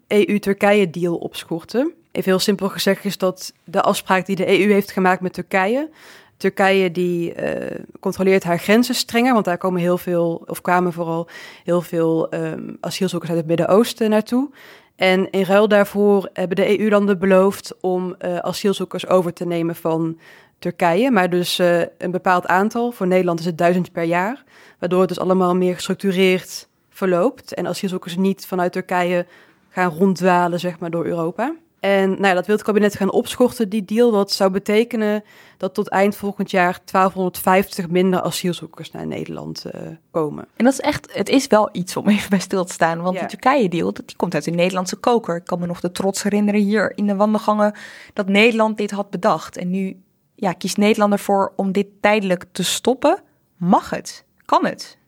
eh, 0.07 0.19
EU-Turkije-deal 0.21 1.17
opschorten. 1.17 1.93
Even 2.13 2.31
heel 2.31 2.39
simpel 2.39 2.69
gezegd 2.69 3.05
is 3.05 3.19
dat 3.19 3.53
de 3.65 3.83
afspraak 3.83 4.27
die 4.27 4.37
de 4.37 4.61
EU 4.61 4.73
heeft 4.73 4.91
gemaakt 4.91 5.21
met 5.21 5.33
Turkije. 5.33 5.91
Turkije 6.37 6.91
die 6.91 7.35
eh, 7.35 7.81
controleert 8.01 8.45
haar 8.45 8.59
grenzen 8.59 8.95
strenger, 8.95 9.33
want 9.33 9.45
daar 9.45 9.59
komen 9.59 9.81
heel 9.81 9.99
veel, 9.99 10.43
of 10.47 10.61
kwamen 10.61 10.93
vooral 10.93 11.29
heel 11.65 11.83
veel 11.83 12.31
ehm, 12.31 12.75
asielzoekers 12.81 13.31
uit 13.31 13.41
het 13.41 13.49
Midden-Oosten 13.49 14.11
naartoe. 14.11 14.51
En 14.97 15.31
in 15.31 15.43
ruil 15.43 15.69
daarvoor 15.69 16.31
hebben 16.33 16.57
de 16.57 16.79
EU-landen 16.81 17.19
beloofd 17.19 17.75
om 17.81 18.17
asielzoekers 18.41 19.07
over 19.07 19.33
te 19.33 19.47
nemen 19.47 19.77
van 19.77 20.19
Turkije, 20.59 21.11
maar 21.11 21.31
dus 21.31 21.59
eh, 21.59 21.81
een 21.99 22.11
bepaald 22.11 22.47
aantal. 22.47 22.90
Voor 22.92 23.07
Nederland 23.07 23.38
is 23.40 23.44
het 23.47 23.59
duizend 23.59 23.92
per 23.92 24.03
jaar, 24.05 24.44
waardoor 24.79 25.01
het 25.01 25.09
dus 25.09 25.21
allemaal 25.21 25.55
meer 25.57 25.75
gestructureerd 25.75 26.68
verloopt 26.91 27.55
en 27.55 27.66
asielzoekers 27.66 28.16
niet 28.16 28.47
vanuit 28.47 28.72
Turkije 28.72 29.26
gaan 29.68 29.91
ronddwalen 29.91 30.61
zeg 30.61 30.78
maar, 30.78 30.91
door 30.91 31.05
Europa. 31.07 31.55
En 31.80 32.09
nou 32.11 32.26
ja, 32.26 32.35
dat 32.35 32.47
wil 32.47 32.55
het 32.57 32.64
kabinet 32.64 32.97
gaan 32.97 33.11
opschorten, 33.12 33.68
die 33.68 33.85
deal. 33.85 34.11
Wat 34.12 34.33
zou 34.33 34.51
betekenen 34.51 35.24
dat 35.57 35.74
tot 35.74 35.89
eind 35.89 36.16
volgend 36.16 36.51
jaar 36.51 36.78
1250 36.85 37.89
minder 37.89 38.20
asielzoekers 38.22 38.91
naar 38.91 39.07
Nederland 39.07 39.64
eh, 39.64 39.80
komen. 40.11 40.47
En 40.57 40.64
dat 40.64 40.72
is 40.72 40.80
echt, 40.80 41.14
het 41.14 41.28
is 41.28 41.47
wel 41.47 41.68
iets 41.72 41.97
om 41.97 42.09
even 42.09 42.30
bij 42.30 42.39
stil 42.39 42.64
te 42.64 42.72
staan. 42.72 43.01
Want 43.01 43.14
Ja. 43.14 43.20
die 43.20 43.28
Turkije-deal, 43.28 43.93
dat- 43.93 44.07
die 44.07 44.16
komt 44.16 44.35
uit 44.35 44.45
de 44.45 44.51
Nederlandse 44.51 44.97
koker. 44.97 45.37
Ik 45.37 45.45
kan 45.45 45.59
me 45.59 45.66
nog 45.66 45.80
de 45.80 45.93
trots 45.93 46.22
herinneren 46.22 46.61
hier 46.61 46.93
in 46.97 47.07
de 47.07 47.16
wandelgangen 47.16 47.74
dat 48.12 48.28
Nederland 48.28 48.76
dit 48.76 48.91
had 48.91 49.11
bedacht. 49.11 49.57
En 49.57 49.70
nu 49.70 49.97
ja, 50.41 50.53
kiest 50.53 50.76
Nederland 50.76 51.12
ervoor 51.12 51.53
om 51.57 51.72
dit 51.72 51.86
tijdelijk 52.01 52.45
te 52.53 52.62
stoppen? 52.64 53.22
Mag 53.57 53.91
het? 53.91 54.24
Kan 54.45 54.66
het? 54.66 54.99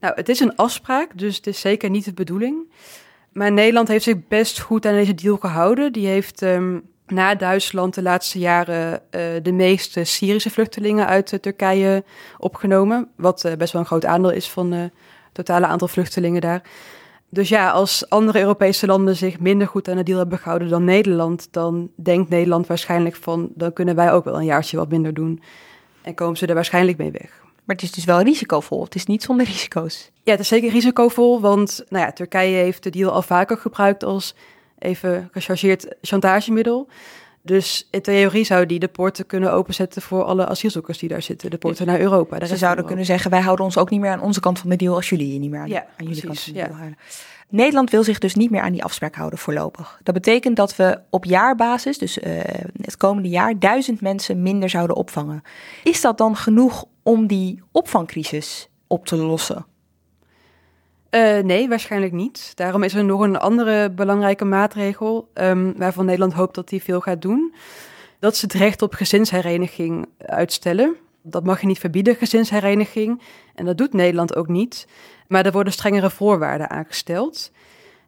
Nou, 0.00 0.14
het 0.14 0.28
is 0.28 0.40
een 0.40 0.56
afspraak, 0.56 1.18
dus 1.18 1.36
het 1.36 1.46
is 1.46 1.60
zeker 1.60 1.90
niet 1.90 2.04
de 2.04 2.12
bedoeling. 2.12 2.72
Maar 3.32 3.52
Nederland 3.52 3.88
heeft 3.88 4.04
zich 4.04 4.28
best 4.28 4.60
goed 4.60 4.86
aan 4.86 4.92
deze 4.92 5.14
deal 5.14 5.36
gehouden. 5.36 5.92
Die 5.92 6.06
heeft 6.06 6.42
um, 6.42 6.82
na 7.06 7.34
Duitsland 7.34 7.94
de 7.94 8.02
laatste 8.02 8.38
jaren 8.38 8.92
uh, 8.92 9.20
de 9.42 9.52
meeste 9.52 10.04
Syrische 10.04 10.50
vluchtelingen 10.50 11.06
uit 11.06 11.32
uh, 11.32 11.38
Turkije 11.38 12.04
opgenomen. 12.38 13.08
Wat 13.16 13.44
uh, 13.44 13.52
best 13.52 13.72
wel 13.72 13.80
een 13.80 13.86
groot 13.86 14.04
aandeel 14.04 14.30
is 14.30 14.50
van 14.50 14.72
het 14.72 14.92
totale 15.32 15.66
aantal 15.66 15.88
vluchtelingen 15.88 16.40
daar. 16.40 16.62
Dus 17.30 17.48
ja, 17.48 17.70
als 17.70 18.10
andere 18.10 18.40
Europese 18.40 18.86
landen 18.86 19.16
zich 19.16 19.40
minder 19.40 19.66
goed 19.66 19.88
aan 19.88 19.96
de 19.96 20.02
deal 20.02 20.18
hebben 20.18 20.38
gehouden 20.38 20.68
dan 20.68 20.84
Nederland, 20.84 21.48
dan 21.50 21.90
denkt 21.94 22.28
Nederland 22.28 22.66
waarschijnlijk 22.66 23.16
van, 23.16 23.48
dan 23.54 23.72
kunnen 23.72 23.94
wij 23.94 24.12
ook 24.12 24.24
wel 24.24 24.36
een 24.36 24.44
jaartje 24.44 24.76
wat 24.76 24.88
minder 24.88 25.14
doen. 25.14 25.42
En 26.02 26.14
komen 26.14 26.36
ze 26.36 26.46
er 26.46 26.54
waarschijnnlijk 26.54 26.98
mee 26.98 27.10
weg. 27.10 27.40
Maar 27.64 27.76
het 27.76 27.84
is 27.84 27.92
dus 27.92 28.04
wel 28.04 28.20
risicovol. 28.20 28.84
Het 28.84 28.94
is 28.94 29.06
niet 29.06 29.22
zonder 29.22 29.46
risico's. 29.46 30.10
Ja, 30.22 30.30
het 30.30 30.40
is 30.40 30.48
zeker 30.48 30.70
risicovol, 30.70 31.40
want 31.40 31.84
nou 31.88 32.04
ja, 32.04 32.12
Turkije 32.12 32.56
heeft 32.56 32.82
de 32.82 32.90
deal 32.90 33.12
al 33.12 33.22
vaker 33.22 33.56
gebruikt 33.56 34.04
als 34.04 34.34
even 34.78 35.28
gechargeerd 35.32 35.94
chantagemiddel. 36.02 36.88
Dus 37.48 37.86
in 37.90 38.02
theorie 38.02 38.44
zou 38.44 38.66
die 38.66 38.78
de 38.78 38.88
poorten 38.88 39.26
kunnen 39.26 39.52
openzetten 39.52 40.02
voor 40.02 40.24
alle 40.24 40.46
asielzoekers 40.46 40.98
die 40.98 41.08
daar 41.08 41.22
zitten. 41.22 41.50
De 41.50 41.58
poorten 41.58 41.86
naar 41.86 42.00
Europa. 42.00 42.46
Ze 42.46 42.56
zouden 42.56 42.84
kunnen 42.84 43.04
zeggen, 43.04 43.30
wij 43.30 43.40
houden 43.40 43.64
ons 43.64 43.76
ook 43.76 43.90
niet 43.90 44.00
meer 44.00 44.10
aan 44.10 44.20
onze 44.20 44.40
kant 44.40 44.58
van 44.58 44.70
de 44.70 44.76
deal 44.76 44.94
als 44.94 45.08
jullie 45.08 45.32
je 45.32 45.38
niet 45.38 45.50
meer 45.50 45.60
aan, 45.60 45.68
ja, 45.68 45.86
aan 45.96 46.06
jullie 46.06 46.22
kant 46.22 46.40
van 46.40 46.52
de 46.52 46.58
ja. 46.58 46.64
deal 46.64 46.76
houden. 46.76 46.98
Nederland 47.48 47.90
wil 47.90 48.04
zich 48.04 48.18
dus 48.18 48.34
niet 48.34 48.50
meer 48.50 48.60
aan 48.60 48.72
die 48.72 48.84
afspraak 48.84 49.14
houden 49.14 49.38
voorlopig. 49.38 50.00
Dat 50.02 50.14
betekent 50.14 50.56
dat 50.56 50.76
we 50.76 51.00
op 51.10 51.24
jaarbasis, 51.24 51.98
dus 51.98 52.18
uh, 52.18 52.40
het 52.80 52.96
komende 52.96 53.28
jaar, 53.28 53.58
duizend 53.58 54.00
mensen 54.00 54.42
minder 54.42 54.70
zouden 54.70 54.96
opvangen. 54.96 55.42
Is 55.84 56.00
dat 56.00 56.18
dan 56.18 56.36
genoeg 56.36 56.84
om 57.02 57.26
die 57.26 57.62
opvangcrisis 57.72 58.68
op 58.86 59.06
te 59.06 59.16
lossen? 59.16 59.66
Uh, 61.10 61.38
nee, 61.38 61.68
waarschijnlijk 61.68 62.12
niet. 62.12 62.52
Daarom 62.54 62.82
is 62.82 62.94
er 62.94 63.04
nog 63.04 63.20
een 63.20 63.38
andere 63.38 63.90
belangrijke 63.90 64.44
maatregel 64.44 65.28
um, 65.34 65.74
waarvan 65.76 66.04
Nederland 66.04 66.32
hoopt 66.32 66.54
dat 66.54 66.68
die 66.68 66.82
veel 66.82 67.00
gaat 67.00 67.22
doen. 67.22 67.54
Dat 68.18 68.34
is 68.34 68.42
het 68.42 68.52
recht 68.52 68.82
op 68.82 68.94
gezinshereniging 68.94 70.08
uitstellen. 70.18 70.96
Dat 71.22 71.44
mag 71.44 71.60
je 71.60 71.66
niet 71.66 71.78
verbieden, 71.78 72.14
gezinshereniging. 72.14 73.22
En 73.54 73.64
dat 73.64 73.78
doet 73.78 73.92
Nederland 73.92 74.36
ook 74.36 74.48
niet. 74.48 74.86
Maar 75.28 75.46
er 75.46 75.52
worden 75.52 75.72
strengere 75.72 76.10
voorwaarden 76.10 76.70
aangesteld. 76.70 77.50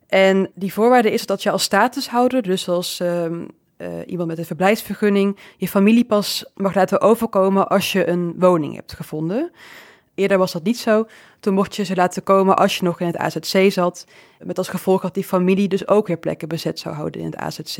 En 0.06 0.50
die 0.54 0.72
voorwaarde 0.72 1.12
is 1.12 1.26
dat 1.26 1.42
je 1.42 1.50
als 1.50 1.62
statushouder, 1.62 2.42
dus 2.42 2.68
als 2.68 3.00
um, 3.02 3.48
uh, 3.78 3.88
iemand 4.06 4.28
met 4.28 4.38
een 4.38 4.44
verblijfsvergunning, 4.44 5.38
je 5.56 5.68
familie 5.68 6.04
pas 6.04 6.44
mag 6.54 6.74
laten 6.74 7.00
overkomen 7.00 7.68
als 7.68 7.92
je 7.92 8.08
een 8.08 8.34
woning 8.38 8.74
hebt 8.74 8.92
gevonden. 8.92 9.50
Eerder 10.14 10.38
was 10.38 10.52
dat 10.52 10.62
niet 10.62 10.78
zo. 10.78 11.06
Toen 11.40 11.54
mocht 11.54 11.76
je 11.76 11.84
ze 11.84 11.94
laten 11.94 12.22
komen 12.22 12.56
als 12.56 12.76
je 12.76 12.84
nog 12.84 13.00
in 13.00 13.06
het 13.06 13.16
AZC 13.16 13.72
zat. 13.72 14.06
Met 14.38 14.58
als 14.58 14.68
gevolg 14.68 15.00
dat 15.00 15.14
die 15.14 15.24
familie 15.24 15.68
dus 15.68 15.88
ook 15.88 16.06
weer 16.06 16.18
plekken 16.18 16.48
bezet 16.48 16.78
zou 16.78 16.94
houden 16.94 17.20
in 17.20 17.26
het 17.26 17.36
AZC. 17.36 17.78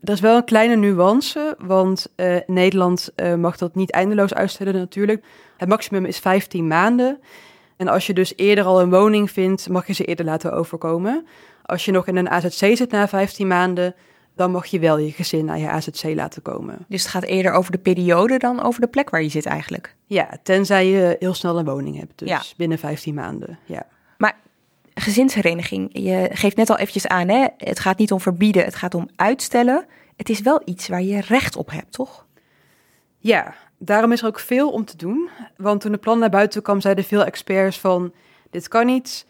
Er 0.00 0.12
is 0.12 0.20
wel 0.20 0.36
een 0.36 0.44
kleine 0.44 0.76
nuance, 0.76 1.56
want 1.58 2.12
uh, 2.16 2.36
Nederland 2.46 3.12
uh, 3.16 3.34
mag 3.34 3.56
dat 3.56 3.74
niet 3.74 3.90
eindeloos 3.90 4.34
uitstellen 4.34 4.74
natuurlijk. 4.74 5.24
Het 5.56 5.68
maximum 5.68 6.04
is 6.04 6.18
15 6.18 6.66
maanden. 6.66 7.20
En 7.76 7.88
als 7.88 8.06
je 8.06 8.12
dus 8.12 8.32
eerder 8.36 8.64
al 8.64 8.80
een 8.80 8.90
woning 8.90 9.30
vindt, 9.30 9.68
mag 9.68 9.86
je 9.86 9.92
ze 9.92 10.04
eerder 10.04 10.24
laten 10.24 10.52
overkomen. 10.52 11.26
Als 11.62 11.84
je 11.84 11.92
nog 11.92 12.06
in 12.06 12.16
een 12.16 12.30
AZC 12.30 12.76
zit 12.76 12.90
na 12.90 13.08
15 13.08 13.46
maanden, 13.46 13.94
dan 14.40 14.50
mag 14.50 14.66
je 14.66 14.78
wel 14.78 14.98
je 14.98 15.12
gezin 15.12 15.44
naar 15.44 15.58
je 15.58 15.68
AZC 15.68 16.02
laten 16.02 16.42
komen. 16.42 16.84
Dus 16.88 17.02
het 17.02 17.10
gaat 17.10 17.24
eerder 17.24 17.52
over 17.52 17.72
de 17.72 17.78
periode 17.78 18.38
dan 18.38 18.62
over 18.62 18.80
de 18.80 18.86
plek 18.86 19.10
waar 19.10 19.22
je 19.22 19.28
zit 19.28 19.46
eigenlijk? 19.46 19.94
Ja, 20.06 20.28
tenzij 20.42 20.86
je 20.86 21.16
heel 21.18 21.34
snel 21.34 21.58
een 21.58 21.64
woning 21.64 21.98
hebt, 21.98 22.18
dus 22.18 22.28
ja. 22.28 22.42
binnen 22.56 22.78
15 22.78 23.14
maanden, 23.14 23.58
ja. 23.64 23.86
Maar 24.18 24.36
gezinshereniging, 24.94 25.88
je 25.92 26.30
geeft 26.32 26.56
net 26.56 26.70
al 26.70 26.76
eventjes 26.76 27.06
aan, 27.06 27.28
hè? 27.28 27.46
het 27.56 27.80
gaat 27.80 27.98
niet 27.98 28.12
om 28.12 28.20
verbieden, 28.20 28.64
het 28.64 28.74
gaat 28.74 28.94
om 28.94 29.08
uitstellen. 29.16 29.86
Het 30.16 30.28
is 30.28 30.40
wel 30.40 30.62
iets 30.64 30.88
waar 30.88 31.02
je 31.02 31.20
recht 31.20 31.56
op 31.56 31.70
hebt, 31.70 31.92
toch? 31.92 32.26
Ja, 33.18 33.54
daarom 33.78 34.12
is 34.12 34.20
er 34.20 34.26
ook 34.26 34.40
veel 34.40 34.70
om 34.70 34.84
te 34.84 34.96
doen. 34.96 35.28
Want 35.56 35.80
toen 35.80 35.92
het 35.92 36.00
plan 36.00 36.18
naar 36.18 36.30
buiten 36.30 36.62
kwam, 36.62 36.80
zeiden 36.80 37.04
veel 37.04 37.24
experts 37.24 37.78
van... 37.78 38.12
dit 38.50 38.68
kan 38.68 38.86
niet. 38.86 39.26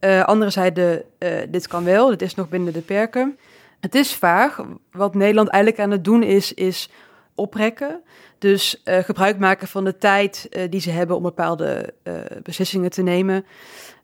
Uh, 0.00 0.22
anderen 0.24 0.52
zeiden, 0.52 1.02
uh, 1.18 1.30
dit 1.48 1.68
kan 1.68 1.84
wel, 1.84 2.08
dit 2.08 2.22
is 2.22 2.34
nog 2.34 2.48
binnen 2.48 2.72
de 2.72 2.80
perken. 2.80 3.38
Het 3.84 3.94
is 3.94 4.14
vaag. 4.14 4.60
Wat 4.92 5.14
Nederland 5.14 5.48
eigenlijk 5.48 5.82
aan 5.82 5.90
het 5.90 6.04
doen 6.04 6.22
is, 6.22 6.54
is 6.54 6.90
oprekken. 7.34 8.02
Dus 8.38 8.82
uh, 8.84 8.98
gebruik 8.98 9.38
maken 9.38 9.68
van 9.68 9.84
de 9.84 9.98
tijd 9.98 10.48
die 10.70 10.80
ze 10.80 10.90
hebben 10.90 11.16
om 11.16 11.22
bepaalde 11.22 11.94
beslissingen 12.42 12.90
te 12.90 13.02
nemen. 13.02 13.44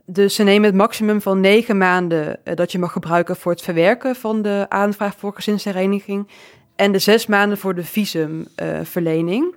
Dus 0.04 0.34
ze 0.34 0.42
nemen 0.42 0.64
het 0.64 0.74
maximum 0.74 1.20
van 1.20 1.40
negen 1.40 1.78
maanden 1.78 2.38
dat 2.54 2.72
je 2.72 2.78
mag 2.78 2.92
gebruiken 2.92 3.36
voor 3.36 3.52
het 3.52 3.62
verwerken 3.62 4.16
van 4.16 4.42
de 4.42 4.66
aanvraag 4.68 5.14
voor 5.16 5.34
gezinshereniging. 5.34 6.28
En 6.76 6.92
de 6.92 6.98
zes 6.98 7.26
maanden 7.26 7.58
voor 7.58 7.74
de 7.74 7.84
visumverlening. 7.84 9.56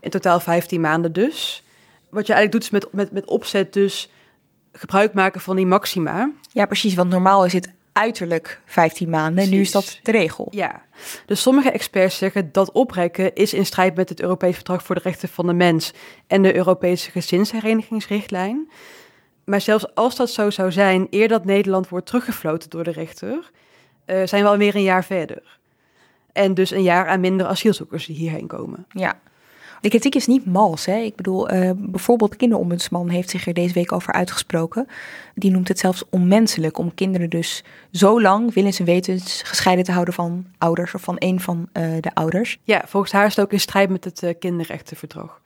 In 0.00 0.10
totaal 0.10 0.40
15 0.40 0.80
maanden 0.80 1.12
dus. 1.12 1.64
Wat 2.08 2.26
je 2.26 2.32
eigenlijk 2.32 2.52
doet 2.52 2.62
is 2.62 2.70
met, 2.70 2.92
met, 2.92 3.12
met 3.12 3.26
opzet 3.26 3.72
dus 3.72 4.10
gebruik 4.72 5.14
maken 5.14 5.40
van 5.40 5.56
die 5.56 5.66
maxima. 5.66 6.30
Ja, 6.52 6.66
precies. 6.66 6.94
Want 6.94 7.10
normaal 7.10 7.44
is 7.44 7.52
het 7.52 7.72
uiterlijk 7.92 8.60
15 8.64 9.10
maanden. 9.10 9.34
Precies. 9.34 9.52
Nu 9.52 9.60
is 9.60 9.70
dat 9.70 9.98
de 10.02 10.10
regel. 10.10 10.48
Ja. 10.50 10.82
Dus 11.26 11.42
sommige 11.42 11.70
experts 11.70 12.16
zeggen 12.16 12.52
dat 12.52 12.72
oprekken 12.72 13.34
is 13.34 13.54
in 13.54 13.66
strijd 13.66 13.94
met 13.94 14.08
het 14.08 14.20
Europees 14.20 14.54
Verdrag 14.54 14.82
voor 14.82 14.94
de 14.94 15.00
Rechten 15.04 15.28
van 15.28 15.46
de 15.46 15.52
Mens 15.52 15.92
en 16.26 16.42
de 16.42 16.54
Europese 16.54 17.10
gezinsherenigingsrichtlijn. 17.10 18.70
Maar 19.44 19.60
zelfs 19.60 19.94
als 19.94 20.16
dat 20.16 20.30
zo 20.30 20.50
zou 20.50 20.72
zijn, 20.72 21.06
eer 21.10 21.28
dat 21.28 21.44
Nederland 21.44 21.88
wordt 21.88 22.06
teruggefloten 22.06 22.70
door 22.70 22.84
de 22.84 22.90
rechter, 22.90 23.50
uh, 24.06 24.26
zijn 24.26 24.42
we 24.42 24.48
alweer 24.48 24.74
een 24.74 24.82
jaar 24.82 25.04
verder. 25.04 25.58
En 26.32 26.54
dus 26.54 26.70
een 26.70 26.82
jaar 26.82 27.08
aan 27.08 27.20
minder 27.20 27.46
asielzoekers 27.46 28.06
die 28.06 28.16
hierheen 28.16 28.46
komen. 28.46 28.86
Ja. 28.88 29.20
De 29.82 29.88
kritiek 29.88 30.14
is 30.14 30.26
niet 30.26 30.46
mals. 30.46 30.84
Hè? 30.86 30.96
Ik 30.96 31.16
bedoel, 31.16 31.54
uh, 31.54 31.70
bijvoorbeeld 31.76 32.30
de 32.30 32.36
kinderombudsman 32.36 33.08
heeft 33.08 33.30
zich 33.30 33.46
er 33.46 33.54
deze 33.54 33.74
week 33.74 33.92
over 33.92 34.12
uitgesproken. 34.12 34.86
Die 35.34 35.50
noemt 35.50 35.68
het 35.68 35.78
zelfs 35.78 36.04
onmenselijk 36.10 36.78
om 36.78 36.94
kinderen 36.94 37.30
dus 37.30 37.64
zo 37.92 38.20
lang 38.20 38.54
willens 38.54 38.78
en 38.78 38.84
wetens 38.84 39.42
gescheiden 39.44 39.84
te 39.84 39.92
houden 39.92 40.14
van 40.14 40.46
ouders 40.58 40.94
of 40.94 41.02
van 41.02 41.16
een 41.18 41.40
van 41.40 41.68
uh, 41.72 41.92
de 42.00 42.14
ouders. 42.14 42.58
Ja, 42.64 42.82
volgens 42.86 43.12
haar 43.12 43.26
is 43.26 43.36
het 43.36 43.44
ook 43.44 43.52
in 43.52 43.60
strijd 43.60 43.90
met 43.90 44.04
het 44.04 44.22
uh, 44.22 44.30
kinderrechtenverdrag. 44.38 45.40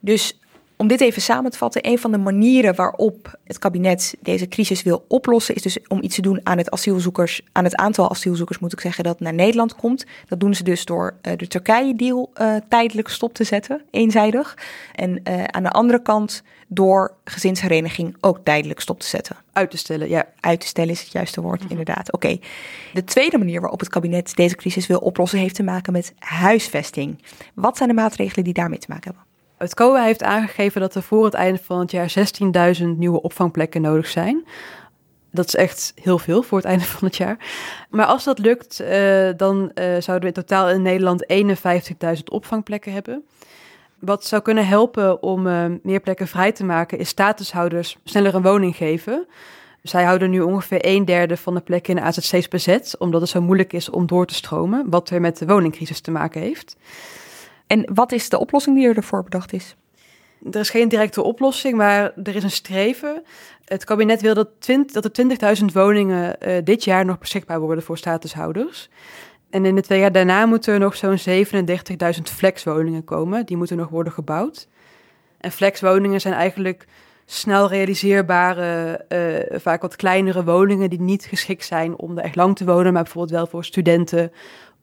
Dus 0.00 0.38
om 0.76 0.88
dit 0.88 1.00
even 1.00 1.22
samen 1.22 1.50
te 1.50 1.58
vatten, 1.58 1.88
een 1.88 1.98
van 1.98 2.10
de 2.10 2.18
manieren 2.18 2.74
waarop 2.74 3.38
het 3.44 3.58
kabinet 3.58 4.14
deze 4.20 4.48
crisis 4.48 4.82
wil 4.82 5.04
oplossen, 5.08 5.54
is 5.54 5.62
dus 5.62 5.78
om 5.88 6.02
iets 6.02 6.14
te 6.14 6.22
doen 6.22 6.40
aan 6.42 6.58
het 6.58 6.70
asielzoekers, 6.70 7.40
aan 7.52 7.64
het 7.64 7.76
aantal 7.76 8.10
asielzoekers, 8.10 8.58
moet 8.58 8.72
ik 8.72 8.80
zeggen, 8.80 9.04
dat 9.04 9.20
naar 9.20 9.34
Nederland 9.34 9.74
komt. 9.74 10.06
Dat 10.28 10.40
doen 10.40 10.54
ze 10.54 10.64
dus 10.64 10.84
door 10.84 11.14
uh, 11.22 11.32
de 11.36 11.46
Turkije-deal 11.46 12.32
uh, 12.40 12.56
tijdelijk 12.68 13.08
stop 13.08 13.34
te 13.34 13.44
zetten, 13.44 13.82
eenzijdig. 13.90 14.58
En 14.94 15.20
uh, 15.28 15.44
aan 15.44 15.62
de 15.62 15.70
andere 15.70 16.02
kant 16.02 16.42
door 16.68 17.14
gezinshereniging 17.24 18.16
ook 18.20 18.38
tijdelijk 18.42 18.80
stop 18.80 19.00
te 19.00 19.06
zetten. 19.06 19.36
Uit 19.52 19.70
te 19.70 19.76
stellen, 19.76 20.08
ja. 20.08 20.26
Uit 20.40 20.60
te 20.60 20.66
stellen 20.66 20.90
is 20.90 21.00
het 21.00 21.12
juiste 21.12 21.40
woord, 21.40 21.60
-hmm. 21.60 21.70
inderdaad. 21.70 22.12
Oké. 22.12 22.26
Okay. 22.26 22.40
De 22.92 23.04
tweede 23.04 23.38
manier 23.38 23.60
waarop 23.60 23.80
het 23.80 23.88
kabinet 23.88 24.36
deze 24.36 24.56
crisis 24.56 24.86
wil 24.86 24.98
oplossen, 24.98 25.38
heeft 25.38 25.54
te 25.54 25.62
maken 25.62 25.92
met 25.92 26.12
huisvesting. 26.18 27.22
Wat 27.54 27.76
zijn 27.76 27.88
de 27.88 27.94
maatregelen 27.94 28.44
die 28.44 28.54
daarmee 28.54 28.78
te 28.78 28.86
maken 28.88 29.04
hebben? 29.04 29.23
Het 29.64 29.74
COA 29.74 30.02
heeft 30.02 30.22
aangegeven 30.22 30.80
dat 30.80 30.94
er 30.94 31.02
voor 31.02 31.24
het 31.24 31.34
einde 31.34 31.60
van 31.62 31.78
het 31.78 31.90
jaar 31.90 32.14
16.000 32.80 32.84
nieuwe 32.84 33.22
opvangplekken 33.22 33.82
nodig 33.82 34.06
zijn. 34.06 34.44
Dat 35.30 35.46
is 35.46 35.54
echt 35.54 35.92
heel 36.02 36.18
veel 36.18 36.42
voor 36.42 36.58
het 36.58 36.66
einde 36.66 36.84
van 36.84 37.08
het 37.08 37.16
jaar. 37.16 37.36
Maar 37.90 38.06
als 38.06 38.24
dat 38.24 38.38
lukt, 38.38 38.80
uh, 38.80 39.28
dan 39.36 39.70
uh, 39.74 39.84
zouden 39.84 40.20
we 40.20 40.26
in 40.26 40.32
totaal 40.32 40.70
in 40.70 40.82
Nederland 40.82 41.26
51.000 42.16 42.22
opvangplekken 42.24 42.92
hebben. 42.92 43.24
Wat 43.98 44.24
zou 44.24 44.42
kunnen 44.42 44.66
helpen 44.66 45.22
om 45.22 45.46
uh, 45.46 45.64
meer 45.82 46.00
plekken 46.00 46.28
vrij 46.28 46.52
te 46.52 46.64
maken, 46.64 46.98
is 46.98 47.08
statushouders 47.08 47.96
sneller 48.04 48.34
een 48.34 48.42
woning 48.42 48.76
geven. 48.76 49.26
Zij 49.82 50.04
houden 50.04 50.30
nu 50.30 50.40
ongeveer 50.40 50.78
een 50.80 51.04
derde 51.04 51.36
van 51.36 51.54
de 51.54 51.60
plekken 51.60 51.96
in 51.96 52.02
de 52.02 52.06
AZC's 52.06 52.48
bezet, 52.48 52.94
omdat 52.98 53.20
het 53.20 53.30
zo 53.30 53.40
moeilijk 53.40 53.72
is 53.72 53.90
om 53.90 54.06
door 54.06 54.26
te 54.26 54.34
stromen, 54.34 54.90
wat 54.90 55.08
weer 55.08 55.20
met 55.20 55.38
de 55.38 55.46
woningcrisis 55.46 56.00
te 56.00 56.10
maken 56.10 56.40
heeft. 56.40 56.76
En 57.66 57.94
wat 57.94 58.12
is 58.12 58.28
de 58.28 58.38
oplossing 58.38 58.76
die 58.76 58.94
ervoor 58.94 59.22
bedacht 59.22 59.52
is? 59.52 59.76
Er 60.50 60.60
is 60.60 60.70
geen 60.70 60.88
directe 60.88 61.22
oplossing, 61.22 61.76
maar 61.76 62.12
er 62.22 62.36
is 62.36 62.42
een 62.42 62.50
streven. 62.50 63.22
Het 63.64 63.84
kabinet 63.84 64.20
wil 64.20 64.34
dat, 64.34 64.48
20, 64.58 65.02
dat 65.02 65.18
er 65.18 65.56
20.000 65.58 65.64
woningen 65.72 66.36
uh, 66.48 66.56
dit 66.64 66.84
jaar 66.84 67.04
nog 67.04 67.18
beschikbaar 67.18 67.60
worden 67.60 67.84
voor 67.84 67.98
statushouders. 67.98 68.88
En 69.50 69.64
in 69.64 69.74
de 69.74 69.80
twee 69.80 70.00
jaar 70.00 70.12
daarna 70.12 70.46
moeten 70.46 70.72
er 70.72 70.80
nog 70.80 70.96
zo'n 70.96 71.18
37.000 71.18 72.22
flexwoningen 72.22 73.04
komen. 73.04 73.46
Die 73.46 73.56
moeten 73.56 73.76
nog 73.76 73.88
worden 73.88 74.12
gebouwd. 74.12 74.68
En 75.38 75.50
flexwoningen 75.50 76.20
zijn 76.20 76.34
eigenlijk 76.34 76.86
snel 77.24 77.68
realiseerbare, 77.68 79.04
uh, 79.52 79.58
vaak 79.58 79.82
wat 79.82 79.96
kleinere 79.96 80.44
woningen 80.44 80.90
die 80.90 81.00
niet 81.00 81.24
geschikt 81.24 81.64
zijn 81.64 81.98
om 81.98 82.18
er 82.18 82.24
echt 82.24 82.36
lang 82.36 82.56
te 82.56 82.64
wonen, 82.64 82.92
maar 82.92 83.02
bijvoorbeeld 83.02 83.34
wel 83.34 83.46
voor 83.46 83.64
studenten 83.64 84.32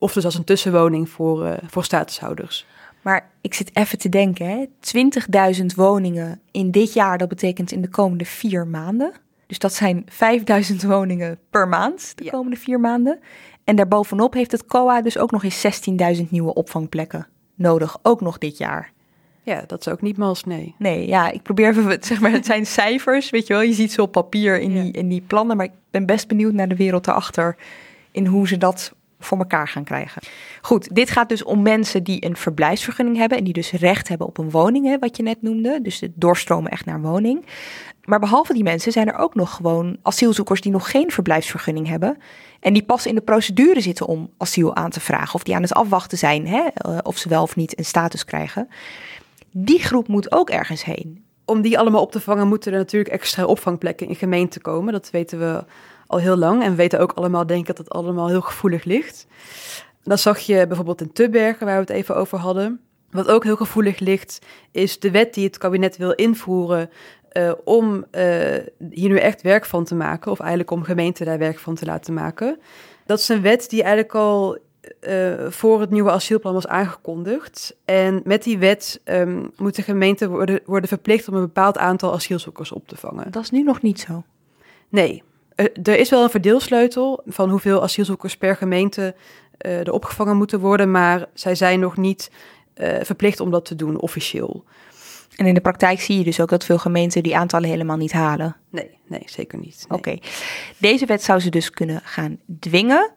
of 0.02 0.14
dus 0.14 0.26
als 0.26 0.36
een 0.36 0.44
tussenwoning 0.44 1.10
voor, 1.10 1.46
uh, 1.46 1.54
voor 1.68 1.84
statushouders. 1.84 2.66
Maar 3.02 3.30
ik 3.42 3.54
zit 3.54 3.70
even 3.74 3.98
te 3.98 4.10
denken, 4.10 4.46
hè. 4.46 4.66
20.000 5.60 5.66
woningen 5.76 6.42
in 6.52 6.72
dit 6.72 6.94
jaar, 6.94 7.18
dat 7.18 7.28
betekent 7.28 7.72
in 7.72 7.82
de 7.82 7.90
komende 7.90 8.26
vier 8.26 8.68
maanden. 8.68 9.12
Dus 9.48 9.60
dat 9.60 9.74
zijn 9.74 10.06
5000 10.10 10.84
woningen 10.84 11.40
per 11.50 11.68
maand 11.68 12.14
de 12.16 12.30
komende 12.30 12.58
vier 12.58 12.80
maanden. 12.80 13.20
En 13.64 13.76
daarbovenop 13.76 14.34
heeft 14.34 14.52
het 14.52 14.66
COA 14.66 15.02
dus 15.02 15.18
ook 15.18 15.32
nog 15.32 15.44
eens 15.44 15.88
16.000 16.18 16.30
nieuwe 16.30 16.54
opvangplekken 16.54 17.28
nodig, 17.56 17.98
ook 18.02 18.22
nog 18.22 18.38
dit 18.38 18.58
jaar. 18.58 18.92
Ja, 19.44 19.64
dat 19.68 19.80
is 19.80 19.94
ook 19.94 20.02
niet 20.02 20.18
mals, 20.18 20.44
nee. 20.44 20.76
Nee, 20.78 21.08
ja, 21.08 21.32
ik 21.32 21.42
probeer 21.42 21.70
even, 21.70 21.98
zeg 22.04 22.22
maar, 22.22 22.32
het 22.32 22.46
zijn 22.46 22.66
cijfers, 22.66 23.30
weet 23.30 23.48
je 23.48 23.54
wel. 23.54 23.62
Je 23.62 23.74
ziet 23.74 23.92
ze 23.92 24.02
op 24.02 24.12
papier 24.12 24.60
in, 24.60 24.74
die, 24.74 24.92
in 24.92 25.08
die 25.08 25.22
plannen, 25.22 25.58
maar 25.58 25.66
ik 25.66 25.72
ben 25.92 26.06
best 26.06 26.28
benieuwd 26.28 26.54
naar 26.54 26.68
de 26.68 26.76
wereld 26.76 27.08
erachter 27.08 27.56
in 28.12 28.26
hoe 28.26 28.48
ze 28.48 28.58
dat 28.58 28.94
voor 29.22 29.38
elkaar 29.38 29.68
gaan 29.68 29.84
krijgen. 29.84 30.22
Goed, 30.62 30.96
dit 30.96 31.10
gaat 31.10 31.30
dus 31.30 31.44
om 31.44 31.62
mensen 31.62 32.04
die 32.04 32.26
een 32.26 32.36
verblijfsvergunning 32.36 33.18
hebben 33.18 33.38
en 33.38 33.44
die 33.44 33.54
dus 33.54 33.72
recht 33.72 34.08
hebben 34.08 34.28
op 34.28 34.38
een 34.38 34.52
woning, 34.52 34.86
hè, 34.86 35.00
wat 35.00 35.18
je 35.18 35.24
net 35.24 35.42
noemde. 35.42 35.80
Dus 35.82 36.00
de 36.00 36.12
doorstromen 36.16 36.72
echt 36.72 36.86
naar 36.86 37.02
woning. 37.02 37.46
Maar 38.06 38.20
behalve 38.20 38.54
die 38.54 38.64
mensen 38.64 38.92
zijn 38.92 39.08
er 39.08 39.18
ook 39.18 39.36
nog 39.36 39.56
gewoon 39.56 39.98
asielzoekers 40.02 40.62
die 40.62 40.72
nog 40.72 40.92
geen 40.92 41.12
verblijfsvergunning 41.12 41.88
hebben. 41.88 42.18
En 42.60 42.74
die 42.74 42.84
pas 42.84 43.06
in 43.06 43.16
de 43.16 43.22
procedure 43.22 43.82
zitten 43.82 44.06
om 44.06 44.30
asiel 44.38 44.76
aan 44.76 44.90
te 44.90 45.00
vragen. 45.00 45.36
Of 45.36 45.44
die 45.44 45.56
aan 45.56 45.62
het 45.62 45.74
afwachten 45.74 46.18
zijn, 46.18 46.48
hè, 46.48 46.68
eh, 46.74 46.98
of 47.04 47.18
ze 47.18 47.30
wel 47.30 47.42
of 47.42 47.56
niet 47.56 47.78
een 47.78 47.86
status 47.86 48.26
krijgen. 48.26 48.70
Die 49.52 49.80
groep 49.80 50.08
moet 50.08 50.32
ook 50.32 50.50
ergens 50.50 50.84
heen. 50.84 51.24
Om 51.46 51.62
die 51.62 51.80
allemaal 51.80 52.02
op 52.02 52.12
te 52.12 52.22
vangen 52.22 52.48
moeten 52.48 52.72
er 52.72 52.78
natuurlijk 52.78 53.14
extra 53.14 53.46
opvangplekken 53.46 54.08
in 54.08 54.16
gemeenten 54.16 54.62
komen. 54.62 54.94
Dat 54.94 55.10
weten 55.10 55.40
we 55.40 55.64
al 56.12 56.20
heel 56.20 56.38
lang. 56.38 56.64
En 56.64 56.70
we 56.70 56.76
weten 56.76 57.00
ook 57.00 57.12
allemaal, 57.12 57.46
denk 57.46 57.60
ik, 57.60 57.68
dat 57.68 57.78
het 57.78 57.90
allemaal 57.90 58.28
heel 58.28 58.42
gevoelig 58.42 58.84
ligt. 58.84 59.28
Dan 60.04 60.18
zag 60.18 60.40
je 60.40 60.68
bijvoorbeeld 60.68 61.02
in 61.02 61.14
Tubbergen, 61.14 61.66
waar 61.66 61.76
we 61.76 61.82
het 61.82 61.90
even 61.90 62.16
over 62.16 62.38
hadden. 62.38 62.80
Wat 63.10 63.28
ook 63.28 63.44
heel 63.44 63.56
gevoelig 63.56 64.00
ligt, 64.00 64.40
is 64.72 65.00
de 65.00 65.12
wet 65.12 65.34
die 65.34 65.46
het 65.46 65.58
kabinet 65.58 65.98
wil 65.98 66.12
invoeren 66.12 66.90
uh, 67.34 67.52
om 67.64 67.96
uh, 67.96 68.24
hier 68.90 69.10
nu 69.10 69.18
echt 69.18 69.42
werk 69.42 69.66
van 69.66 69.84
te 69.84 69.96
maken, 69.96 70.32
of 70.32 70.40
eigenlijk 70.40 70.72
om 70.72 70.84
gemeenten 70.84 71.26
daar 71.26 71.38
werk 71.38 71.60
van 71.60 71.76
te 71.76 71.86
laten 71.86 72.14
maken. 72.14 72.60
Dat 73.06 73.20
is 73.20 73.30
een 73.30 73.42
wet 73.42 73.70
die 73.70 73.84
eigenlijk 73.84 74.16
al 74.16 74.58
uh, 75.02 75.34
voor 75.50 75.80
het 75.80 75.90
nieuwe 75.90 76.12
asielplan 76.12 76.54
was 76.54 76.68
aangekondigd. 76.68 77.76
En 77.86 78.22
met 78.24 78.44
die 78.44 78.58
wet 78.58 79.02
um, 79.06 79.52
moeten 79.58 79.84
gemeenten 79.84 80.30
worden, 80.30 80.60
worden 80.66 80.90
verplicht 80.90 81.28
om 81.28 81.34
een 81.34 81.42
bepaald 81.42 81.78
aantal 81.78 82.14
asielzoekers 82.14 82.72
op 82.72 82.88
te 82.88 82.98
vangen. 82.98 83.32
Dat 83.32 83.44
is 83.44 83.50
nu 83.50 83.64
nog 83.64 83.82
niet 83.82 84.00
zo. 84.00 84.24
Nee, 84.90 85.24
er 85.84 85.98
is 85.98 86.10
wel 86.10 86.24
een 86.24 86.30
verdeelsleutel 86.30 87.24
van 87.26 87.50
hoeveel 87.50 87.84
asielzoekers 87.84 88.38
per 88.38 88.56
gemeente 88.56 89.16
uh, 89.66 89.80
er 89.80 89.92
opgevangen 89.92 90.38
moeten 90.38 90.60
worden, 90.60 90.92
maar 90.92 91.26
zij 91.34 91.56
zijn 91.56 91.80
nog 91.80 91.98
niet 91.98 92.32
uh, 92.76 92.96
verplicht 93.02 93.40
om 93.40 93.52
dat 93.52 93.66
te 93.66 93.76
doen 93.76 94.00
officieel. 94.00 94.64
En 95.36 95.46
in 95.46 95.54
de 95.54 95.62
praktijk 95.62 96.02
zie 96.02 96.18
je 96.18 96.24
dus 96.24 96.40
ook 96.40 96.50
dat 96.50 96.66
veel 96.66 96.78
gemeenten 96.78 97.24
die 97.24 97.38
aantallen 97.38 97.70
helemaal 97.70 97.98
niet 97.98 98.12
halen. 98.12 98.56
Nee, 98.70 98.98
nee 99.08 99.24
zeker 99.26 99.60
niet. 99.60 99.86
Nee. 99.90 99.98
Oké. 99.98 100.18
Deze 100.78 101.06
wet 101.06 101.24
zou 101.24 101.40
ze 101.40 101.50
dus 101.50 101.70
kunnen 101.70 102.02
gaan 102.04 102.40
dwingen. 102.60 103.12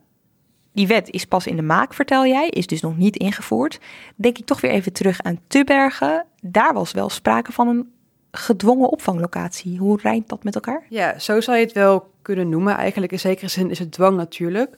Die 0.72 0.86
wet 0.86 1.10
is 1.10 1.24
pas 1.24 1.46
in 1.46 1.56
de 1.56 1.62
maak, 1.62 1.94
vertel 1.94 2.26
jij, 2.26 2.48
is 2.48 2.66
dus 2.66 2.80
nog 2.80 2.96
niet 2.96 3.16
ingevoerd. 3.16 3.80
Denk 4.16 4.38
ik 4.38 4.46
toch 4.46 4.60
weer 4.60 4.70
even 4.70 4.92
terug 4.92 5.22
aan 5.22 5.40
Tubbergen. 5.46 6.26
Daar 6.40 6.74
was 6.74 6.92
wel 6.92 7.08
sprake 7.08 7.52
van 7.52 7.68
een 7.68 7.92
gedwongen 8.30 8.90
opvanglocatie. 8.90 9.78
Hoe 9.78 9.98
rijdt 10.02 10.28
dat 10.28 10.44
met 10.44 10.54
elkaar? 10.54 10.86
Ja, 10.88 11.18
zo 11.18 11.40
zou 11.40 11.56
je 11.56 11.64
het 11.64 11.72
wel 11.72 12.12
kunnen 12.24 12.48
noemen. 12.48 12.76
Eigenlijk 12.76 13.12
in 13.12 13.18
zekere 13.18 13.48
zin 13.48 13.70
is 13.70 13.78
het 13.78 13.92
dwang 13.92 14.16
natuurlijk. 14.16 14.70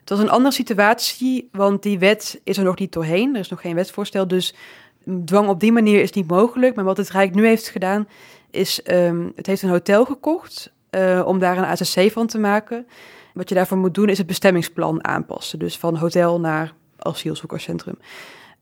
Het 0.00 0.08
was 0.08 0.18
een 0.18 0.30
andere 0.30 0.54
situatie, 0.54 1.48
want 1.52 1.82
die 1.82 1.98
wet 1.98 2.40
is 2.44 2.56
er 2.56 2.64
nog 2.64 2.78
niet 2.78 2.92
doorheen. 2.92 3.34
Er 3.34 3.40
is 3.40 3.48
nog 3.48 3.60
geen 3.60 3.74
wetsvoorstel, 3.74 4.28
dus 4.28 4.54
dwang 5.24 5.48
op 5.48 5.60
die 5.60 5.72
manier 5.72 6.00
is 6.00 6.12
niet 6.12 6.28
mogelijk. 6.28 6.74
Maar 6.74 6.84
wat 6.84 6.96
het 6.96 7.10
Rijk 7.10 7.34
nu 7.34 7.46
heeft 7.46 7.68
gedaan, 7.68 8.08
is 8.50 8.80
um, 8.90 9.32
het 9.36 9.46
heeft 9.46 9.62
een 9.62 9.68
hotel 9.68 10.04
gekocht 10.04 10.72
uh, 10.90 11.22
om 11.26 11.38
daar 11.38 11.58
een 11.58 11.64
AZC 11.64 12.12
van 12.12 12.26
te 12.26 12.38
maken. 12.38 12.86
Wat 13.34 13.48
je 13.48 13.54
daarvoor 13.54 13.78
moet 13.78 13.94
doen, 13.94 14.08
is 14.08 14.18
het 14.18 14.26
bestemmingsplan 14.26 15.04
aanpassen. 15.04 15.58
Dus 15.58 15.78
van 15.78 15.96
hotel 15.96 16.40
naar 16.40 16.72
asielzoekerscentrum. 16.98 17.98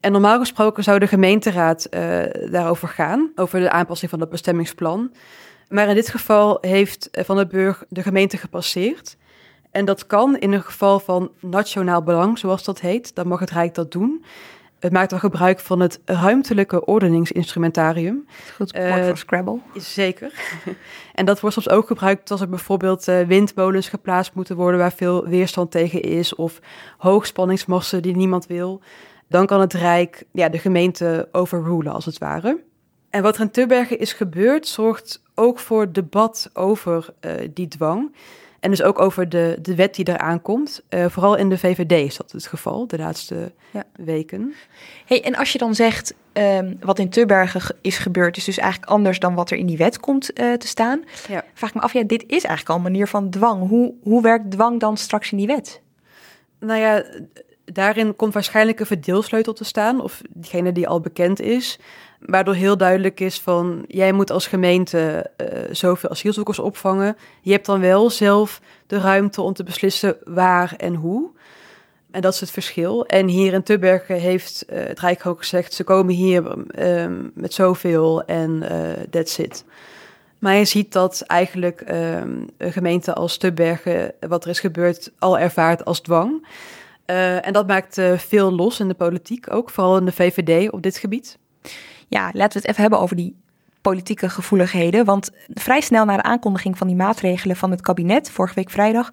En 0.01 0.13
normaal 0.13 0.39
gesproken 0.39 0.85
zou 0.85 0.99
de 0.99 1.07
gemeenteraad 1.07 1.87
uh, 1.91 2.23
daarover 2.51 2.89
gaan, 2.89 3.33
over 3.35 3.61
de 3.61 3.71
aanpassing 3.71 4.11
van 4.11 4.19
dat 4.19 4.31
bestemmingsplan. 4.31 5.13
Maar 5.73 5.89
in 5.89 5.95
dit 5.95 6.09
geval 6.09 6.59
heeft 6.61 7.09
Van 7.13 7.37
der 7.37 7.47
Burg 7.47 7.85
de 7.89 8.03
gemeente 8.03 8.37
gepasseerd. 8.37 9.17
En 9.71 9.85
dat 9.85 10.07
kan 10.07 10.39
in 10.39 10.53
een 10.53 10.63
geval 10.63 11.01
van 11.01 11.31
nationaal 11.41 12.03
belang, 12.03 12.39
zoals 12.39 12.65
dat 12.65 12.81
heet. 12.81 13.15
Dan 13.15 13.29
mag 13.29 13.41
het 13.41 13.51
Rijk 13.51 13.75
dat 13.75 13.93
doen. 13.93 14.25
Het 14.79 14.93
maakt 14.93 15.11
dan 15.11 15.19
gebruik 15.19 15.61
van 15.61 15.81
het 15.81 16.01
ruimtelijke 16.05 16.85
ordeningsinstrumentarium. 16.85 18.27
Goed 18.55 18.73
woord 18.73 18.99
uh, 18.99 19.07
voor 19.07 19.17
Scrabble. 19.17 19.59
Zeker. 19.75 20.33
en 21.15 21.25
dat 21.25 21.41
wordt 21.41 21.55
soms 21.55 21.69
ook 21.69 21.87
gebruikt 21.87 22.31
als 22.31 22.41
er 22.41 22.49
bijvoorbeeld 22.49 23.09
uh, 23.09 23.21
windmolens 23.21 23.89
geplaatst 23.89 24.35
moeten 24.35 24.57
worden 24.57 24.81
waar 24.81 24.93
veel 24.93 25.27
weerstand 25.27 25.71
tegen 25.71 26.03
is, 26.03 26.35
of 26.35 26.61
hoogspanningsmassen 26.99 28.03
die 28.03 28.17
niemand 28.17 28.47
wil. 28.47 28.81
Dan 29.29 29.47
kan 29.47 29.61
het 29.61 29.73
Rijk 29.73 30.25
ja, 30.33 30.49
de 30.49 30.59
gemeente 30.59 31.29
overrulen, 31.33 31.93
als 31.93 32.05
het 32.05 32.19
ware. 32.19 32.61
En 33.11 33.23
wat 33.23 33.35
er 33.35 33.41
in 33.41 33.51
Tubbergen 33.51 33.99
is 33.99 34.13
gebeurd, 34.13 34.67
zorgt 34.67 35.22
ook 35.35 35.59
voor 35.59 35.93
debat 35.93 36.51
over 36.53 37.09
uh, 37.21 37.33
die 37.55 37.69
dwang. 37.69 38.15
En 38.61 38.71
dus 38.71 38.83
ook 38.83 39.01
over 39.01 39.29
de, 39.29 39.59
de 39.63 39.75
wet 39.75 39.95
die 39.95 40.09
eraan 40.09 40.43
komt. 40.43 40.83
Uh, 40.91 41.07
vooral 41.09 41.37
in 41.37 41.49
de 41.49 41.59
VVD 41.59 41.93
is 41.93 42.17
dat 42.17 42.33
het 42.33 42.47
geval, 42.47 42.87
de 42.87 42.99
laatste 42.99 43.53
ja. 43.71 43.85
weken. 43.97 44.55
Hey, 45.07 45.23
en 45.23 45.35
als 45.35 45.53
je 45.53 45.59
dan 45.59 45.75
zegt, 45.75 46.15
um, 46.33 46.77
wat 46.81 46.99
in 46.99 47.09
Tubbergen 47.09 47.77
is 47.81 47.99
gebeurd, 47.99 48.37
is 48.37 48.45
dus 48.45 48.59
eigenlijk 48.59 48.91
anders 48.93 49.19
dan 49.19 49.35
wat 49.35 49.51
er 49.51 49.57
in 49.57 49.67
die 49.67 49.77
wet 49.77 50.01
komt 50.01 50.41
uh, 50.41 50.53
te 50.53 50.67
staan. 50.67 51.05
Ja. 51.29 51.45
Vraag 51.55 51.71
ik 51.71 51.77
me 51.77 51.83
af, 51.83 51.93
ja, 51.93 52.03
dit 52.03 52.23
is 52.23 52.45
eigenlijk 52.45 52.69
al 52.69 52.77
een 52.77 52.83
manier 52.83 53.07
van 53.07 53.31
dwang. 53.31 53.69
Hoe, 53.69 53.95
hoe 54.03 54.23
werkt 54.23 54.51
dwang 54.51 54.81
dan 54.81 54.97
straks 54.97 55.33
in 55.33 55.39
die 55.39 55.47
wet? 55.47 55.81
Nou 56.59 56.81
ja, 56.81 57.05
daarin 57.73 58.17
komt 58.17 58.35
waarschijnlijk 58.35 58.81
een 58.81 58.87
verdeelsleutel 58.87 59.53
te 59.53 59.65
staan, 59.65 60.01
of 60.01 60.21
diegene 60.29 60.73
die 60.73 60.89
al 60.89 61.01
bekend 61.01 61.41
is. 61.41 61.79
Waardoor 62.21 62.55
heel 62.55 62.77
duidelijk 62.77 63.21
is 63.21 63.41
van, 63.41 63.85
jij 63.89 64.13
moet 64.13 64.31
als 64.31 64.47
gemeente 64.47 65.31
uh, 65.37 65.47
zoveel 65.71 66.11
asielzoekers 66.11 66.59
opvangen. 66.59 67.17
Je 67.41 67.53
hebt 67.53 67.67
dan 67.67 67.81
wel 67.81 68.11
zelf 68.11 68.61
de 68.87 68.99
ruimte 68.99 69.43
om 69.43 69.53
te 69.53 69.65
beslissen 69.65 70.17
waar 70.25 70.75
en 70.77 70.95
hoe. 70.95 71.31
En 72.11 72.21
dat 72.21 72.35
is 72.35 72.41
het 72.41 72.51
verschil. 72.51 73.07
En 73.07 73.27
hier 73.27 73.53
in 73.53 73.63
Tubbergen 73.63 74.17
heeft 74.17 74.65
uh, 74.71 74.79
het 74.85 75.01
Rijk 75.01 75.27
ook 75.27 75.39
gezegd, 75.39 75.75
ze 75.75 75.85
komen 75.85 76.15
hier 76.15 76.45
um, 76.79 77.31
met 77.35 77.55
zoveel 77.55 78.25
en 78.25 78.63
uh, 78.63 78.79
that's 79.11 79.39
it. 79.39 79.65
Maar 80.39 80.55
je 80.55 80.65
ziet 80.65 80.93
dat 80.93 81.21
eigenlijk 81.27 81.81
um, 81.81 82.47
een 82.57 82.73
gemeente 82.73 83.15
als 83.15 83.37
Tubbergen, 83.37 84.15
wat 84.29 84.45
er 84.45 84.51
is 84.51 84.61
gebeurd, 84.61 85.13
al 85.19 85.39
ervaart 85.39 85.85
als 85.85 86.01
dwang. 86.01 86.47
Uh, 87.13 87.47
en 87.47 87.53
dat 87.53 87.67
maakt 87.67 87.99
uh, 87.99 88.19
veel 88.19 88.53
los 88.53 88.81
in 88.81 88.89
de 88.89 88.95
politiek, 88.95 89.53
ook 89.53 89.71
vooral 89.71 89.97
in 89.97 90.05
de 90.05 90.13
VVD 90.13 90.71
op 90.71 90.83
dit 90.83 90.97
gebied. 90.97 91.39
Ja, 92.09 92.31
laten 92.33 92.53
we 92.53 92.59
het 92.59 92.67
even 92.69 92.81
hebben 92.81 93.01
over 93.01 93.17
die 93.17 93.37
politieke 93.81 94.29
gevoeligheden. 94.29 95.05
Want 95.05 95.31
vrij 95.49 95.81
snel 95.81 96.05
na 96.05 96.17
de 96.17 96.23
aankondiging 96.23 96.79
van 96.79 96.87
die 96.87 96.97
maatregelen 96.97 97.57
van 97.57 97.71
het 97.71 97.81
kabinet, 97.81 98.31
vorige 98.31 98.55
week 98.55 98.71
vrijdag, 98.71 99.11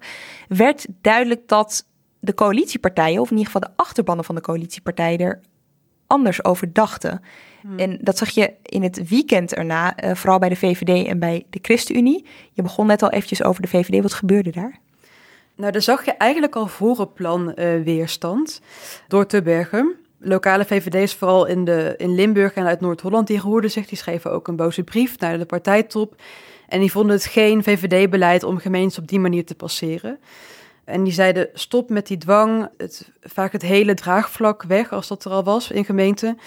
werd 0.48 0.86
duidelijk 1.00 1.48
dat 1.48 1.86
de 2.20 2.34
coalitiepartijen, 2.34 3.20
of 3.20 3.30
in 3.30 3.36
ieder 3.36 3.52
geval 3.52 3.68
de 3.68 3.82
achterbannen 3.82 4.24
van 4.24 4.34
de 4.34 4.40
coalitiepartijen, 4.40 5.18
er 5.18 5.40
anders 6.06 6.44
over 6.44 6.72
dachten. 6.72 7.22
Hmm. 7.60 7.78
En 7.78 7.98
dat 8.00 8.18
zag 8.18 8.30
je 8.30 8.52
in 8.62 8.82
het 8.82 9.08
weekend 9.08 9.54
erna, 9.54 10.04
uh, 10.04 10.14
vooral 10.14 10.38
bij 10.38 10.48
de 10.48 10.56
VVD 10.56 11.06
en 11.06 11.18
bij 11.18 11.46
de 11.50 11.58
ChristenUnie. 11.62 12.26
Je 12.52 12.62
begon 12.62 12.86
net 12.86 13.02
al 13.02 13.10
eventjes 13.10 13.42
over 13.42 13.62
de 13.62 13.68
VVD. 13.68 14.02
Wat 14.02 14.12
gebeurde 14.12 14.50
daar? 14.50 14.80
Nou, 15.60 15.72
daar 15.72 15.82
zag 15.82 16.04
je 16.04 16.12
eigenlijk 16.12 16.56
al 16.56 16.66
voor 16.66 16.98
het 16.98 17.14
plan 17.14 17.52
uh, 17.56 17.82
weerstand 17.82 18.60
door 19.08 19.26
Tubbergen. 19.26 19.94
Lokale 20.18 20.64
VVD's, 20.64 21.14
vooral 21.14 21.46
in, 21.46 21.64
de, 21.64 21.94
in 21.96 22.14
Limburg 22.14 22.52
en 22.52 22.66
uit 22.66 22.80
Noord-Holland, 22.80 23.26
die 23.26 23.40
roerden 23.40 23.70
zich. 23.70 23.86
Die 23.86 23.98
schreven 23.98 24.32
ook 24.32 24.48
een 24.48 24.56
boze 24.56 24.82
brief 24.82 25.18
naar 25.18 25.38
de 25.38 25.44
partijtop. 25.44 26.14
En 26.68 26.80
die 26.80 26.90
vonden 26.90 27.12
het 27.12 27.24
geen 27.24 27.62
VVD-beleid 27.62 28.42
om 28.42 28.58
gemeentes 28.58 28.98
op 28.98 29.08
die 29.08 29.20
manier 29.20 29.44
te 29.44 29.54
passeren. 29.54 30.18
En 30.84 31.04
die 31.04 31.12
zeiden: 31.12 31.48
stop 31.54 31.90
met 31.90 32.06
die 32.06 32.18
dwang, 32.18 32.68
het, 32.76 33.10
vaak 33.22 33.52
het 33.52 33.62
hele 33.62 33.94
draagvlak 33.94 34.62
weg 34.62 34.92
als 34.92 35.08
dat 35.08 35.24
er 35.24 35.30
al 35.30 35.44
was 35.44 35.70
in 35.70 35.84
gemeenten. 35.84 36.38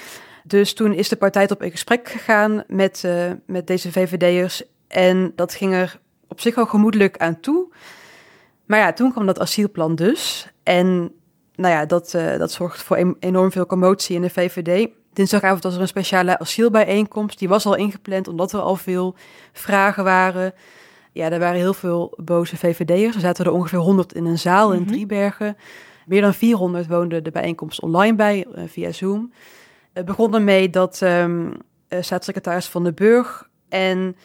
Dus 0.43 0.73
toen 0.73 0.93
is 0.93 1.09
de 1.09 1.15
partijtop 1.15 1.63
in 1.63 1.71
gesprek 1.71 2.09
gegaan 2.09 2.63
met, 2.67 3.03
uh, 3.05 3.31
met 3.45 3.67
deze 3.67 3.91
VVD'ers. 3.91 4.63
En 4.87 5.31
dat 5.35 5.53
ging 5.53 5.73
er 5.73 5.99
op 6.27 6.39
zich 6.39 6.57
al 6.57 6.65
gemoedelijk 6.65 7.17
aan 7.17 7.39
toe. 7.39 7.71
Maar 8.65 8.79
ja, 8.79 8.93
toen 8.93 9.11
kwam 9.11 9.25
dat 9.25 9.39
asielplan 9.39 9.95
dus. 9.95 10.47
En 10.63 11.11
nou 11.55 11.73
ja, 11.73 11.85
dat, 11.85 12.13
uh, 12.15 12.37
dat 12.37 12.51
zorgt 12.51 12.83
voor 12.83 13.15
enorm 13.19 13.51
veel 13.51 13.65
commotie 13.65 14.15
in 14.15 14.21
de 14.21 14.29
VVD. 14.29 14.89
Dinsdagavond 15.13 15.63
was 15.63 15.75
er 15.75 15.81
een 15.81 15.87
speciale 15.87 16.39
asielbijeenkomst. 16.39 17.39
Die 17.39 17.47
was 17.47 17.65
al 17.65 17.75
ingepland 17.75 18.27
omdat 18.27 18.53
er 18.53 18.59
al 18.59 18.75
veel 18.75 19.15
vragen 19.51 20.03
waren. 20.03 20.53
Ja, 21.11 21.31
er 21.31 21.39
waren 21.39 21.59
heel 21.59 21.73
veel 21.73 22.17
boze 22.23 22.57
VVD'ers. 22.57 23.15
Er 23.15 23.21
zaten 23.21 23.45
er 23.45 23.51
ongeveer 23.51 23.79
100 23.79 24.13
in 24.13 24.25
een 24.25 24.39
zaal 24.39 24.67
mm 24.67 24.73
-hmm. 24.73 24.81
in 24.81 24.87
Driebergen. 24.87 25.57
Meer 26.05 26.21
dan 26.21 26.33
400 26.33 26.87
woonden 26.87 27.23
de 27.23 27.31
bijeenkomst 27.31 27.81
online 27.81 28.15
bij, 28.15 28.45
uh, 28.55 28.63
via 28.67 28.91
Zoom. 28.91 29.33
Het 29.93 30.05
begon 30.05 30.33
ermee 30.33 30.69
dat 30.69 31.01
um, 31.01 31.53
staatssecretaris 31.89 32.67
Van 32.67 32.83
den 32.83 32.95
Burg 32.95 33.49
en 33.69 34.15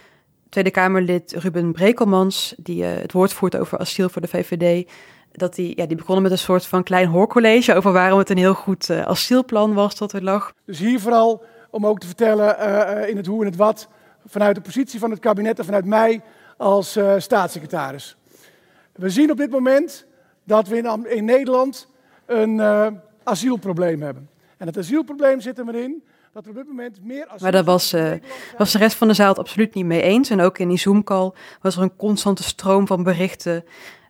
Tweede 0.48 0.70
Kamerlid 0.70 1.32
Ruben 1.32 1.72
Brekelmans, 1.72 2.54
die 2.56 2.82
uh, 2.82 2.88
het 2.94 3.12
woord 3.12 3.32
voert 3.32 3.56
over 3.56 3.78
asiel 3.78 4.08
voor 4.08 4.22
de 4.22 4.28
VVD, 4.28 4.90
dat 5.32 5.54
die, 5.54 5.76
ja, 5.76 5.86
die 5.86 5.96
begonnen 5.96 6.22
met 6.22 6.32
een 6.32 6.38
soort 6.38 6.66
van 6.66 6.82
klein 6.82 7.08
hoorcollege 7.08 7.74
over 7.74 7.92
waarom 7.92 8.18
het 8.18 8.30
een 8.30 8.36
heel 8.36 8.54
goed 8.54 8.88
uh, 8.88 9.02
asielplan 9.02 9.74
was 9.74 9.96
dat 9.96 10.12
er 10.12 10.22
lag. 10.22 10.52
Dus 10.64 10.78
hier 10.78 11.00
vooral 11.00 11.44
om 11.70 11.86
ook 11.86 12.00
te 12.00 12.06
vertellen 12.06 12.56
uh, 12.58 13.08
in 13.08 13.16
het 13.16 13.26
hoe 13.26 13.40
en 13.40 13.46
het 13.46 13.56
wat 13.56 13.88
vanuit 14.26 14.54
de 14.54 14.60
positie 14.60 14.98
van 14.98 15.10
het 15.10 15.20
kabinet 15.20 15.58
en 15.58 15.64
vanuit 15.64 15.84
mij 15.84 16.22
als 16.56 16.98
staatssecretaris. 17.18 18.16
We 18.92 19.10
zien 19.10 19.30
op 19.30 19.36
dit 19.36 19.50
moment 19.50 20.06
dat 20.44 20.68
we 20.68 20.76
in, 20.76 21.06
in 21.06 21.24
Nederland 21.24 21.88
een 22.26 22.60
asielprobleem 23.22 24.02
hebben. 24.02 24.28
En 24.56 24.66
het 24.66 24.78
asielprobleem 24.78 25.40
zit 25.40 25.58
er 25.58 25.68
erin 25.68 26.02
dat 26.32 26.44
er 26.44 26.50
op 26.50 26.56
dit 26.56 26.66
moment 26.66 27.04
meer 27.04 27.26
asiel... 27.26 27.38
Maar 27.42 27.52
daar 27.52 27.64
was, 27.64 27.94
uh, 27.94 28.12
was 28.58 28.72
de 28.72 28.78
rest 28.78 28.96
van 28.96 29.08
de 29.08 29.14
zaal 29.14 29.28
het 29.28 29.38
absoluut 29.38 29.74
niet 29.74 29.84
mee 29.84 30.02
eens. 30.02 30.30
En 30.30 30.40
ook 30.40 30.58
in 30.58 30.68
die 30.68 30.78
Zoom-call 30.78 31.32
was 31.62 31.76
er 31.76 31.82
een 31.82 31.96
constante 31.96 32.42
stroom 32.42 32.86
van 32.86 33.02
berichten, 33.02 33.64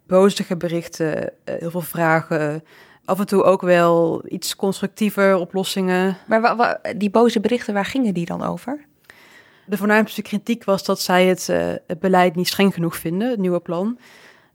bozige 0.06 0.56
berichten, 0.56 1.18
uh, 1.18 1.28
heel 1.44 1.70
veel 1.70 1.80
vragen. 1.80 2.64
Af 3.04 3.18
en 3.18 3.26
toe 3.26 3.42
ook 3.42 3.60
wel 3.60 4.22
iets 4.28 4.56
constructiever 4.56 5.36
oplossingen. 5.36 6.16
Maar 6.26 6.80
die 6.96 7.10
boze 7.10 7.40
berichten, 7.40 7.74
waar 7.74 7.84
gingen 7.84 8.14
die 8.14 8.26
dan 8.26 8.42
over? 8.42 8.86
De 9.66 9.76
voornaamste 9.76 10.22
kritiek 10.22 10.64
was 10.64 10.84
dat 10.84 11.00
zij 11.00 11.26
het, 11.26 11.48
uh, 11.50 11.72
het 11.86 11.98
beleid 12.00 12.34
niet 12.34 12.48
streng 12.48 12.74
genoeg 12.74 12.96
vinden, 12.96 13.30
het 13.30 13.38
nieuwe 13.38 13.60
plan 13.60 13.98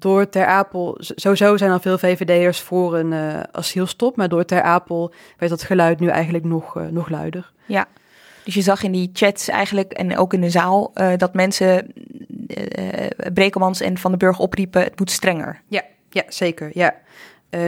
door 0.04 0.30
Ter 0.30 0.45
Apel, 0.45 0.97
sowieso 0.99 1.58
zijn 1.58 1.72
al 1.72 1.80
veel 1.80 1.97
VVD'ers 1.97 2.60
voor 2.60 2.95
een 2.97 3.12
uh, 3.12 3.39
asielstop, 3.51 4.16
maar 4.16 4.30
door 4.30 4.45
Ter 4.45 4.62
Apel 4.62 5.14
werd 5.38 5.51
dat 5.51 5.64
geluid 5.64 5.99
nu 5.99 6.08
eigenlijk 6.08 6.43
nog, 6.43 6.78
uh, 6.78 6.88
nog 6.88 7.10
luider. 7.10 7.51
Ja, 7.66 7.88
dus 8.43 8.54
je 8.54 8.62
zag 8.62 8.84
in 8.84 8.91
die 8.91 9.10
chats 9.14 9.47
eigenlijk 9.47 9.91
en 9.91 10.18
ook 10.18 10.34
in 10.34 10.41
de 10.41 10.49
zaal 10.49 10.91
uh, 10.95 11.12
dat 11.18 11.34
mensen 11.34 11.93
Brekelmans 13.34 13.82
en 13.82 13.97
Van 13.97 14.12
den 14.12 14.20
Burg 14.20 14.39
opriepen, 14.39 14.84
het 14.84 14.99
moet 14.99 15.12
strenger. 15.12 15.62
Ja, 15.68 15.84
ja 16.10 16.24
zeker. 16.28 16.72
Ja. 16.74 16.95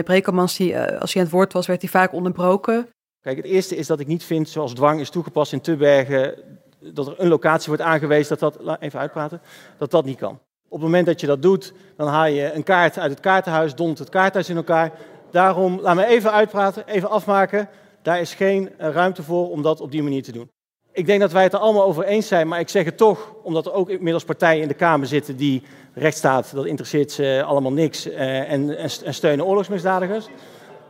Brekelmans, 0.04 0.56
die, 0.56 0.78
als 0.78 1.12
hij 1.12 1.22
aan 1.22 1.28
het 1.28 1.36
woord 1.36 1.52
was, 1.52 1.66
werd 1.66 1.80
hij 1.80 1.90
vaak 1.90 2.12
onderbroken. 2.12 2.88
Kijk, 3.20 3.36
het 3.36 3.46
eerste 3.46 3.76
is 3.76 3.86
dat 3.86 4.00
ik 4.00 4.06
niet 4.06 4.24
vind, 4.24 4.48
zoals 4.48 4.74
dwang 4.74 5.00
is 5.00 5.10
toegepast 5.10 5.52
in 5.52 5.60
Tubbergen, 5.60 6.34
dat 6.80 7.06
er 7.06 7.14
een 7.16 7.28
locatie 7.28 7.68
wordt 7.68 7.82
aangewezen, 7.82 8.38
dat 8.38 8.56
dat, 8.56 8.80
even 8.80 9.00
uitpraten, 9.00 9.40
dat 9.78 9.90
dat 9.90 10.04
niet 10.04 10.18
kan. 10.18 10.38
Op 10.68 10.78
het 10.78 10.80
moment 10.80 11.06
dat 11.06 11.20
je 11.20 11.26
dat 11.26 11.42
doet, 11.42 11.72
dan 11.96 12.08
haal 12.08 12.26
je 12.26 12.52
een 12.52 12.62
kaart 12.62 12.98
uit 12.98 13.10
het 13.10 13.20
kaartenhuis, 13.20 13.74
dont 13.74 13.98
het 13.98 14.08
kaarthuis 14.08 14.48
in 14.48 14.56
elkaar. 14.56 14.92
Daarom, 15.30 15.80
laat 15.80 15.94
me 15.94 16.06
even 16.06 16.32
uitpraten, 16.32 16.86
even 16.86 17.10
afmaken. 17.10 17.68
Daar 18.02 18.20
is 18.20 18.34
geen 18.34 18.70
eh, 18.78 18.90
ruimte 18.90 19.22
voor 19.22 19.50
om 19.50 19.62
dat 19.62 19.80
op 19.80 19.90
die 19.90 20.02
manier 20.02 20.22
te 20.22 20.32
doen. 20.32 20.50
Ik 20.92 21.06
denk 21.06 21.20
dat 21.20 21.32
wij 21.32 21.42
het 21.42 21.52
er 21.52 21.58
allemaal 21.58 21.84
over 21.84 22.04
eens 22.04 22.28
zijn, 22.28 22.48
maar 22.48 22.60
ik 22.60 22.68
zeg 22.68 22.84
het 22.84 22.96
toch, 22.96 23.34
omdat 23.42 23.66
er 23.66 23.72
ook 23.72 23.90
inmiddels 23.90 24.24
partijen 24.24 24.62
in 24.62 24.68
de 24.68 24.74
Kamer 24.74 25.06
zitten 25.06 25.36
die 25.36 25.62
rechtsstaat, 25.94 26.54
dat 26.54 26.66
interesseert 26.66 27.12
ze 27.12 27.42
allemaal 27.46 27.72
niks, 27.72 28.08
eh, 28.08 28.52
en, 28.52 28.76
en, 28.78 28.90
en 29.04 29.14
steunen 29.14 29.46
oorlogsmisdadigers. 29.46 30.26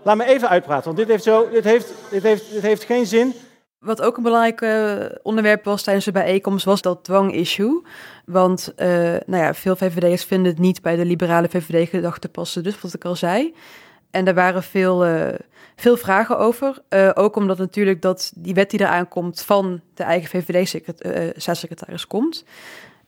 Laat 0.02 0.16
me 0.16 0.24
even 0.24 0.48
uitpraten, 0.48 0.84
want 0.84 0.96
dit 0.96 1.08
heeft, 1.08 1.22
zo, 1.22 1.48
heeft, 1.52 2.22
heeft, 2.22 2.52
dit 2.52 2.62
heeft 2.62 2.84
geen 2.84 3.06
zin. 3.06 3.34
Wat 3.86 4.02
ook 4.02 4.16
een 4.16 4.22
belangrijk 4.22 4.60
uh, 4.60 5.16
onderwerp 5.22 5.64
was 5.64 5.82
tijdens 5.82 6.04
de 6.04 6.12
bijeenkomst, 6.12 6.64
was 6.64 6.82
dat 6.82 7.04
dwang-issue. 7.04 7.82
Want 8.24 8.72
uh, 8.76 8.88
nou 9.26 9.42
ja, 9.42 9.54
veel 9.54 9.76
VVD'ers 9.76 10.24
vinden 10.24 10.52
het 10.52 10.60
niet 10.60 10.82
bij 10.82 10.96
de 10.96 11.04
liberale 11.04 11.48
VVD-gedachte 11.48 12.28
passen, 12.28 12.62
dus 12.62 12.80
wat 12.80 12.94
ik 12.94 13.04
al 13.04 13.16
zei. 13.16 13.54
En 14.10 14.24
daar 14.24 14.34
waren 14.34 14.62
veel, 14.62 15.06
uh, 15.06 15.28
veel 15.76 15.96
vragen 15.96 16.38
over. 16.38 16.82
ook 17.14 17.36
omdat 17.36 17.58
natuurlijk 17.58 18.02
dat 18.02 18.32
die 18.34 18.54
wet 18.54 18.70
die 18.70 18.80
eraan 18.80 19.08
komt 19.08 19.42
van 19.42 19.80
de 19.94 20.02
eigen 20.02 20.28
VVD-staatssecretaris 20.28 22.06
komt. 22.06 22.44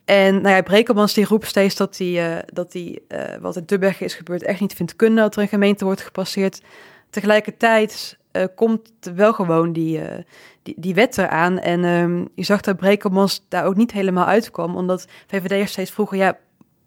En 0.05 0.41
nou 0.41 0.55
ja, 0.55 0.63
Brekelmans 0.63 1.15
die 1.15 1.25
roept 1.25 1.47
steeds 1.47 1.77
dat 1.77 1.99
hij 1.99 2.45
dat 2.53 2.73
die, 2.73 3.07
wat 3.41 3.57
in 3.57 3.65
Tubbergen 3.65 4.07
is 4.07 4.15
gebeurd 4.15 4.43
echt 4.43 4.61
niet 4.61 4.75
vindt 4.75 4.97
kunnen 4.97 5.23
dat 5.23 5.37
er 5.37 5.43
een 5.43 5.49
gemeente 5.49 5.85
wordt 5.85 6.01
gepasseerd. 6.01 6.63
Tegelijkertijd 7.11 8.18
uh, 8.33 8.45
komt 8.55 8.91
wel 9.15 9.33
gewoon 9.33 9.73
die, 9.73 9.99
uh, 9.99 10.19
die, 10.63 10.75
die 10.79 10.95
wet 10.95 11.19
eraan. 11.19 11.59
En 11.59 11.85
um, 11.85 12.29
je 12.35 12.43
zag 12.43 12.61
dat 12.61 12.77
Brekelmans 12.77 13.45
daar 13.49 13.65
ook 13.65 13.77
niet 13.77 13.93
helemaal 13.93 14.27
uitkwam, 14.27 14.77
omdat 14.77 15.07
VVD'ers 15.27 15.71
steeds 15.71 15.91
vroegen, 15.91 16.17
ja, 16.17 16.39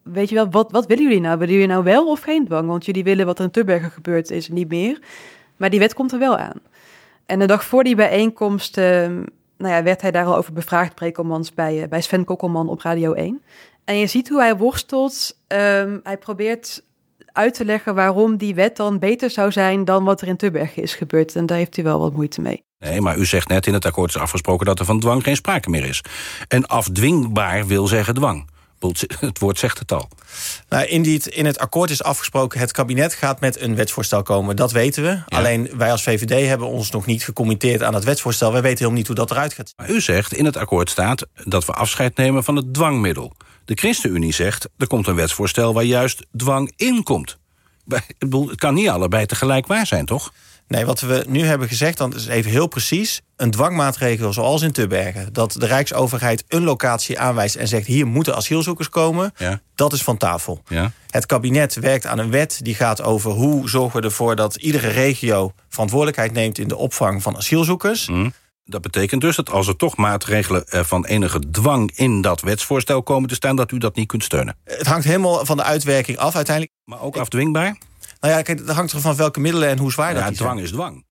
weet 0.03 0.29
je 0.29 0.35
wel, 0.35 0.49
wat, 0.49 0.71
wat 0.71 0.85
willen 0.85 1.03
jullie 1.03 1.21
nou? 1.21 1.37
Willen 1.37 1.53
jullie 1.53 1.69
nou 1.69 1.83
wel 1.83 2.07
of 2.07 2.21
geen 2.21 2.45
dwang? 2.45 2.67
Want 2.67 2.85
jullie 2.85 3.03
willen 3.03 3.25
wat 3.25 3.39
er 3.39 3.45
in 3.45 3.51
Tubbergen 3.51 3.91
gebeurd 3.91 4.31
is, 4.31 4.49
niet 4.49 4.69
meer. 4.69 4.99
Maar 5.57 5.69
die 5.69 5.79
wet 5.79 5.93
komt 5.93 6.11
er 6.11 6.19
wel 6.19 6.37
aan. 6.37 6.61
En 7.25 7.39
de 7.39 7.45
dag 7.45 7.63
voor 7.63 7.83
die 7.83 7.95
bijeenkomst 7.95 8.77
uh, 8.77 9.07
nou 9.61 9.73
ja, 9.73 9.83
werd 9.83 10.01
hij 10.01 10.11
daar 10.11 10.25
al 10.25 10.35
over 10.35 10.53
bevraagd, 10.53 10.95
Brekelmans, 10.95 11.53
bij, 11.53 11.81
uh, 11.81 11.87
bij 11.87 12.01
Sven 12.01 12.25
Kokkelman 12.25 12.69
op 12.69 12.81
Radio 12.81 13.13
1. 13.13 13.41
En 13.83 13.97
je 13.97 14.07
ziet 14.07 14.29
hoe 14.29 14.39
hij 14.39 14.57
worstelt. 14.57 15.37
Um, 15.47 15.99
hij 16.03 16.17
probeert 16.17 16.83
uit 17.33 17.53
te 17.53 17.65
leggen 17.65 17.95
waarom 17.95 18.37
die 18.37 18.55
wet 18.55 18.77
dan 18.77 18.99
beter 18.99 19.29
zou 19.29 19.51
zijn 19.51 19.85
dan 19.85 20.03
wat 20.03 20.21
er 20.21 20.27
in 20.27 20.37
Tubbergen 20.37 20.83
is 20.83 20.95
gebeurd. 20.95 21.35
En 21.35 21.45
daar 21.45 21.57
heeft 21.57 21.77
u 21.77 21.83
wel 21.83 21.99
wat 21.99 22.13
moeite 22.13 22.41
mee. 22.41 22.63
Nee, 22.79 23.01
maar 23.01 23.17
u 23.17 23.25
zegt 23.25 23.47
net 23.47 23.67
in 23.67 23.73
het 23.73 23.85
akkoord 23.85 24.09
is 24.09 24.21
afgesproken 24.21 24.65
dat 24.65 24.79
er 24.79 24.85
van 24.85 24.99
dwang 24.99 25.23
geen 25.23 25.35
sprake 25.35 25.69
meer 25.69 25.85
is. 25.85 26.03
En 26.47 26.65
afdwingbaar 26.65 27.67
wil 27.67 27.87
zeggen 27.87 28.13
dwang. 28.13 28.49
Het 29.19 29.39
woord 29.39 29.59
zegt 29.59 29.79
het 29.79 29.91
al. 29.91 30.09
Nou, 30.69 30.85
in, 30.85 31.21
in 31.23 31.45
het 31.45 31.59
akkoord 31.59 31.89
is 31.89 32.03
afgesproken... 32.03 32.59
het 32.59 32.71
kabinet 32.71 33.13
gaat 33.13 33.39
met 33.39 33.59
een 33.59 33.75
wetsvoorstel 33.75 34.23
komen. 34.23 34.55
Dat 34.55 34.71
weten 34.71 35.03
we. 35.03 35.19
Alleen 35.27 35.69
wij 35.77 35.91
als 35.91 36.03
VVD 36.03 36.47
hebben 36.47 36.67
ons 36.67 36.91
nog 36.91 37.05
niet 37.05 37.23
gecommitteerd 37.23 37.83
aan 37.83 37.93
het 37.93 38.03
wetsvoorstel. 38.03 38.51
Wij 38.51 38.61
weten 38.61 38.77
helemaal 38.77 38.97
niet 38.97 39.07
hoe 39.07 39.15
dat 39.15 39.31
eruit 39.31 39.53
gaat. 39.53 39.73
Maar 39.75 39.89
u 39.89 40.01
zegt 40.01 40.33
in 40.33 40.45
het 40.45 40.57
akkoord 40.57 40.89
staat 40.89 41.27
dat 41.43 41.65
we 41.65 41.71
afscheid 41.71 42.17
nemen 42.17 42.43
van 42.43 42.55
het 42.55 42.73
dwangmiddel. 42.73 43.33
De 43.65 43.75
ChristenUnie 43.75 44.33
zegt, 44.33 44.69
er 44.77 44.87
komt 44.87 45.07
een 45.07 45.15
wetsvoorstel 45.15 45.73
waar 45.73 45.83
juist 45.83 46.25
dwang 46.37 46.71
in 46.75 47.03
komt. 47.03 47.37
Het 47.87 48.55
kan 48.55 48.73
niet 48.73 48.89
allebei 48.89 49.25
tegelijk 49.25 49.67
waar 49.67 49.87
zijn, 49.87 50.05
toch? 50.05 50.31
Nee, 50.71 50.85
wat 50.85 50.99
we 50.99 51.25
nu 51.27 51.45
hebben 51.45 51.67
gezegd, 51.67 51.97
dan 51.97 52.15
is 52.15 52.27
even 52.27 52.51
heel 52.51 52.67
precies... 52.67 53.21
een 53.35 53.51
dwangmaatregel 53.51 54.33
zoals 54.33 54.61
in 54.61 54.71
Tubbergen... 54.71 55.33
dat 55.33 55.51
de 55.51 55.65
Rijksoverheid 55.65 56.43
een 56.47 56.63
locatie 56.63 57.19
aanwijst 57.19 57.55
en 57.55 57.67
zegt... 57.67 57.87
hier 57.87 58.07
moeten 58.07 58.35
asielzoekers 58.35 58.89
komen, 58.89 59.33
ja. 59.37 59.61
dat 59.75 59.93
is 59.93 60.03
van 60.03 60.17
tafel. 60.17 60.61
Ja. 60.67 60.91
Het 61.09 61.25
kabinet 61.25 61.75
werkt 61.75 62.05
aan 62.05 62.17
een 62.17 62.31
wet 62.31 62.59
die 62.61 62.75
gaat 62.75 63.01
over... 63.01 63.31
hoe 63.31 63.69
zorgen 63.69 63.99
we 63.99 64.05
ervoor 64.05 64.35
dat 64.35 64.55
iedere 64.55 64.87
regio 64.87 65.53
verantwoordelijkheid 65.69 66.33
neemt... 66.33 66.57
in 66.57 66.67
de 66.67 66.77
opvang 66.77 67.21
van 67.21 67.37
asielzoekers... 67.37 68.07
Mm. 68.07 68.33
Dat 68.63 68.81
betekent 68.81 69.21
dus 69.21 69.35
dat 69.35 69.49
als 69.49 69.67
er 69.67 69.75
toch 69.75 69.97
maatregelen 69.97 70.63
van 70.67 71.05
enige 71.05 71.39
dwang 71.51 71.91
in 71.95 72.21
dat 72.21 72.41
wetsvoorstel 72.41 73.03
komen 73.03 73.29
te 73.29 73.35
staan, 73.35 73.55
dat 73.55 73.71
u 73.71 73.77
dat 73.77 73.95
niet 73.95 74.07
kunt 74.07 74.23
steunen. 74.23 74.57
Het 74.63 74.87
hangt 74.87 75.05
helemaal 75.05 75.45
van 75.45 75.57
de 75.57 75.63
uitwerking 75.63 76.17
af 76.17 76.35
uiteindelijk. 76.35 76.75
Maar 76.83 77.01
ook 77.01 77.17
afdwingbaar? 77.17 77.77
Nou 78.19 78.33
ja, 78.33 78.41
kijk, 78.41 78.59
het 78.59 78.69
hangt 78.69 78.91
er 78.91 79.01
van 79.01 79.15
welke 79.15 79.39
middelen 79.39 79.69
en 79.69 79.77
hoe 79.77 79.91
zwaar 79.91 80.13
ja, 80.13 80.21
dat 80.21 80.31
is. 80.31 80.37
dwang 80.37 80.59
is 80.59 80.71
dwang. 80.71 81.05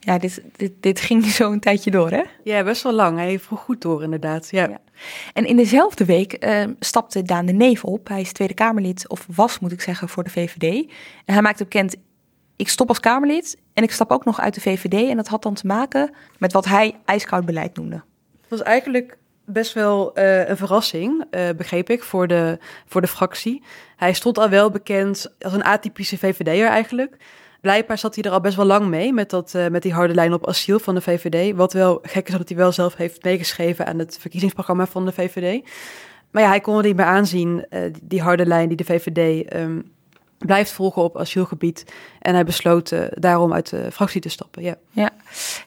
Ja, 0.00 0.18
dit, 0.18 0.42
dit, 0.56 0.72
dit 0.80 1.00
ging 1.00 1.24
zo 1.24 1.52
een 1.52 1.60
tijdje 1.60 1.90
door, 1.90 2.10
hè? 2.10 2.22
Ja, 2.44 2.64
best 2.64 2.82
wel 2.82 2.92
lang. 2.92 3.18
Hij 3.18 3.38
vroeg 3.38 3.60
goed 3.60 3.82
door, 3.82 4.02
inderdaad. 4.02 4.48
Ja. 4.50 4.68
ja. 4.68 4.80
En 5.32 5.44
in 5.44 5.56
dezelfde 5.56 6.04
week 6.04 6.44
uh, 6.44 6.64
stapte 6.80 7.22
Daan 7.22 7.46
de 7.46 7.52
Neef 7.52 7.84
op. 7.84 8.08
Hij 8.08 8.20
is 8.20 8.32
Tweede 8.32 8.54
Kamerlid, 8.54 9.08
of 9.08 9.26
was, 9.34 9.58
moet 9.58 9.72
ik 9.72 9.80
zeggen, 9.80 10.08
voor 10.08 10.24
de 10.24 10.30
VVD. 10.30 10.90
En 11.24 11.32
hij 11.32 11.42
maakte 11.42 11.62
bekend, 11.62 11.96
ik 12.58 12.68
stop 12.68 12.88
als 12.88 13.00
Kamerlid 13.00 13.58
en 13.72 13.82
ik 13.82 13.90
stap 13.90 14.10
ook 14.10 14.24
nog 14.24 14.40
uit 14.40 14.54
de 14.54 14.60
VVD. 14.60 15.08
En 15.08 15.16
dat 15.16 15.28
had 15.28 15.42
dan 15.42 15.54
te 15.54 15.66
maken 15.66 16.14
met 16.38 16.52
wat 16.52 16.64
hij 16.64 16.96
ijskoud 17.04 17.44
beleid 17.44 17.76
noemde. 17.76 17.94
Het 18.40 18.48
was 18.48 18.62
eigenlijk 18.62 19.18
best 19.44 19.72
wel 19.72 20.18
uh, 20.18 20.48
een 20.48 20.56
verrassing, 20.56 21.24
uh, 21.30 21.48
begreep 21.56 21.90
ik, 21.90 22.02
voor 22.02 22.26
de, 22.26 22.58
voor 22.86 23.00
de 23.00 23.06
fractie. 23.06 23.62
Hij 23.96 24.12
stond 24.12 24.38
al 24.38 24.48
wel 24.48 24.70
bekend 24.70 25.34
als 25.40 25.52
een 25.52 25.64
atypische 25.64 26.18
VVD'er 26.18 26.66
eigenlijk. 26.66 27.16
Blijkbaar 27.60 27.98
zat 27.98 28.14
hij 28.14 28.24
er 28.24 28.30
al 28.30 28.40
best 28.40 28.56
wel 28.56 28.66
lang 28.66 28.86
mee 28.86 29.12
met, 29.12 29.30
dat, 29.30 29.52
uh, 29.56 29.66
met 29.66 29.82
die 29.82 29.92
harde 29.92 30.14
lijn 30.14 30.32
op 30.32 30.48
asiel 30.48 30.78
van 30.78 30.94
de 30.94 31.00
VVD. 31.00 31.56
Wat 31.56 31.72
wel 31.72 31.98
gek 32.02 32.28
is 32.28 32.36
dat 32.36 32.48
hij 32.48 32.58
wel 32.58 32.72
zelf 32.72 32.96
heeft 32.96 33.24
meegeschreven 33.24 33.86
aan 33.86 33.98
het 33.98 34.18
verkiezingsprogramma 34.20 34.86
van 34.86 35.04
de 35.04 35.12
VVD. 35.12 35.68
Maar 36.30 36.42
ja, 36.42 36.48
hij 36.48 36.60
kon 36.60 36.76
er 36.76 36.84
niet 36.84 36.96
meer 36.96 37.04
aanzien, 37.04 37.66
die 38.02 38.22
harde 38.22 38.46
lijn 38.46 38.68
die 38.68 38.76
de 38.76 38.84
VVD 38.84 39.54
um, 39.54 39.96
blijft 40.38 40.70
volgen 40.70 41.02
op 41.02 41.18
asielgebied. 41.18 41.84
En 42.18 42.34
hij 42.34 42.44
besloot 42.44 42.92
daarom 43.10 43.52
uit 43.52 43.70
de 43.70 43.92
fractie 43.92 44.20
te 44.20 44.28
stappen. 44.28 44.62
Ja. 44.62 44.76
ja, 44.90 45.10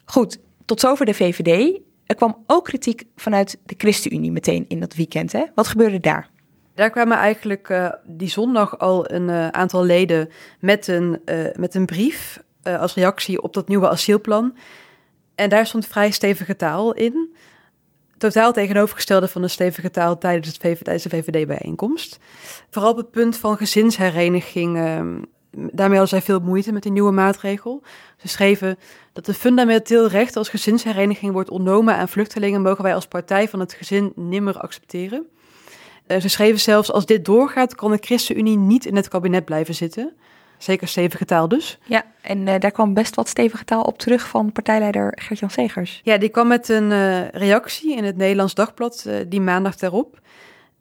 goed. 0.05 0.39
Tot 0.65 0.79
zover 0.79 1.05
de 1.05 1.13
VVD. 1.13 1.79
Er 2.05 2.15
kwam 2.15 2.43
ook 2.47 2.65
kritiek 2.65 3.03
vanuit 3.15 3.57
de 3.65 3.75
ChristenUnie 3.77 4.31
meteen 4.31 4.65
in 4.67 4.79
dat 4.79 4.95
weekend. 4.95 5.31
Hè? 5.31 5.43
Wat 5.55 5.67
gebeurde 5.67 5.99
daar? 5.99 6.29
Daar 6.75 6.89
kwamen 6.89 7.17
eigenlijk 7.17 7.69
uh, 7.69 7.89
die 8.05 8.29
zondag 8.29 8.79
al 8.79 9.11
een 9.11 9.29
uh, 9.29 9.47
aantal 9.47 9.83
leden 9.83 10.29
met 10.59 10.87
een, 10.87 11.21
met 11.55 11.75
een 11.75 11.85
brief 11.85 12.43
als 12.63 12.93
reactie 12.93 13.41
op 13.41 13.53
dat 13.53 13.67
nieuwe 13.67 13.89
asielplan. 13.89 14.55
En 15.35 15.49
daar 15.49 15.65
stond 15.65 15.87
vrij 15.87 16.11
stevige 16.11 16.55
taal 16.55 16.93
in. 16.93 17.35
Totaal 18.21 18.53
tegenovergestelde 18.53 19.27
van 19.27 19.41
de 19.41 19.47
stevige 19.47 19.91
taal 19.91 20.17
tijdens, 20.17 20.47
het 20.47 20.79
de 21.03 21.09
VVD-bijeenkomst. 21.09 22.19
Vooral 22.69 22.91
op 22.91 22.97
het 22.97 23.11
punt 23.11 23.37
van 23.37 23.57
gezinshereniging 23.57 24.77
ehm, 24.77 25.21
daarmee 25.51 25.97
hadden 25.97 26.07
zij 26.07 26.21
veel 26.21 26.39
moeite 26.39 26.71
met 26.71 26.83
die 26.83 26.91
nieuwe 26.91 27.11
maatregel. 27.11 27.83
Ze 28.17 28.27
schreven 28.27 28.77
dat 29.13 29.27
een 29.27 29.33
fundamenteel 29.33 30.07
recht 30.07 30.35
als 30.35 30.49
gezinshereniging 30.49 31.31
wordt 31.31 31.49
ontnomen 31.49 31.95
aan 31.95 32.09
vluchtelingen, 32.09 32.61
mogen 32.61 32.83
wij 32.83 32.95
als 32.95 33.07
partij 33.07 33.49
van 33.49 33.59
het 33.59 33.73
gezin 33.73 34.13
nimmer 34.15 34.57
accepteren. 34.57 35.27
Uh, 36.07 36.19
ze 36.19 36.29
schreven 36.29 36.59
zelfs, 36.59 36.91
als 36.91 37.05
dit 37.05 37.25
doorgaat, 37.25 37.75
kan 37.75 37.91
de 37.91 37.97
ChristenUnie 38.01 38.57
niet 38.57 38.85
in 38.85 38.95
het 38.95 39.07
kabinet 39.07 39.45
blijven 39.45 39.75
zitten. 39.75 40.13
Zeker 40.63 40.87
stevige 40.87 41.25
taal 41.25 41.47
dus. 41.47 41.77
Ja, 41.85 42.05
en 42.21 42.47
uh, 42.47 42.53
daar 42.59 42.71
kwam 42.71 42.93
best 42.93 43.15
wat 43.15 43.27
stevige 43.27 43.65
taal 43.65 43.81
op 43.81 43.97
terug 43.97 44.27
van 44.27 44.51
partijleider 44.51 45.11
Gert-Jan 45.15 45.49
Segers. 45.49 46.01
Ja, 46.03 46.17
die 46.17 46.29
kwam 46.29 46.47
met 46.47 46.69
een 46.69 46.91
uh, 46.91 47.29
reactie 47.29 47.95
in 47.95 48.03
het 48.03 48.17
Nederlands 48.17 48.53
Dagblad 48.53 49.09
die 49.27 49.41
maandag 49.41 49.75
daarop. 49.75 50.19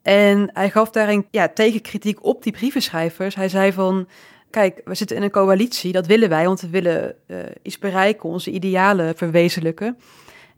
En 0.01 0.49
hij 0.53 0.69
gaf 0.69 0.89
daarin 0.89 1.25
ja, 1.31 1.47
tegenkritiek 1.47 2.25
op 2.25 2.43
die 2.43 2.51
brievenschrijvers. 2.51 3.35
Hij 3.35 3.49
zei 3.49 3.73
van, 3.73 4.07
kijk, 4.49 4.81
we 4.85 4.95
zitten 4.95 5.17
in 5.17 5.23
een 5.23 5.31
coalitie, 5.31 5.91
dat 5.91 6.05
willen 6.05 6.29
wij, 6.29 6.45
want 6.45 6.61
we 6.61 6.69
willen 6.69 7.15
uh, 7.27 7.37
iets 7.61 7.79
bereiken, 7.79 8.29
onze 8.29 8.51
idealen 8.51 9.17
verwezenlijken. 9.17 9.97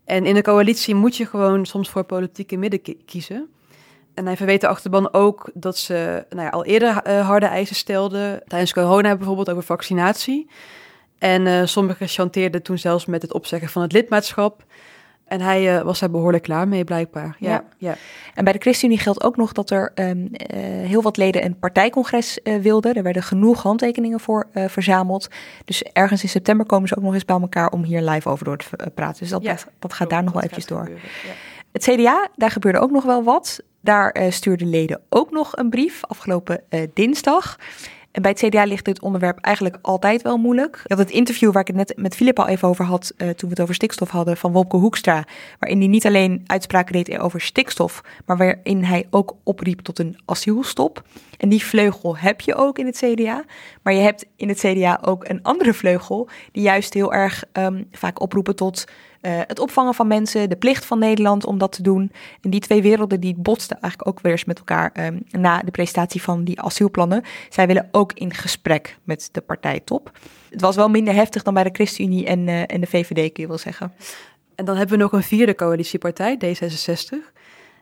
En 0.05 0.25
in 0.25 0.35
een 0.35 0.43
coalitie 0.43 0.95
moet 0.95 1.17
je 1.17 1.25
gewoon 1.25 1.65
soms 1.65 1.89
voor 1.89 2.03
politieke 2.03 2.57
midden 2.57 2.81
kiezen. 3.05 3.47
En 4.13 4.25
hij 4.25 4.37
verweet 4.37 4.61
de 4.61 4.67
achterban 4.67 5.13
ook 5.13 5.49
dat 5.53 5.77
ze 5.77 6.25
nou 6.29 6.41
ja, 6.41 6.49
al 6.49 6.65
eerder 6.65 7.01
uh, 7.07 7.27
harde 7.27 7.45
eisen 7.45 7.75
stelden, 7.75 8.43
tijdens 8.47 8.73
corona 8.73 9.15
bijvoorbeeld 9.15 9.49
over 9.49 9.63
vaccinatie. 9.63 10.49
En 11.17 11.45
uh, 11.45 11.65
sommigen 11.65 12.07
chanteerden 12.07 12.61
toen 12.61 12.77
zelfs 12.77 13.05
met 13.05 13.21
het 13.21 13.33
opzeggen 13.33 13.69
van 13.69 13.81
het 13.81 13.91
lidmaatschap. 13.91 14.63
En 15.25 15.41
hij 15.41 15.75
uh, 15.75 15.81
was 15.81 15.99
daar 15.99 16.09
behoorlijk 16.09 16.43
klaar 16.43 16.67
mee, 16.67 16.83
blijkbaar. 16.83 17.35
Ja, 17.39 17.49
ja. 17.49 17.63
ja. 17.77 17.95
En 18.33 18.43
bij 18.43 18.53
de 18.53 18.59
ChristenUnie 18.59 18.99
geldt 18.99 19.23
ook 19.23 19.37
nog 19.37 19.51
dat 19.51 19.69
er 19.69 19.91
um, 19.95 20.17
uh, 20.17 20.27
heel 20.87 21.01
wat 21.01 21.17
leden 21.17 21.45
een 21.45 21.59
partijcongres 21.59 22.39
wilden. 22.61 22.95
Er 22.95 23.03
werden 23.03 23.23
genoeg 23.23 23.61
handtekeningen 23.61 24.19
voor 24.19 24.47
verzameld. 24.53 25.27
Dus 25.65 25.83
ergens 25.83 26.23
in 26.23 26.29
september 26.29 26.65
komen 26.65 26.87
ze 26.87 26.97
ook 26.97 27.03
nog 27.03 27.13
eens 27.13 27.25
bij 27.25 27.39
elkaar 27.39 27.69
om 27.69 27.83
hier 27.83 28.01
live 28.01 28.29
over 28.29 28.45
door 28.45 28.57
te 28.57 28.91
praten. 28.93 29.19
Dus 29.19 29.29
dat, 29.29 29.43
ja, 29.43 29.53
dat, 29.53 29.67
dat 29.79 29.93
gaat 29.93 30.09
daar 30.09 30.23
nog 30.23 30.33
wel 30.33 30.41
eventjes 30.41 30.65
door. 30.65 30.89
Ja. 30.89 31.33
Het 31.71 31.83
CDA, 31.83 32.27
daar 32.35 32.51
gebeurde 32.51 32.79
ook 32.79 32.91
nog 32.91 33.03
wel 33.03 33.23
wat. 33.23 33.63
Daar 33.83 34.15
stuurden 34.29 34.69
leden 34.69 35.01
ook 35.09 35.31
nog 35.31 35.57
een 35.57 35.69
brief 35.69 35.99
afgelopen 36.03 36.63
dinsdag. 36.93 37.57
En 38.13 38.21
bij 38.21 38.31
het 38.31 38.39
CDA 38.39 38.63
ligt 38.63 38.85
dit 38.85 39.01
onderwerp 39.01 39.39
eigenlijk 39.39 39.77
altijd 39.81 40.21
wel 40.21 40.37
moeilijk. 40.37 40.81
Had 40.87 40.97
het 40.97 41.09
interview 41.09 41.51
waar 41.51 41.61
ik 41.61 41.67
het 41.67 41.75
net 41.75 41.93
met 41.97 42.15
Filip 42.15 42.39
al 42.39 42.47
even 42.47 42.67
over 42.67 42.85
had, 42.85 43.13
uh, 43.17 43.29
toen 43.29 43.49
we 43.49 43.55
het 43.55 43.61
over 43.61 43.75
stikstof 43.75 44.09
hadden, 44.09 44.37
van 44.37 44.51
Wopke 44.51 44.77
Hoekstra. 44.77 45.23
Waarin 45.59 45.79
hij 45.79 45.87
niet 45.87 46.05
alleen 46.05 46.43
uitspraken 46.45 46.93
deed 46.93 47.17
over 47.17 47.41
stikstof, 47.41 48.01
maar 48.25 48.37
waarin 48.37 48.83
hij 48.83 49.07
ook 49.09 49.35
opriep 49.43 49.79
tot 49.79 49.99
een 49.99 50.17
asielstop. 50.25 51.03
En 51.37 51.49
die 51.49 51.63
vleugel 51.63 52.17
heb 52.17 52.41
je 52.41 52.55
ook 52.55 52.79
in 52.79 52.85
het 52.85 52.97
CDA. 52.97 53.43
Maar 53.81 53.93
je 53.93 54.01
hebt 54.01 54.25
in 54.35 54.49
het 54.49 54.59
CDA 54.59 54.99
ook 55.01 55.29
een 55.29 55.43
andere 55.43 55.73
vleugel, 55.73 56.29
die 56.51 56.63
juist 56.63 56.93
heel 56.93 57.13
erg 57.13 57.43
um, 57.53 57.87
vaak 57.91 58.21
oproepen 58.21 58.55
tot 58.55 58.85
uh, 59.25 59.39
het 59.47 59.59
opvangen 59.59 59.93
van 59.93 60.07
mensen, 60.07 60.49
de 60.49 60.55
plicht 60.55 60.85
van 60.85 60.99
Nederland 60.99 61.45
om 61.45 61.57
dat 61.57 61.71
te 61.71 61.81
doen. 61.81 62.11
En 62.41 62.49
die 62.49 62.59
twee 62.59 62.81
werelden 62.81 63.19
die 63.19 63.35
botsten 63.37 63.79
eigenlijk 63.79 64.07
ook 64.09 64.23
weer 64.23 64.31
eens 64.31 64.45
met 64.45 64.57
elkaar 64.57 64.91
um, 65.05 65.23
na 65.31 65.61
de 65.61 65.71
presentatie 65.71 66.21
van 66.21 66.43
die 66.43 66.61
asielplannen. 66.61 67.23
Zij 67.49 67.67
willen 67.67 67.89
ook 67.91 68.13
in 68.13 68.33
gesprek 68.33 68.97
met 69.03 69.29
de 69.31 69.41
partijtop. 69.41 70.11
Het 70.49 70.61
was 70.61 70.75
wel 70.75 70.89
minder 70.89 71.13
heftig 71.13 71.43
dan 71.43 71.53
bij 71.53 71.63
de 71.63 71.69
ChristenUnie 71.73 72.25
en, 72.25 72.47
uh, 72.47 72.61
en 72.67 72.81
de 72.81 72.87
VVD, 72.87 73.31
kun 73.31 73.43
je 73.43 73.47
wel 73.47 73.57
zeggen. 73.57 73.93
En 74.55 74.65
dan 74.65 74.75
hebben 74.75 74.97
we 74.97 75.03
nog 75.03 75.11
een 75.11 75.23
vierde 75.23 75.55
coalitiepartij, 75.55 76.37
D66. 76.45 77.31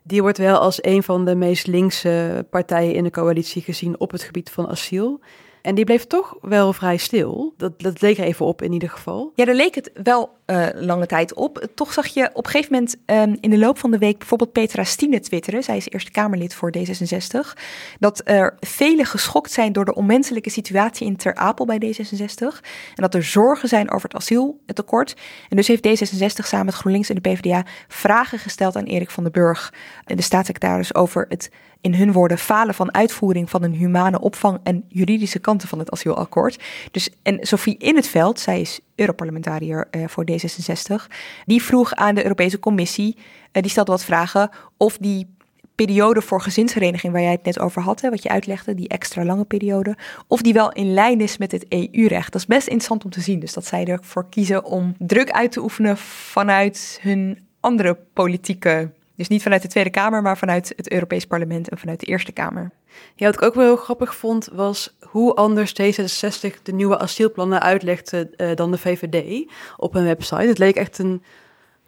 Die 0.03 0.21
wordt 0.21 0.37
wel 0.37 0.59
als 0.59 0.83
een 0.83 1.03
van 1.03 1.25
de 1.25 1.35
meest 1.35 1.67
linkse 1.67 2.45
partijen 2.49 2.93
in 2.93 3.03
de 3.03 3.09
coalitie 3.09 3.61
gezien 3.61 3.99
op 3.99 4.11
het 4.11 4.23
gebied 4.23 4.49
van 4.49 4.67
asiel. 4.67 5.19
En 5.61 5.75
die 5.75 5.85
bleef 5.85 6.05
toch 6.05 6.37
wel 6.41 6.73
vrij 6.73 6.97
stil. 6.97 7.53
Dat, 7.57 7.81
dat 7.81 8.01
leek 8.01 8.17
er 8.17 8.23
even 8.23 8.45
op 8.45 8.61
in 8.61 8.71
ieder 8.71 8.89
geval. 8.89 9.31
Ja, 9.35 9.45
daar 9.45 9.55
leek 9.55 9.75
het 9.75 9.91
wel 10.03 10.29
uh, 10.51 10.67
lange 10.73 11.05
tijd 11.05 11.33
op. 11.33 11.67
Toch 11.75 11.93
zag 11.93 12.07
je 12.07 12.29
op 12.33 12.45
een 12.45 12.51
gegeven 12.51 12.73
moment 12.73 12.95
um, 13.05 13.37
in 13.41 13.49
de 13.49 13.57
loop 13.57 13.77
van 13.77 13.91
de 13.91 13.97
week 13.97 14.17
bijvoorbeeld 14.17 14.51
Petra 14.51 14.83
Stine 14.83 15.19
twitteren. 15.19 15.63
Zij 15.63 15.77
is 15.77 15.89
Eerste 15.89 16.11
Kamerlid 16.11 16.53
voor 16.53 16.73
D66. 16.77 17.59
Dat 17.99 18.21
er 18.23 18.55
velen 18.59 19.05
geschokt 19.05 19.51
zijn 19.51 19.73
door 19.73 19.85
de 19.85 19.95
onmenselijke 19.95 20.49
situatie 20.49 21.07
in 21.07 21.15
Ter 21.15 21.35
Apel 21.35 21.65
bij 21.65 21.81
D66. 21.85 22.59
En 22.95 22.95
dat 22.95 23.13
er 23.13 23.23
zorgen 23.23 23.69
zijn 23.69 23.91
over 23.91 24.09
het 24.09 24.17
asieltekort. 24.17 25.15
En 25.49 25.55
dus 25.55 25.67
heeft 25.67 25.87
D66 25.87 26.45
samen 26.45 26.65
met 26.65 26.75
GroenLinks 26.75 27.09
en 27.09 27.15
de 27.15 27.29
PvdA 27.29 27.65
vragen 27.87 28.39
gesteld 28.39 28.75
aan 28.75 28.83
Erik 28.83 29.11
van 29.11 29.23
den 29.23 29.31
Burg, 29.31 29.73
de 30.05 30.21
staatssecretaris, 30.21 30.95
over 30.95 31.25
het 31.29 31.51
in 31.81 31.93
hun 31.93 32.11
woorden 32.11 32.37
falen 32.37 32.73
van 32.73 32.93
uitvoering 32.93 33.49
van 33.49 33.63
een 33.63 33.73
humane 33.73 34.19
opvang 34.19 34.59
en 34.63 34.85
juridische 34.87 35.39
kanten 35.39 35.67
van 35.67 35.79
het 35.79 35.91
asielakkoord. 35.91 36.63
Dus, 36.91 37.09
en 37.23 37.37
Sophie 37.41 37.77
In 37.77 37.95
het 37.95 38.07
Veld, 38.07 38.39
zij 38.39 38.61
is 38.61 38.79
Europarlementariër 39.01 39.87
uh, 39.91 40.07
voor 40.07 40.25
D66, 40.31 41.07
die 41.45 41.63
vroeg 41.63 41.93
aan 41.93 42.15
de 42.15 42.23
Europese 42.23 42.59
Commissie, 42.59 43.15
uh, 43.17 43.61
die 43.61 43.71
stelde 43.71 43.91
wat 43.91 44.05
vragen 44.05 44.49
of 44.77 44.97
die 44.97 45.27
periode 45.75 46.21
voor 46.21 46.41
gezinshereniging 46.41 47.13
waar 47.13 47.21
jij 47.21 47.31
het 47.31 47.43
net 47.43 47.59
over 47.59 47.81
had, 47.81 48.01
wat 48.01 48.23
je 48.23 48.29
uitlegde, 48.29 48.75
die 48.75 48.87
extra 48.87 49.25
lange 49.25 49.45
periode, 49.45 49.97
of 50.27 50.41
die 50.41 50.53
wel 50.53 50.71
in 50.71 50.93
lijn 50.93 51.21
is 51.21 51.37
met 51.37 51.51
het 51.51 51.65
EU-recht. 51.69 52.31
Dat 52.31 52.41
is 52.41 52.47
best 52.47 52.67
interessant 52.67 53.03
om 53.03 53.09
te 53.11 53.21
zien. 53.21 53.39
Dus 53.39 53.53
dat 53.53 53.65
zij 53.65 53.85
ervoor 53.85 54.29
kiezen 54.29 54.63
om 54.63 54.95
druk 54.97 55.31
uit 55.31 55.51
te 55.51 55.61
oefenen 55.61 55.97
vanuit 55.97 56.99
hun 57.01 57.39
andere 57.59 57.97
politieke 58.13 58.91
dus 59.21 59.29
niet 59.29 59.43
vanuit 59.43 59.61
de 59.61 59.67
Tweede 59.67 59.89
Kamer, 59.89 60.21
maar 60.21 60.37
vanuit 60.37 60.73
het 60.75 60.91
Europees 60.91 61.25
Parlement 61.25 61.69
en 61.69 61.77
vanuit 61.77 61.99
de 61.99 62.05
Eerste 62.05 62.31
Kamer. 62.31 62.71
Ja, 63.15 63.25
wat 63.25 63.35
ik 63.35 63.41
ook 63.41 63.53
wel 63.53 63.63
heel 63.63 63.75
grappig 63.75 64.15
vond, 64.15 64.49
was 64.53 64.97
hoe 64.99 65.33
anders 65.35 65.73
D66 65.81 66.61
de 66.63 66.73
nieuwe 66.73 66.99
asielplannen 66.99 67.61
uitlegde 67.61 68.29
uh, 68.37 68.55
dan 68.55 68.71
de 68.71 68.77
VVD 68.77 69.49
op 69.77 69.93
hun 69.93 70.03
website. 70.03 70.41
Het 70.41 70.57
leek 70.57 70.75
echt 70.75 70.97
een 70.97 71.23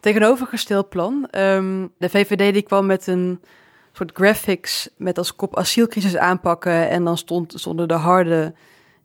tegenovergesteld 0.00 0.88
plan. 0.88 1.28
Um, 1.38 1.92
de 1.98 2.08
VVD 2.08 2.52
die 2.52 2.62
kwam 2.62 2.86
met 2.86 3.06
een 3.06 3.40
soort 3.92 4.10
graphics 4.14 4.88
met 4.96 5.18
als 5.18 5.36
kop 5.36 5.56
asielcrisis 5.56 6.16
aanpakken. 6.16 6.88
En 6.88 7.04
dan 7.04 7.18
stond, 7.18 7.52
stonden 7.56 7.88
de 7.88 7.94
harde 7.94 8.54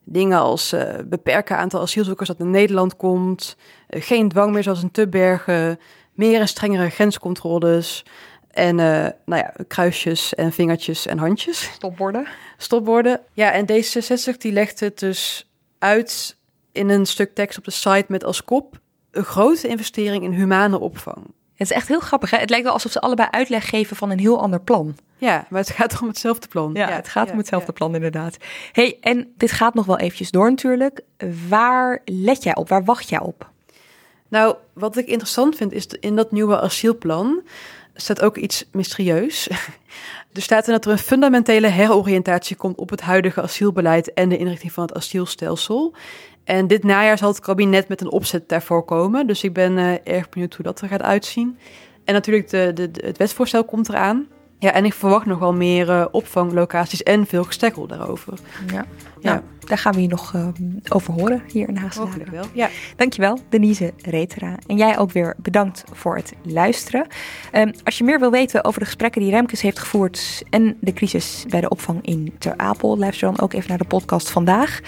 dingen 0.04 0.38
als 0.38 0.72
uh, 0.72 0.82
beperken 1.04 1.56
aantal 1.56 1.80
asielzoekers 1.80 2.28
dat 2.28 2.38
naar 2.38 2.48
Nederland 2.48 2.96
komt. 2.96 3.56
Uh, 3.88 4.02
geen 4.02 4.28
dwang 4.28 4.52
meer 4.52 4.62
zoals 4.62 4.82
in 4.82 4.90
Tubbergen 4.90 5.78
meer 6.20 6.40
en 6.40 6.48
strengere 6.48 6.88
grenscontroles. 6.88 8.04
En 8.50 8.78
uh, 8.78 9.06
nou 9.24 9.42
ja, 9.42 9.54
kruisjes 9.68 10.34
en 10.34 10.52
vingertjes 10.52 11.06
en 11.06 11.18
handjes. 11.18 11.62
Stopborden. 11.62 12.26
Stopborden. 12.56 13.20
Ja, 13.32 13.52
en 13.52 13.66
D66 13.72 14.36
die 14.38 14.52
legt 14.52 14.80
het 14.80 14.98
dus 14.98 15.50
uit 15.78 16.36
in 16.72 16.88
een 16.88 17.06
stuk 17.06 17.34
tekst 17.34 17.58
op 17.58 17.64
de 17.64 17.70
site 17.70 18.04
met 18.08 18.24
als 18.24 18.44
kop... 18.44 18.78
een 19.10 19.24
grote 19.24 19.68
investering 19.68 20.24
in 20.24 20.32
humane 20.32 20.80
opvang. 20.80 21.24
Het 21.54 21.70
is 21.70 21.76
echt 21.76 21.88
heel 21.88 22.00
grappig. 22.00 22.30
Hè? 22.30 22.38
Het 22.38 22.50
lijkt 22.50 22.64
wel 22.64 22.74
alsof 22.74 22.92
ze 22.92 23.00
allebei 23.00 23.28
uitleg 23.30 23.68
geven 23.68 23.96
van 23.96 24.10
een 24.10 24.18
heel 24.18 24.40
ander 24.40 24.60
plan. 24.60 24.96
Ja, 25.18 25.46
maar 25.48 25.60
het 25.60 25.70
gaat 25.70 26.00
om 26.00 26.08
hetzelfde 26.08 26.48
plan. 26.48 26.70
Ja, 26.74 26.88
het 26.88 27.08
gaat 27.08 27.30
om 27.30 27.38
hetzelfde 27.38 27.72
plan 27.72 27.94
inderdaad. 27.94 28.36
hey, 28.72 28.96
en 29.00 29.32
dit 29.36 29.52
gaat 29.52 29.74
nog 29.74 29.86
wel 29.86 29.98
eventjes 29.98 30.30
door 30.30 30.50
natuurlijk. 30.50 31.00
Waar 31.48 32.00
let 32.04 32.42
jij 32.42 32.56
op? 32.56 32.68
Waar 32.68 32.84
wacht 32.84 33.08
jij 33.08 33.20
op? 33.20 33.50
Nou, 34.30 34.56
wat 34.72 34.96
ik 34.96 35.06
interessant 35.06 35.56
vind 35.56 35.72
is 35.72 35.86
in 35.86 36.16
dat 36.16 36.32
nieuwe 36.32 36.60
asielplan 36.60 37.42
staat 37.94 38.22
ook 38.22 38.36
iets 38.36 38.64
mysterieus. 38.72 39.48
er 40.32 40.42
staat 40.42 40.66
in 40.66 40.72
dat 40.72 40.84
er 40.84 40.90
een 40.90 40.98
fundamentele 40.98 41.66
heroriëntatie 41.66 42.56
komt 42.56 42.76
op 42.76 42.90
het 42.90 43.00
huidige 43.00 43.42
asielbeleid 43.42 44.12
en 44.12 44.28
de 44.28 44.38
inrichting 44.38 44.72
van 44.72 44.82
het 44.82 44.94
asielstelsel. 44.94 45.94
En 46.44 46.66
dit 46.66 46.84
najaar 46.84 47.18
zal 47.18 47.28
het 47.28 47.40
kabinet 47.40 47.88
met 47.88 48.00
een 48.00 48.10
opzet 48.10 48.48
daarvoor 48.48 48.84
komen. 48.84 49.26
Dus 49.26 49.42
ik 49.42 49.52
ben 49.52 49.76
uh, 49.76 49.92
erg 50.04 50.28
benieuwd 50.28 50.54
hoe 50.54 50.64
dat 50.64 50.80
er 50.80 50.88
gaat 50.88 51.02
uitzien. 51.02 51.58
En 52.04 52.14
natuurlijk, 52.14 52.50
de, 52.50 52.72
de, 52.74 52.90
het 52.92 53.16
wetsvoorstel 53.16 53.64
komt 53.64 53.88
eraan. 53.88 54.26
Ja, 54.58 54.72
en 54.72 54.84
ik 54.84 54.94
verwacht 54.94 55.26
nog 55.26 55.38
wel 55.38 55.52
meer 55.52 55.88
uh, 55.88 56.06
opvanglocaties 56.10 57.02
en 57.02 57.26
veel 57.26 57.44
gestekkel 57.44 57.86
daarover. 57.86 58.32
Ja, 58.72 58.84
ja. 59.20 59.32
Nou, 59.32 59.42
daar 59.66 59.78
gaan 59.78 59.94
we 59.94 60.02
je 60.02 60.08
nog 60.08 60.32
uh, 60.34 60.48
over 60.88 61.12
horen 61.12 61.42
hier 61.52 61.68
in 61.68 61.76
Haagse 61.76 62.00
Hopelijk 62.00 62.30
wel, 62.30 62.44
ja. 62.52 62.68
Dankjewel, 62.96 63.38
Denise 63.48 63.92
Retera. 63.96 64.58
En 64.66 64.76
jij 64.76 64.98
ook 64.98 65.12
weer 65.12 65.34
bedankt 65.36 65.84
voor 65.92 66.16
het 66.16 66.32
luisteren. 66.42 67.06
Um, 67.52 67.72
als 67.84 67.98
je 67.98 68.04
meer 68.04 68.18
wil 68.18 68.30
weten 68.30 68.64
over 68.64 68.80
de 68.80 68.86
gesprekken 68.86 69.20
die 69.20 69.30
Remkes 69.30 69.60
heeft 69.60 69.78
gevoerd... 69.78 70.42
en 70.50 70.76
de 70.80 70.92
crisis 70.92 71.44
bij 71.48 71.60
de 71.60 71.68
opvang 71.68 71.98
in 72.02 72.34
Ter 72.38 72.54
Apel... 72.56 72.98
luister 72.98 73.28
dan 73.28 73.40
ook 73.40 73.52
even 73.52 73.68
naar 73.68 73.78
de 73.78 73.84
podcast 73.84 74.30
vandaag... 74.30 74.80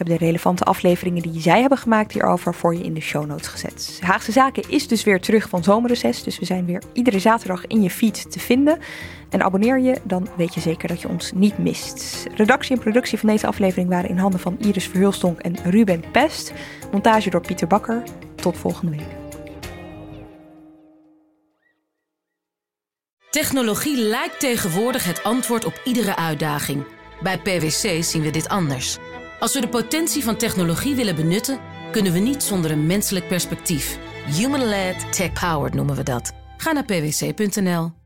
We 0.00 0.06
hebben 0.06 0.18
de 0.18 0.32
relevante 0.32 0.64
afleveringen 0.64 1.22
die 1.22 1.40
zij 1.40 1.60
hebben 1.60 1.78
gemaakt 1.78 2.12
hierover 2.12 2.54
voor 2.54 2.74
je 2.74 2.84
in 2.84 2.94
de 2.94 3.00
show 3.00 3.26
notes 3.26 3.46
gezet. 3.46 3.98
Haagse 4.00 4.32
Zaken 4.32 4.62
is 4.68 4.88
dus 4.88 5.04
weer 5.04 5.20
terug 5.20 5.48
van 5.48 5.62
zomerreces, 5.64 6.22
dus 6.22 6.38
we 6.38 6.44
zijn 6.44 6.64
weer 6.64 6.82
iedere 6.92 7.18
zaterdag 7.18 7.66
in 7.66 7.82
je 7.82 7.90
feed 7.90 8.30
te 8.30 8.38
vinden. 8.38 8.78
En 9.30 9.42
abonneer 9.42 9.80
je, 9.80 9.96
dan 10.04 10.28
weet 10.36 10.54
je 10.54 10.60
zeker 10.60 10.88
dat 10.88 11.00
je 11.00 11.08
ons 11.08 11.32
niet 11.32 11.58
mist. 11.58 12.26
Redactie 12.34 12.76
en 12.76 12.82
productie 12.82 13.18
van 13.18 13.28
deze 13.28 13.46
aflevering 13.46 13.88
waren 13.88 14.10
in 14.10 14.18
handen 14.18 14.40
van 14.40 14.58
Iris 14.58 14.86
Verhulstonk 14.86 15.38
en 15.38 15.56
Ruben 15.64 16.04
Pest. 16.12 16.52
Montage 16.92 17.30
door 17.30 17.40
Pieter 17.40 17.66
Bakker. 17.66 18.02
Tot 18.34 18.56
volgende 18.56 18.96
week. 18.96 19.18
Technologie 23.30 23.96
lijkt 23.96 24.40
tegenwoordig 24.40 25.04
het 25.04 25.22
antwoord 25.22 25.64
op 25.64 25.80
iedere 25.84 26.16
uitdaging. 26.16 26.84
Bij 27.22 27.38
PwC 27.38 28.02
zien 28.04 28.22
we 28.22 28.30
dit 28.30 28.48
anders. 28.48 28.98
Als 29.38 29.54
we 29.54 29.60
de 29.60 29.68
potentie 29.68 30.24
van 30.24 30.36
technologie 30.36 30.94
willen 30.94 31.14
benutten, 31.14 31.58
kunnen 31.90 32.12
we 32.12 32.18
niet 32.18 32.42
zonder 32.42 32.70
een 32.70 32.86
menselijk 32.86 33.28
perspectief. 33.28 33.98
Human-led, 34.26 35.12
tech-powered 35.12 35.74
noemen 35.74 35.96
we 35.96 36.02
dat. 36.02 36.32
Ga 36.56 36.72
naar 36.72 36.84
pwc.nl. 36.84 37.99